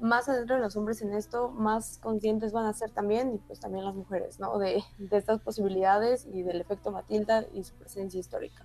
más 0.00 0.28
adentro 0.28 0.56
de 0.56 0.62
los 0.62 0.76
hombres 0.76 1.02
en 1.02 1.12
esto, 1.12 1.50
más 1.50 1.98
conscientes 1.98 2.52
van 2.52 2.66
a 2.66 2.72
ser 2.72 2.90
también, 2.90 3.34
y 3.34 3.38
pues 3.38 3.60
también 3.60 3.84
las 3.84 3.94
mujeres, 3.94 4.40
¿no? 4.40 4.58
De, 4.58 4.82
de 4.98 5.16
estas 5.16 5.40
posibilidades 5.40 6.26
y 6.32 6.42
del 6.42 6.60
efecto 6.60 6.90
Matilda 6.90 7.46
y 7.54 7.64
su 7.64 7.74
presencia 7.74 8.18
histórica. 8.18 8.64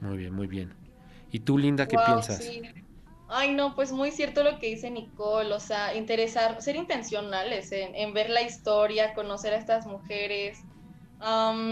Muy 0.00 0.16
bien, 0.16 0.34
muy 0.34 0.46
bien. 0.46 0.72
¿Y 1.30 1.40
tú, 1.40 1.58
Linda, 1.58 1.86
qué 1.86 1.96
piensas? 2.04 2.42
Ay, 3.32 3.54
no, 3.54 3.76
pues 3.76 3.92
muy 3.92 4.10
cierto 4.10 4.42
lo 4.42 4.58
que 4.58 4.66
dice 4.66 4.90
Nicole, 4.90 5.52
o 5.54 5.60
sea, 5.60 5.94
interesar, 5.94 6.60
ser 6.60 6.74
intencionales 6.74 7.70
en, 7.70 8.12
ver 8.12 8.28
la 8.28 8.42
historia, 8.42 9.14
conocer 9.14 9.52
a 9.54 9.56
estas 9.56 9.86
mujeres. 9.86 10.58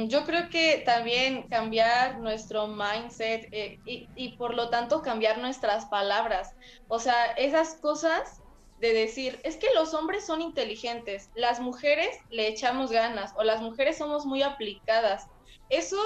Yo 0.09 0.25
creo 0.27 0.49
que 0.51 0.83
también 0.85 1.49
cambiar 1.49 2.19
nuestro 2.19 2.67
mindset 2.67 3.49
eh, 3.53 3.79
y, 3.87 4.09
y, 4.15 4.37
por 4.37 4.55
lo 4.55 4.69
tanto 4.69 5.03
cambiar 5.03 5.39
nuestras 5.39 5.87
palabras. 5.87 6.55
O 6.89 6.99
sea, 6.99 7.33
esas 7.33 7.75
cosas 7.77 8.43
de 8.81 8.93
decir, 8.93 9.41
es 9.43 9.57
que 9.57 9.69
los 9.75 9.95
hombres 9.95 10.25
son 10.27 10.41
inteligentes, 10.41 11.31
las 11.35 11.61
mujeres 11.61 12.17
le 12.31 12.47
echamos 12.47 12.91
ganas 12.91 13.33
o 13.37 13.43
las 13.43 13.61
mujeres 13.61 13.99
somos 13.99 14.25
muy 14.25 14.43
aplicadas. 14.43 15.29
Eso 15.69 15.99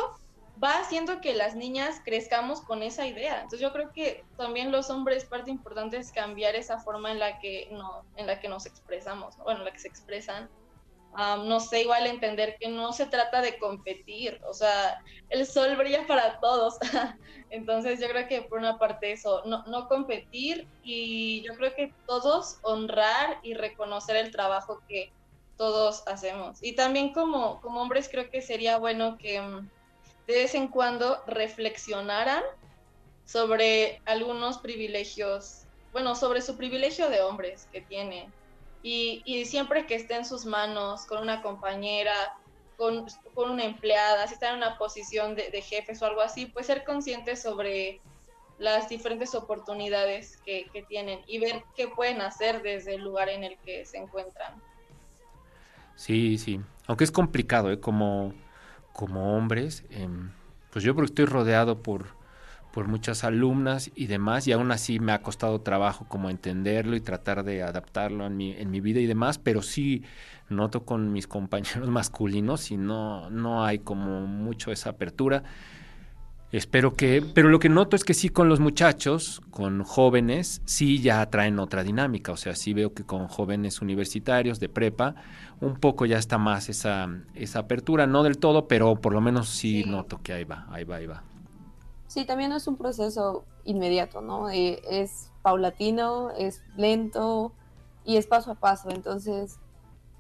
va 0.63 0.79
haciendo 0.79 1.21
que 1.21 1.35
las 1.35 1.55
niñas 1.55 2.01
crezcamos 2.05 2.61
con 2.61 2.83
esa 2.83 3.07
idea. 3.07 3.37
Entonces 3.37 3.61
yo 3.61 3.73
creo 3.73 3.93
que 3.93 4.25
también 4.37 4.73
los 4.73 4.91
hombres 4.91 5.25
parte 5.25 5.51
importante 5.51 5.97
es 5.97 6.13
cambiar 6.13 6.55
esa 6.55 6.79
forma 6.79 7.11
en 7.11 7.19
la 7.19 7.39
que 7.41 7.69
no, 7.73 8.05
en 8.17 8.27
la 8.27 8.41
que 8.41 8.49
nos 8.49 8.67
expresamos, 8.67 9.37
bueno, 9.39 9.61
en 9.61 9.67
la 9.67 9.73
que 9.73 9.79
se 9.79 9.89
expresan. 9.89 10.49
No 11.15 11.61
sé, 11.61 11.83
igual 11.83 12.07
entender 12.07 12.57
que 12.59 12.69
no 12.69 12.93
se 12.93 13.07
trata 13.07 13.41
de 13.43 13.59
competir, 13.59 14.41
o 14.49 14.55
sea, 14.55 14.99
el 15.29 15.47
sol 15.47 15.77
brilla 15.77 16.07
para 16.07 16.39
todos. 16.41 16.79
Entonces 17.51 18.01
yo 18.01 18.09
creo 18.09 18.27
que 18.29 18.43
por 18.43 18.59
una 18.59 18.79
parte 18.79 19.13
eso, 19.13 19.43
no, 19.45 19.63
no 19.67 19.89
competir 19.89 20.67
y 20.83 21.43
yo 21.47 21.55
creo 21.55 21.75
que 21.75 21.93
todos 22.07 22.59
honrar 22.63 23.39
y 23.43 23.55
reconocer 23.55 24.17
el 24.17 24.31
trabajo 24.31 24.83
que 24.89 25.13
todos 25.57 26.03
hacemos. 26.07 26.63
Y 26.63 26.75
también 26.75 27.13
como, 27.13 27.61
como 27.61 27.83
hombres 27.83 28.09
creo 28.11 28.31
que 28.31 28.41
sería 28.41 28.79
bueno 28.79 29.19
que 29.19 29.41
mm, 29.41 29.69
de 30.27 30.35
vez 30.35 30.55
en 30.55 30.69
cuando 30.69 31.23
reflexionaran 31.27 32.43
sobre 33.25 34.01
algunos 34.05 34.59
privilegios, 34.59 35.67
bueno, 35.93 36.15
sobre 36.15 36.41
su 36.41 36.57
privilegio 36.57 37.09
de 37.11 37.21
hombres 37.21 37.69
que 37.71 37.83
tienen. 37.83 38.33
Y, 38.83 39.45
siempre 39.45 39.87
que 39.87 39.95
esté 39.95 40.17
en 40.17 40.25
sus 40.25 40.45
manos 40.45 41.07
con 41.07 41.23
una 41.23 41.43
compañera, 41.43 42.15
con, 42.77 43.07
una 43.37 43.65
empleada, 43.65 44.27
si 44.27 44.35
está 44.35 44.51
en 44.51 44.57
una 44.57 44.77
posición 44.77 45.35
de, 45.37 45.63
jefes 45.63 46.03
o 46.03 46.07
algo 46.07 46.21
así, 46.21 46.47
pues 46.47 46.67
ser 46.67 46.85
conscientes 46.85 47.43
sobre 47.43 48.01
las 48.59 48.89
diferentes 48.89 49.35
oportunidades 49.35 50.37
que, 50.39 50.69
tienen 50.89 51.21
y 51.27 51.39
ver 51.39 51.65
qué 51.77 51.89
pueden 51.89 52.21
hacer 52.21 52.63
desde 52.63 52.95
el 52.97 53.03
lugar 53.03 53.29
en 53.29 53.45
el 53.45 53.57
que 53.59 53.85
se 53.85 53.99
encuentran. 53.99 54.61
Sí, 55.95 56.39
sí, 56.39 56.61
aunque 56.87 57.05
es 57.05 57.13
complicado, 57.13 57.71
¿eh? 57.71 57.79
como 57.79 58.35
como 58.93 59.37
hombres, 59.37 59.85
em, 59.91 60.31
pues 60.71 60.85
yo 60.85 60.95
porque 60.95 61.07
estoy 61.07 61.25
rodeado 61.25 61.83
por, 61.83 62.07
por 62.73 62.89
muchas 62.89 63.23
alumnas 63.23 63.91
y 63.95 64.07
demás, 64.07 64.49
y 64.49 64.53
aún 64.53 64.73
así 64.73 64.99
me 64.99 65.13
ha 65.13 65.23
costado 65.23 65.61
trabajo 65.61 66.07
como 66.09 66.31
entenderlo 66.31 66.97
y 66.97 67.01
tratar 67.01 67.45
de 67.45 67.63
adaptarlo 67.63 68.27
en 68.27 68.37
mi, 68.37 68.53
en 68.53 68.71
mi 68.71 68.81
vida 68.81 69.01
y 69.01 69.07
demás, 69.07 69.39
pero 69.39 69.63
sí 69.63 70.03
noto 70.49 70.85
con 70.85 71.13
mis 71.13 71.27
compañeros 71.29 71.89
masculinos 71.89 72.71
y 72.71 72.77
no, 72.77 73.31
no 73.31 73.65
hay 73.65 73.79
como 73.79 74.27
mucho 74.27 74.73
esa 74.73 74.91
apertura. 74.91 75.45
Espero 76.51 76.95
que, 76.95 77.25
pero 77.35 77.49
lo 77.49 77.59
que 77.59 77.71
noto 77.71 77.97
es 77.97 78.05
que 78.05 78.13
sí 78.13 78.29
con 78.29 78.51
los 78.51 78.61
muchachos, 78.61 79.41
con 79.51 79.85
jóvenes, 79.85 80.61
sí 80.67 81.01
ya 81.01 81.25
traen 81.31 81.59
otra 81.59 81.83
dinámica, 81.83 82.31
o 82.33 82.37
sea, 82.37 82.55
sí 82.55 82.75
veo 82.75 82.93
que 82.93 83.05
con 83.05 83.27
jóvenes 83.27 83.81
universitarios 83.81 84.61
de 84.61 84.69
prepa, 84.69 85.15
un 85.61 85.77
poco 85.77 86.05
ya 86.05 86.19
está 86.19 86.37
más 86.37 86.69
esa, 86.69 87.09
esa 87.35 87.61
apertura, 87.61 88.07
no 88.07 88.23
del 88.23 88.37
todo, 88.37 88.69
pero 88.69 88.97
por 88.97 89.15
lo 89.15 89.23
menos 89.23 89.49
sí, 89.49 89.85
noto 89.87 90.21
que 90.23 90.35
ahí 90.35 90.45
va, 90.45 90.67
ahí 90.71 90.85
va, 90.85 90.97
ahí 90.97 91.07
va. 91.07 91.23
Sí, 92.13 92.27
también 92.27 92.51
no 92.51 92.57
es 92.57 92.67
un 92.67 92.77
proceso 92.77 93.47
inmediato, 93.65 94.21
¿no? 94.21 94.51
Eh, 94.51 94.83
es 94.87 95.31
paulatino, 95.41 96.31
es 96.33 96.63
lento 96.77 97.53
y 98.05 98.19
es 98.19 98.27
paso 98.27 98.51
a 98.51 98.55
paso, 98.55 98.91
entonces 98.91 99.59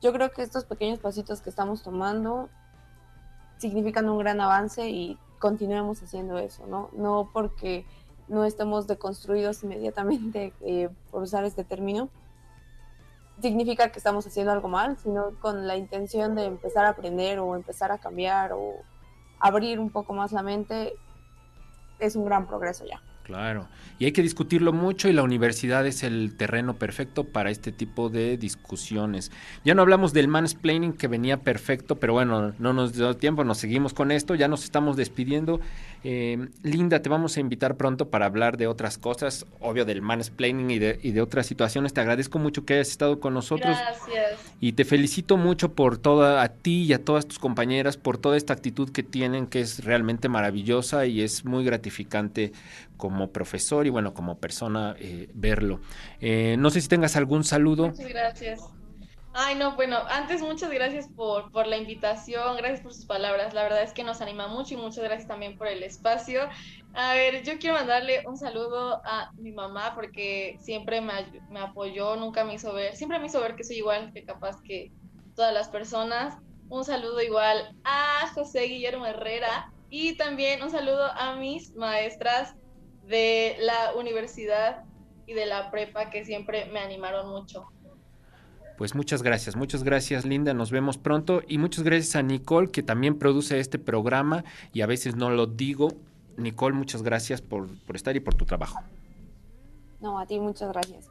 yo 0.00 0.10
creo 0.14 0.30
que 0.30 0.40
estos 0.40 0.64
pequeños 0.64 1.00
pasitos 1.00 1.42
que 1.42 1.50
estamos 1.50 1.82
tomando 1.82 2.48
significan 3.58 4.08
un 4.08 4.16
gran 4.16 4.40
avance 4.40 4.88
y 4.88 5.18
continuemos 5.38 6.02
haciendo 6.02 6.38
eso, 6.38 6.66
¿no? 6.66 6.88
No 6.94 7.28
porque 7.30 7.84
no 8.26 8.46
estemos 8.46 8.86
deconstruidos 8.86 9.62
inmediatamente, 9.62 10.54
eh, 10.62 10.88
por 11.10 11.24
usar 11.24 11.44
este 11.44 11.62
término, 11.62 12.08
significa 13.42 13.92
que 13.92 13.98
estamos 13.98 14.26
haciendo 14.26 14.50
algo 14.50 14.68
mal, 14.68 14.96
sino 14.96 15.38
con 15.42 15.66
la 15.66 15.76
intención 15.76 16.36
de 16.36 16.46
empezar 16.46 16.86
a 16.86 16.90
aprender 16.90 17.38
o 17.38 17.54
empezar 17.54 17.92
a 17.92 17.98
cambiar 17.98 18.54
o 18.54 18.76
abrir 19.38 19.78
un 19.78 19.90
poco 19.90 20.14
más 20.14 20.32
la 20.32 20.42
mente, 20.42 20.94
es 22.02 22.16
un 22.16 22.24
gran 22.24 22.46
progreso 22.46 22.84
ya. 22.84 23.00
Claro, 23.22 23.68
y 24.00 24.04
hay 24.06 24.12
que 24.12 24.22
discutirlo 24.22 24.72
mucho 24.72 25.08
y 25.08 25.12
la 25.12 25.22
universidad 25.22 25.86
es 25.86 26.02
el 26.02 26.34
terreno 26.36 26.74
perfecto 26.74 27.22
para 27.22 27.50
este 27.50 27.70
tipo 27.70 28.08
de 28.08 28.36
discusiones. 28.36 29.30
Ya 29.64 29.74
no 29.74 29.82
hablamos 29.82 30.12
del 30.12 30.26
mansplaining 30.26 30.92
que 30.92 31.06
venía 31.06 31.36
perfecto, 31.36 32.00
pero 32.00 32.14
bueno, 32.14 32.52
no 32.58 32.72
nos 32.72 32.94
dio 32.94 33.16
tiempo, 33.16 33.44
nos 33.44 33.58
seguimos 33.58 33.94
con 33.94 34.10
esto, 34.10 34.34
ya 34.34 34.48
nos 34.48 34.64
estamos 34.64 34.96
despidiendo. 34.96 35.60
Eh, 36.04 36.48
Linda, 36.62 37.00
te 37.00 37.08
vamos 37.08 37.36
a 37.36 37.40
invitar 37.40 37.76
pronto 37.76 38.10
para 38.10 38.26
hablar 38.26 38.56
de 38.56 38.66
otras 38.66 38.98
cosas, 38.98 39.46
obvio 39.60 39.84
del 39.84 40.02
mansplaining 40.02 40.70
y 40.70 40.78
de, 40.78 40.98
y 41.02 41.12
de 41.12 41.20
otras 41.20 41.46
situaciones. 41.46 41.92
Te 41.92 42.00
agradezco 42.00 42.38
mucho 42.38 42.64
que 42.64 42.74
hayas 42.74 42.88
estado 42.88 43.20
con 43.20 43.34
nosotros. 43.34 43.76
Gracias. 43.78 44.40
Y 44.60 44.72
te 44.72 44.84
felicito 44.84 45.36
mucho 45.36 45.74
por 45.74 45.98
toda, 45.98 46.42
a 46.42 46.48
ti 46.48 46.82
y 46.82 46.92
a 46.92 47.04
todas 47.04 47.26
tus 47.26 47.38
compañeras, 47.38 47.96
por 47.96 48.18
toda 48.18 48.36
esta 48.36 48.52
actitud 48.52 48.90
que 48.90 49.02
tienen, 49.02 49.46
que 49.46 49.60
es 49.60 49.84
realmente 49.84 50.28
maravillosa 50.28 51.06
y 51.06 51.20
es 51.20 51.44
muy 51.44 51.64
gratificante 51.64 52.52
como 52.96 53.30
profesor 53.30 53.86
y 53.86 53.90
bueno, 53.90 54.14
como 54.14 54.38
persona 54.38 54.94
eh, 54.98 55.28
verlo. 55.34 55.80
Eh, 56.20 56.56
no 56.58 56.70
sé 56.70 56.80
si 56.80 56.88
tengas 56.88 57.16
algún 57.16 57.44
saludo. 57.44 57.88
Muchas 57.88 58.08
gracias. 58.08 58.60
Ay, 59.34 59.54
no, 59.54 59.76
bueno, 59.76 59.96
antes 60.10 60.42
muchas 60.42 60.70
gracias 60.70 61.08
por, 61.08 61.50
por 61.52 61.66
la 61.66 61.78
invitación, 61.78 62.54
gracias 62.58 62.82
por 62.82 62.92
sus 62.92 63.06
palabras, 63.06 63.54
la 63.54 63.62
verdad 63.62 63.82
es 63.82 63.94
que 63.94 64.04
nos 64.04 64.20
anima 64.20 64.46
mucho 64.46 64.74
y 64.74 64.76
muchas 64.76 65.02
gracias 65.04 65.26
también 65.26 65.56
por 65.56 65.68
el 65.68 65.82
espacio. 65.82 66.50
A 66.92 67.14
ver, 67.14 67.42
yo 67.42 67.58
quiero 67.58 67.76
mandarle 67.76 68.22
un 68.26 68.36
saludo 68.36 69.00
a 69.06 69.32
mi 69.38 69.52
mamá 69.52 69.94
porque 69.94 70.56
siempre 70.60 71.00
me, 71.00 71.14
me 71.48 71.60
apoyó, 71.60 72.14
nunca 72.16 72.44
me 72.44 72.54
hizo 72.54 72.74
ver, 72.74 72.94
siempre 72.94 73.18
me 73.18 73.26
hizo 73.26 73.40
ver 73.40 73.56
que 73.56 73.64
soy 73.64 73.76
igual 73.76 74.12
que 74.12 74.22
capaz 74.24 74.60
que 74.62 74.92
todas 75.34 75.54
las 75.54 75.70
personas. 75.70 76.36
Un 76.68 76.84
saludo 76.84 77.22
igual 77.22 77.74
a 77.84 78.30
José 78.34 78.64
Guillermo 78.64 79.06
Herrera 79.06 79.72
y 79.88 80.16
también 80.18 80.62
un 80.62 80.70
saludo 80.70 81.04
a 81.04 81.36
mis 81.36 81.74
maestras 81.74 82.54
de 83.06 83.56
la 83.60 83.94
universidad 83.94 84.84
y 85.26 85.32
de 85.32 85.46
la 85.46 85.70
prepa 85.70 86.10
que 86.10 86.24
siempre 86.26 86.66
me 86.66 86.80
animaron 86.80 87.30
mucho. 87.30 87.66
Pues 88.82 88.96
muchas 88.96 89.22
gracias, 89.22 89.54
muchas 89.54 89.84
gracias 89.84 90.24
Linda, 90.24 90.54
nos 90.54 90.72
vemos 90.72 90.98
pronto 90.98 91.40
y 91.46 91.58
muchas 91.58 91.84
gracias 91.84 92.16
a 92.16 92.22
Nicole 92.22 92.72
que 92.72 92.82
también 92.82 93.16
produce 93.16 93.60
este 93.60 93.78
programa 93.78 94.42
y 94.72 94.80
a 94.80 94.88
veces 94.88 95.14
no 95.14 95.30
lo 95.30 95.46
digo. 95.46 95.92
Nicole, 96.36 96.74
muchas 96.74 97.04
gracias 97.04 97.40
por, 97.40 97.68
por 97.86 97.94
estar 97.94 98.16
y 98.16 98.18
por 98.18 98.34
tu 98.34 98.44
trabajo. 98.44 98.80
No, 100.00 100.18
a 100.18 100.26
ti 100.26 100.40
muchas 100.40 100.72
gracias. 100.72 101.08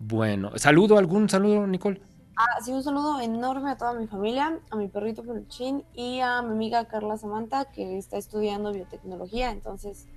Bueno, 0.00 0.58
saludo, 0.58 0.98
algún 0.98 1.28
saludo, 1.28 1.68
Nicole. 1.68 2.02
Ah, 2.34 2.60
sí, 2.60 2.72
un 2.72 2.82
saludo 2.82 3.20
enorme 3.20 3.70
a 3.70 3.76
toda 3.76 3.94
mi 3.94 4.08
familia, 4.08 4.58
a 4.68 4.74
mi 4.74 4.88
perrito 4.88 5.22
Peluchín 5.22 5.84
y 5.94 6.18
a 6.18 6.42
mi 6.42 6.50
amiga 6.50 6.86
Carla 6.86 7.16
Samantha, 7.16 7.66
que 7.66 7.96
está 7.96 8.16
estudiando 8.16 8.72
biotecnología, 8.72 9.52
entonces 9.52 10.08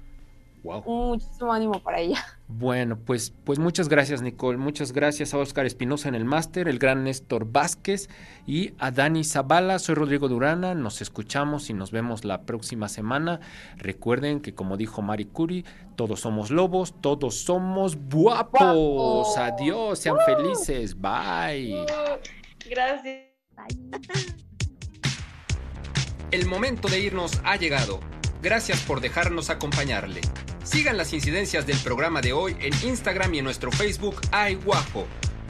Wow. 0.64 0.84
muchísimo 0.86 1.54
ánimo 1.54 1.80
para 1.80 2.00
ella. 2.00 2.24
Bueno, 2.52 2.98
pues, 2.98 3.32
pues 3.44 3.60
muchas 3.60 3.90
gracias, 3.90 4.24
Nicole. 4.24 4.58
Muchas 4.58 4.92
gracias 4.92 5.36
a 5.36 5.38
Oscar 5.38 5.68
Espinosa 5.68 6.10
en 6.10 6.16
el 6.16 6.26
máster, 6.26 6.68
el 6.68 6.80
gran 6.80 7.04
Néstor 7.04 7.46
Vázquez 7.46 8.10
y 8.48 8.74
a 8.80 8.90
Dani 8.90 9.24
Zavala. 9.24 9.78
Soy 9.78 9.94
Rodrigo 9.94 10.28
Durana. 10.28 10.74
Nos 10.74 11.04
escuchamos 11.04 11.70
y 11.70 11.74
nos 11.74 11.92
vemos 11.92 12.26
la 12.26 12.42
próxima 12.42 12.90
semana. 12.90 13.40
Recuerden 13.78 14.40
que, 14.40 14.56
como 14.56 14.78
dijo 14.78 15.04
Mari 15.04 15.26
Curi, 15.26 15.64
todos 15.96 16.22
somos 16.22 16.50
lobos, 16.50 16.96
todos 17.00 17.36
somos 17.36 17.96
guapos. 18.10 19.38
Adiós, 19.38 20.00
sean 20.00 20.18
felices. 20.26 21.00
Bye. 21.00 21.86
Gracias. 22.68 23.30
El 26.32 26.48
momento 26.48 26.88
de 26.88 27.00
irnos 27.00 27.40
ha 27.44 27.58
llegado. 27.58 28.00
Gracias 28.42 28.80
por 28.82 29.02
dejarnos 29.02 29.50
acompañarle. 29.50 30.22
Sigan 30.64 30.98
las 30.98 31.14
incidencias 31.14 31.68
del 31.68 31.78
programa 31.80 32.22
de 32.22 32.34
hoy 32.34 32.56
en 32.60 32.74
Instagram 32.88 33.34
y 33.34 33.40
en 33.40 33.46
nuestro 33.46 33.72
Facebook 33.72 34.22
Ay. 34.32 34.58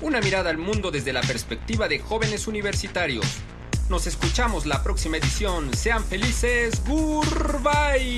Una 0.01 0.21
mirada 0.21 0.49
al 0.49 0.57
mundo 0.57 0.91
desde 0.91 1.13
la 1.13 1.21
perspectiva 1.21 1.87
de 1.87 1.99
jóvenes 1.99 2.47
universitarios. 2.47 3.25
Nos 3.89 4.07
escuchamos 4.07 4.65
la 4.65 4.81
próxima 4.81 5.17
edición. 5.17 5.73
Sean 5.73 6.03
felices. 6.03 6.81
Goodbye. 6.87 8.17